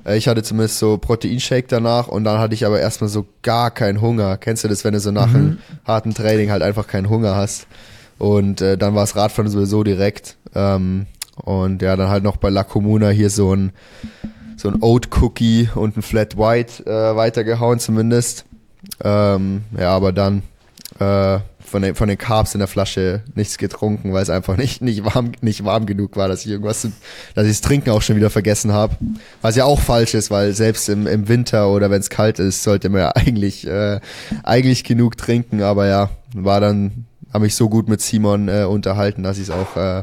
[0.04, 3.70] Äh, ich hatte zumindest so Proteinshake danach und dann hatte ich aber erstmal so gar
[3.70, 4.36] keinen Hunger.
[4.38, 5.36] Kennst du das, wenn du so nach mhm.
[5.36, 7.68] einem harten Training halt einfach keinen Hunger hast?
[8.18, 10.36] Und äh, dann war es Radfahren sowieso direkt.
[10.54, 13.72] Ähm, und ja, dann halt noch bei La Comuna hier so ein,
[14.56, 18.44] so ein Oat Cookie und ein Flat White äh, weitergehauen zumindest.
[19.02, 20.42] Ähm, ja, aber dann
[20.98, 21.38] äh,
[21.68, 25.04] von, den, von den Carbs in der Flasche nichts getrunken, weil es einfach nicht, nicht,
[25.04, 26.88] warm, nicht warm genug war, dass ich irgendwas,
[27.34, 28.96] dass ich das Trinken auch schon wieder vergessen habe.
[29.42, 32.62] Was ja auch falsch ist, weil selbst im, im Winter oder wenn es kalt ist,
[32.62, 34.00] sollte man ja eigentlich, äh,
[34.42, 39.22] eigentlich genug trinken, aber ja, war dann habe mich so gut mit Simon äh, unterhalten,
[39.22, 40.02] dass ich es auch, äh,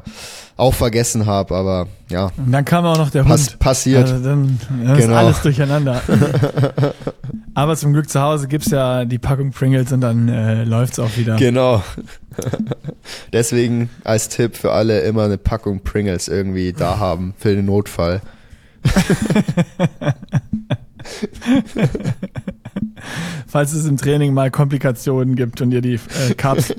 [0.58, 1.56] auch vergessen habe.
[1.56, 2.32] Aber ja.
[2.38, 3.60] Und dann kam auch noch der Pass, Hund.
[3.60, 4.08] passiert.
[4.10, 5.00] Also dann, dann Genau.
[5.00, 6.02] ist alles durcheinander.
[7.56, 11.16] Aber zum Glück zu Hause gibt's ja die Packung Pringles und dann äh, läuft's auch
[11.18, 11.38] wieder.
[11.38, 11.82] Genau.
[13.34, 18.22] Deswegen als Tipp für alle immer eine Packung Pringles irgendwie da haben für den Notfall.
[23.48, 26.74] Falls es im Training mal Komplikationen gibt und ihr die äh, Carbs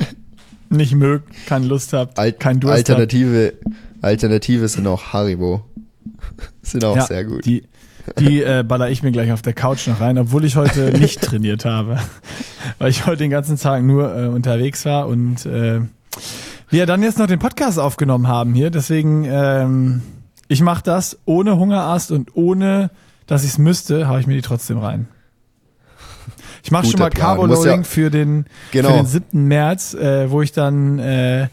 [0.70, 2.90] nicht mögt, keine Lust habt, Al kein Durst habt.
[2.90, 3.54] Alternative,
[4.02, 5.64] Alternative sind auch Haribo.
[6.62, 7.44] sind auch Ja, sehr gut.
[7.44, 7.64] Die,
[8.18, 11.20] die äh, baller ich mir gleich auf der Couch noch rein, obwohl ich heute nicht
[11.20, 11.98] trainiert habe.
[12.78, 15.80] Weil ich heute den ganzen Tag nur äh, unterwegs war und äh,
[16.68, 18.70] wir dann jetzt noch den Podcast aufgenommen haben hier.
[18.70, 20.02] Deswegen, ähm,
[20.48, 22.90] ich mache das ohne Hungerast und ohne,
[23.26, 25.08] dass ich es müsste, haue ich mir die trotzdem rein.
[26.66, 27.10] Ich mache schon mal.
[27.10, 28.88] Carbo-Loading Muss für den Genau.
[28.88, 29.44] für den 7.
[29.46, 31.46] März, äh, wo ich dann äh,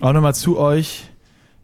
[0.00, 1.08] auch nochmal zu euch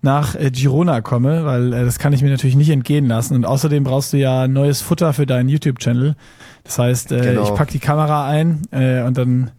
[0.02, 3.34] nach äh, Girona komme, weil äh, das kann ich mir natürlich nicht entgehen lassen.
[3.36, 6.16] Und außerdem brauchst du ja neues Futter für deinen YouTube-Channel.
[6.64, 7.44] Das heißt, äh, Genau.
[7.44, 9.50] ich pack die Kamera ein äh, und dann,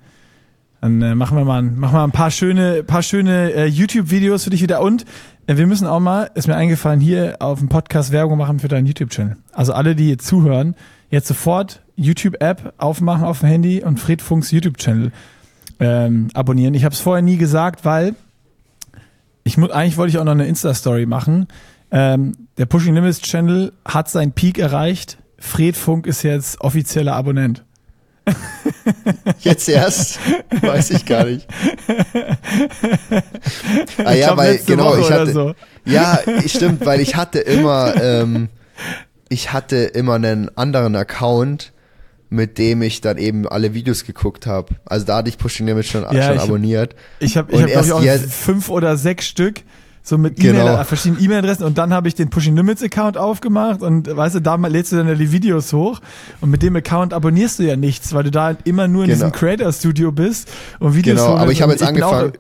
[0.82, 4.44] dann äh, machen wir mal, ein- machen wir ein paar schöne, paar schöne äh, YouTube-Videos
[4.44, 4.82] für dich wieder.
[4.82, 5.06] Und
[5.48, 8.68] äh, wir müssen auch mal, ist mir eingefallen, hier auf dem Podcast Werbung machen für
[8.68, 9.38] deinen YouTube-Channel.
[9.53, 10.76] Also alle, die jetzt zuhören,
[11.10, 15.11] jetzt sofort YouTube-App aufmachen auf dem Handy und Fred Funks YouTube-Channel
[15.80, 16.73] ähm, abonnieren.
[16.73, 18.15] Ich habe es vorher nie gesagt, weil
[19.44, 21.48] ich eigentlich wollte ich auch noch eine Insta-Story machen.
[21.91, 25.18] Ähm, der Pushing Limits Channel hat seinen Peak erreicht.
[25.40, 27.64] Fred Funk ist jetzt offizieller Abonnent.
[29.40, 30.19] Jetzt erst?
[30.61, 31.48] Weiß ich gar nicht.
[34.03, 35.56] Ah ja, glaub, weil, genau, Woche ich hatte, so.
[35.86, 38.49] ja, stimmt, weil ich hatte immer, ähm,
[39.30, 41.72] ich hatte immer einen anderen Account,
[42.31, 44.76] mit dem ich dann eben alle Videos geguckt habe.
[44.85, 46.95] Also da hatte ich Pushing Limit schon, Ja, schon ich- abonniert.
[47.19, 49.61] Ich habe ich hab, glaube ich, auch jetzt- fünf oder sechs Stück,
[50.03, 50.61] so mit Genau.
[50.73, 54.39] E-Mail, verschiedenen E-Mail-Adressen und dann habe ich den Pushing Limits Account aufgemacht und weißt du,
[54.41, 56.01] da lädst du dann die Videos hoch
[56.41, 59.10] und mit dem Account abonnierst du ja nichts, weil du da halt immer nur in
[59.10, 59.26] Genau.
[59.26, 60.49] diesem Creator Studio bist
[60.80, 62.34] und Videos Genau, aber ich habe jetzt auch- angefangen,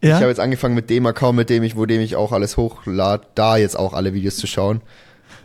[0.00, 0.08] ja?
[0.10, 2.56] ich habe jetzt angefangen mit dem Account, mit dem ich, wo dem ich auch alles
[2.56, 4.80] hochlade, da jetzt auch alle Videos zu schauen.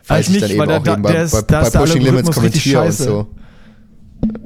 [0.10, 2.31] Eigentlich ich dann nicht, eben weil da- auch da- eben bei, bei, bei Pushing Limits
[2.31, 3.27] kommentiere und so.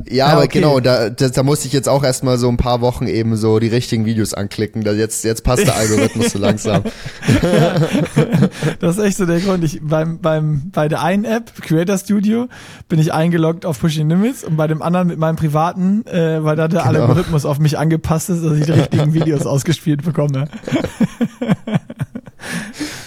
[0.08, 0.60] Ja, Ja, aber okay.
[0.60, 3.58] genau, da, da, da musste ich jetzt auch erstmal so ein paar Wochen eben so
[3.58, 4.84] die richtigen Videos anklicken.
[4.84, 6.84] Da jetzt, jetzt passt der Algorithmus so langsam.
[8.80, 9.64] Das ist echt so der Grund.
[9.64, 12.48] Ich, beim, beim, bei der einen App, Creator Studio,
[12.88, 16.56] bin ich eingeloggt auf Pushing Limits und bei dem anderen mit meinem privaten, äh, weil
[16.56, 17.02] da der Genau.
[17.02, 20.50] Algorithmus auf mich angepasst ist, dass ich die richtigen Videos ausgespielt bekomme.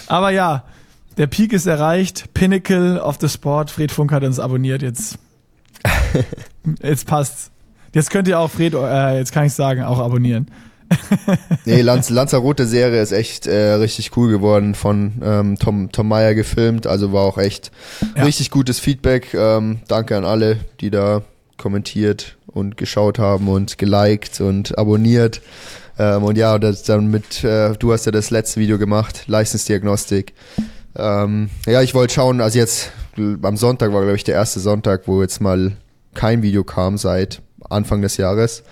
[0.07, 0.63] Aber ja,
[1.17, 2.33] der Peak ist erreicht.
[2.33, 3.71] Pinnacle of the Sport.
[3.71, 4.81] Fred Funk hat uns abonniert.
[4.81, 5.17] Jetzt,
[6.81, 7.51] jetzt passt's.
[7.93, 10.47] Jetzt könnt ihr auch Fred, äh, jetzt kann ich sagen, auch abonnieren.
[11.65, 16.33] Nee, Lanz, Lanzarote Serie ist echt äh, richtig cool geworden von ähm, Tom, Tom Meyer
[16.33, 16.87] gefilmt.
[16.87, 17.71] Also war auch echt
[18.15, 18.23] Ja.
[18.23, 19.33] richtig gutes Feedback.
[19.33, 21.23] Ähm, danke an alle, die da
[21.57, 25.41] kommentiert und geschaut haben und geliked und abonniert.
[25.99, 30.33] Ähm, und ja, das dann mit, äh, du hast ja das letzte Video gemacht, Leistungsdiagnostik.
[30.97, 32.91] Ähm, ja, ich wollte schauen, also jetzt
[33.41, 35.73] am Sonntag war, glaube ich, der erste Sonntag, wo jetzt mal
[36.13, 38.63] kein Video kam seit Anfang des Jahres.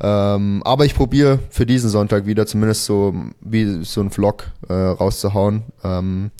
[0.00, 4.72] Ähm, aber ich probiere für diesen Sonntag wieder zumindest so wie so ein Vlog äh,
[4.72, 5.64] rauszuhauen.
[5.82, 6.30] Ähm,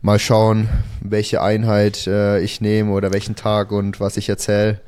[0.00, 0.68] mal schauen,
[1.00, 4.80] welche Einheit äh, ich nehme oder welchen Tag und was ich erzähle.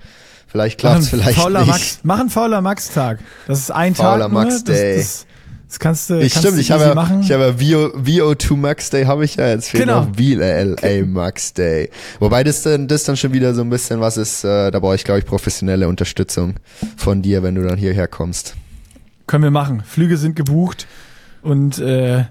[0.46, 1.68] Vielleicht Mach einen vielleicht fauler nicht.
[1.68, 3.18] Max, mach einen fauler Max-Tag.
[3.48, 4.44] Das ist ein Fauler Tag nur.
[4.44, 5.26] Max
[5.74, 7.20] das, kannst du, Ich kannst stimmt, du ich habe ja, machen.
[7.22, 7.96] ich habe ja VO,
[8.32, 10.02] VO2 Max Day habe ich ja jetzt fehlt Genau.
[10.04, 11.90] noch VLA Max Day.
[12.20, 14.94] Wobei das dann das dann schon wieder so ein bisschen was ist, äh, da brauche
[14.94, 16.54] ich glaube ich professionelle Unterstützung
[16.96, 18.54] von dir, wenn du dann hierher kommst.
[19.26, 19.82] Können wir machen.
[19.86, 20.86] Flüge sind gebucht
[21.42, 22.24] und äh,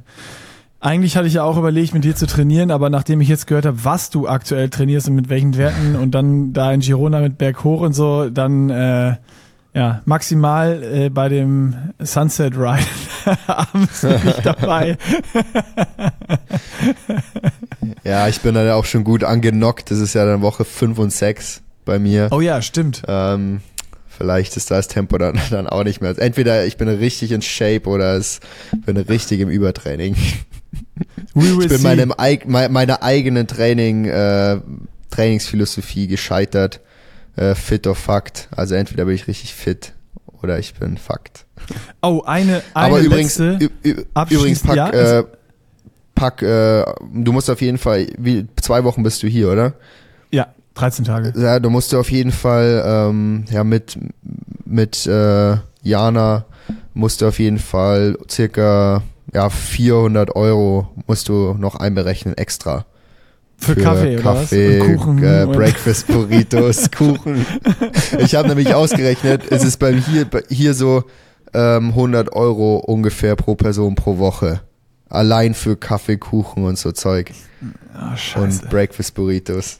[0.79, 3.65] eigentlich hatte ich ja auch überlegt, mit dir zu trainieren, aber nachdem ich jetzt gehört
[3.65, 7.37] habe, was du aktuell trainierst und mit welchen Werten und dann da in Girona mit
[7.37, 9.15] Berg hoch und so, dann äh,
[9.73, 12.85] ja maximal äh, bei dem Sunset Ride
[13.47, 14.97] abends bin ich dabei.
[18.03, 19.89] Ja, ich bin dann auch schon gut angenockt.
[19.89, 22.27] Das ist ja dann Woche 5 und 6 bei mir.
[22.31, 23.03] Oh ja, stimmt.
[23.07, 23.61] Ähm,
[24.09, 26.17] vielleicht ist das Tempo dann, dann auch nicht mehr.
[26.17, 28.39] Entweder ich bin richtig in Shape oder es
[28.85, 30.15] bin richtig im Übertraining.
[31.35, 32.13] Ich bin meinem,
[32.47, 34.59] meiner eigenen Training, äh,
[35.09, 36.81] Trainingsphilosophie gescheitert.
[37.35, 38.47] Äh, fit or fucked.
[38.55, 39.93] Also entweder bin ich richtig fit
[40.41, 41.45] oder ich bin fucked.
[42.01, 43.69] oh, eine, eine Aber übrigens, letzte.
[44.29, 45.23] übrigens pack, ja, äh,
[46.15, 49.73] pack, äh, du musst auf jeden Fall, wie, zwei Wochen bist du hier, oder?
[50.31, 51.33] ja, 13 Tage.
[51.39, 53.97] Ja, du musst du auf jeden Fall ähm, ja mit
[54.65, 56.45] mit äh, Jana
[56.93, 59.03] musst du auf jeden Fall circa
[59.33, 62.85] ja, 400 Euro musst du noch einberechnen extra.
[63.63, 64.97] Für, Kaffee, Kaffee oder was?
[64.97, 67.45] Und Kuchen äh, Breakfast Burritos, Kuchen.
[68.19, 71.03] Ich habe nämlich ausgerechnet, es ist bei hier, hier so
[71.53, 74.61] ähm, 100 Euro ungefähr pro Person pro Woche.
[75.09, 77.31] Allein für Kaffee, Kuchen und so Zeug.
[77.93, 78.63] Ah, scheiße.
[78.63, 79.79] Und Breakfast Burritos.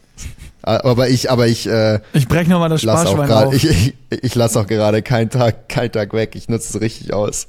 [0.61, 3.53] Aber ich, aber ich äh, ich breche nochmal das Sparschwein gerade, auf.
[3.63, 6.35] ich, ich, ich lasse auch gerade keinen Tag, keinen Tag weg.
[6.35, 7.47] Ich nutze es richtig aus.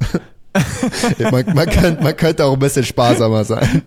[1.31, 3.83] man, man, könnte, man könnte auch ein bisschen sparsamer sein.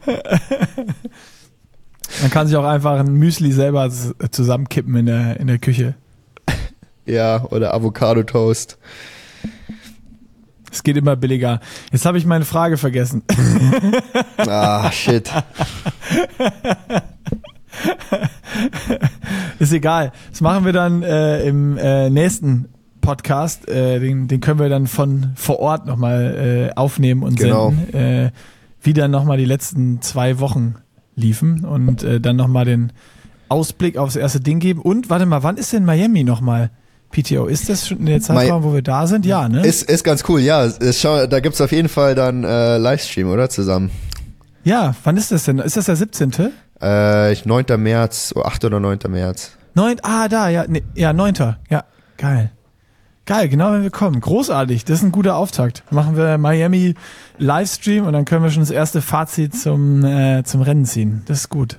[2.22, 3.90] Man kann sich auch einfach ein Müsli selber
[4.32, 5.96] zusammenkippen in der, in der Küche.
[7.06, 8.78] Ja, oder Avocado Toast.
[10.72, 11.60] Es geht immer billiger.
[11.92, 13.24] Jetzt habe ich meine Frage vergessen.
[14.50, 15.32] Ah, shit.
[19.60, 20.12] Ist egal.
[20.30, 22.70] Das machen wir dann äh, im äh, nächsten
[23.02, 23.68] Podcast.
[23.68, 27.72] Äh, den, den können wir dann von vor Ort nochmal äh, aufnehmen und Genau.
[27.72, 27.94] senden.
[27.96, 28.32] Äh,
[28.82, 30.76] wie dann nochmal die letzten zwei Wochen
[31.18, 32.94] liefen und äh, dann nochmal den
[33.50, 34.82] Ausblick aufs erste Ding geben.
[34.82, 36.70] Und warte mal, wann ist denn Miami nochmal?
[37.12, 39.26] PTO, ist das schon in der Zeitraum, wo wir da sind?
[39.26, 39.66] Ja, ne?
[39.66, 40.70] Ist, ist ganz cool, ja.
[40.92, 43.50] Schon, da gibt's auf jeden Fall dann äh, Livestream, oder?
[43.50, 43.92] Zusammen.
[44.66, 45.60] ja, wann ist das denn?
[45.60, 46.52] Ist das der 17.?
[46.82, 47.66] Äh, ich- 9.
[47.78, 48.66] März, oh, 8.
[48.66, 49.00] oder 9.
[49.08, 49.52] März.
[49.74, 51.60] Neun, ah, da, ja, ne, ja, neunter.
[51.70, 51.86] Ja,
[52.18, 52.52] geil.
[53.28, 54.22] Geil, genau wenn wir kommen.
[54.22, 55.84] Großartig, das ist ein guter Auftakt.
[55.92, 56.96] Machen wir Miami
[57.38, 61.24] Livestream und dann können wir schon das erste Fazit zum, äh, zum Rennen ziehen.
[61.26, 61.78] Das ist gut.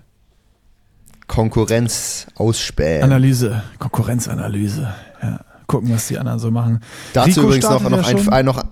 [1.26, 3.02] Konkurrenz ausspähen.
[3.02, 4.92] Analyse, Konkurrenzanalyse.
[5.22, 5.40] Ja.
[5.66, 6.80] Gucken, was die anderen so machen.
[7.14, 8.62] Dazu Rico übrigens noch, noch, ein, ein, noch,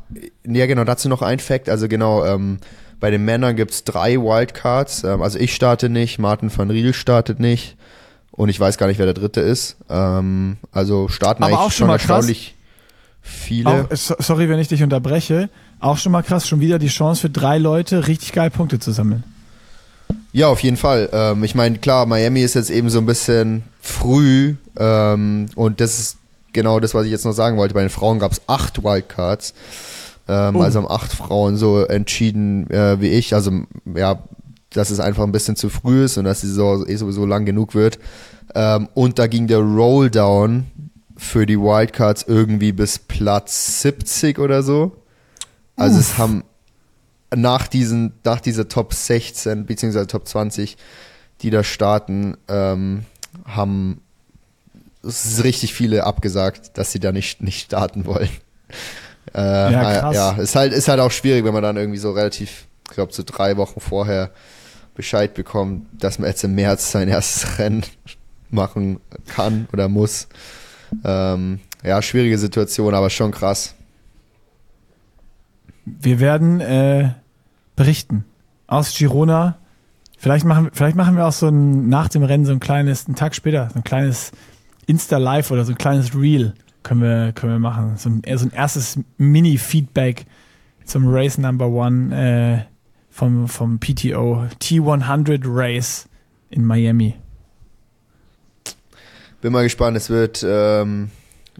[0.45, 2.59] ja genau, dazu noch ein Fact, also genau, ähm,
[3.01, 7.39] bei den Männern gibt's drei Wildcards, ähm, also ich starte nicht, Martin van Riel startet
[7.39, 7.77] nicht
[8.31, 11.73] und ich weiß gar nicht, wer der dritte ist, ähm, also starten Aber eigentlich auch
[11.73, 12.27] schon mal krass.
[13.27, 13.69] Viele.
[13.71, 15.49] Auch, so- sorry, wenn ich dich unterbreche.
[15.81, 18.93] Auch schon mal krass, schon wieder die Chance für drei Leute, richtig geil Punkte zu
[18.93, 19.25] sammeln.
[20.33, 21.09] Ja, auf jeden Fall.
[21.13, 25.99] Ähm, ich meine, klar, Miami ist jetzt eben so ein bisschen früh ähm, und das
[25.99, 26.17] ist
[26.53, 27.75] genau das, was ich jetzt noch sagen wollte.
[27.75, 29.55] Bei den Frauen gab es acht Wildcards.
[30.29, 30.63] Ähm, Oh.
[30.63, 33.33] Also haben acht Frauen so entschieden äh, wie ich.
[33.35, 33.53] Also
[33.95, 34.19] ja,
[34.71, 37.45] dass es einfach ein bisschen zu früh ist und dass die Saison eh sowieso lang
[37.47, 37.99] genug wird.
[38.55, 40.67] Ähm, und da ging der Rolldown
[41.17, 44.97] für die Wildcards irgendwie bis Platz 70 oder so.
[45.77, 46.45] Also es haben
[47.35, 50.77] nach diesen, nach dieser Top 16 beziehungsweise Top 20,
[51.43, 53.05] die da starten, ähm,
[53.45, 54.01] haben
[55.43, 58.31] richtig viele abgesagt, dass sie da nicht, nicht starten wollen.
[59.35, 60.15] Äh, Ja, krass.
[60.15, 63.13] ja, ist halt, ist halt auch schwierig, wenn man dann irgendwie so relativ, ich glaube,
[63.13, 64.31] so drei Wochen vorher
[64.95, 67.85] Bescheid bekommt, dass man jetzt im März sein erstes Rennen
[68.51, 70.29] machen kann oder muss.
[71.05, 73.75] Ähm, ja, schwierige Situation, aber schon krass.
[75.85, 77.11] Wir werden äh,
[77.77, 78.25] berichten
[78.67, 79.59] aus Girona.
[80.19, 83.17] Vielleicht machen, vielleicht machen wir auch so ein, nach dem Rennen so ein kleines, einen
[83.17, 84.33] Tag später, so ein kleines
[84.87, 87.97] Insta-Live oder so ein kleines Reel können wir, können wir machen.
[87.97, 90.25] So ein, so ein erstes Mini-Feedback
[90.85, 92.65] zum Race Number One äh,
[93.11, 96.09] vom, vom PTO T100 Race
[96.51, 97.15] in Miami.
[99.47, 101.09] Bin mal gespannt, es wird, ähm,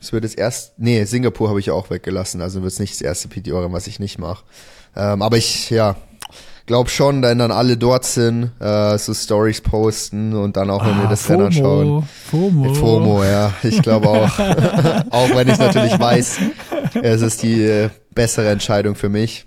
[0.01, 3.01] es wird das erste, nee, Singapur habe ich auch weggelassen, also wird es nicht das
[3.01, 4.43] erste PTO, was ich nicht mache.
[4.97, 5.95] Ähm, aber ich, ja,
[6.67, 10.97] glaube schon, wenn dann alle dort sind, äh, so Stories posten und dann auch, wenn
[10.97, 12.09] wir Ah, das Rennen anschauen.
[12.29, 12.75] FOMO.
[12.75, 14.37] FOMO, ja, ich glaube auch.
[15.11, 16.39] auch wenn ich natürlich weiß,
[17.01, 19.47] es ist die äh, bessere Entscheidung für mich.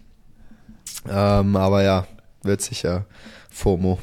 [1.09, 2.07] Ähm, aber ja,
[2.43, 3.05] wird sicher
[3.49, 3.99] FOMO.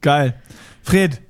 [0.00, 0.40] Geil.
[0.82, 1.20] Fred,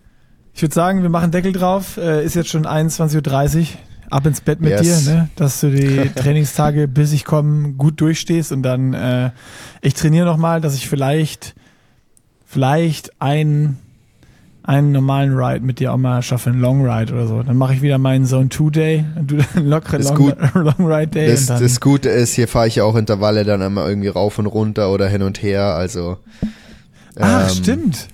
[0.59, 1.99] ich würde sagen, wir machen Deckel drauf.
[1.99, 3.67] Äh, ist jetzt schon 21.30 Uhr.
[4.11, 5.05] Ab ins Bett mit Yes.
[5.05, 5.29] dir, ne?
[5.37, 9.31] dass du die Trainingstage, bis ich komme, gut durchstehst und dann äh,
[9.83, 11.55] ich trainiere nochmal, dass ich vielleicht
[12.45, 13.79] vielleicht einen
[14.65, 17.43] einen normalen Ride mit dir auch mal schaffe, einen Long Ride oder so.
[17.45, 20.37] Dann mache ich wieder meinen Zone 2 Day und du dann lockeren Ist Long, gut.
[20.55, 21.31] Long Ride Day.
[21.31, 24.47] Das, das Gute ist, hier fahre ich ja auch Intervalle dann einmal irgendwie rauf und
[24.47, 25.75] runter oder hin und her.
[25.77, 26.17] Also
[27.17, 28.09] Ach, ähm, stimmt.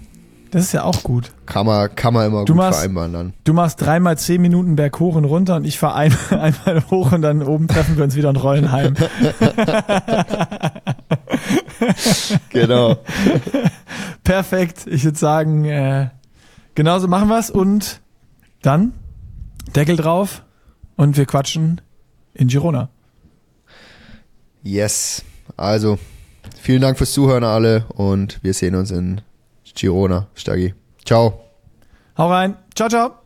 [0.54, 1.32] Das ist ja auch gut.
[1.46, 3.32] Kann man, kann man immer Du gut machst- vereinbaren dann.
[3.42, 7.10] Du machst dreimal zehn Minuten Berg hoch und runter und ich fahre ein, einmal hoch
[7.10, 8.94] und dann oben treffen wir uns wieder und rollen heim.
[12.50, 12.96] Genau.
[14.22, 14.86] Perfekt.
[14.86, 16.08] Ich würde sagen, äh,
[16.74, 18.00] genauso machen wir's und
[18.62, 18.92] dann
[19.74, 20.42] Deckel drauf
[20.96, 21.80] und wir quatschen
[22.32, 22.88] in Girona.
[24.62, 25.24] Yes.
[25.56, 25.98] Also,
[26.60, 29.20] vielen Dank fürs Zuhören alle und wir sehen uns in
[29.74, 30.74] Girona, Stagi.
[31.04, 31.40] Ciao.
[32.16, 32.56] Hau rein.
[32.74, 33.23] Ciao, ciao.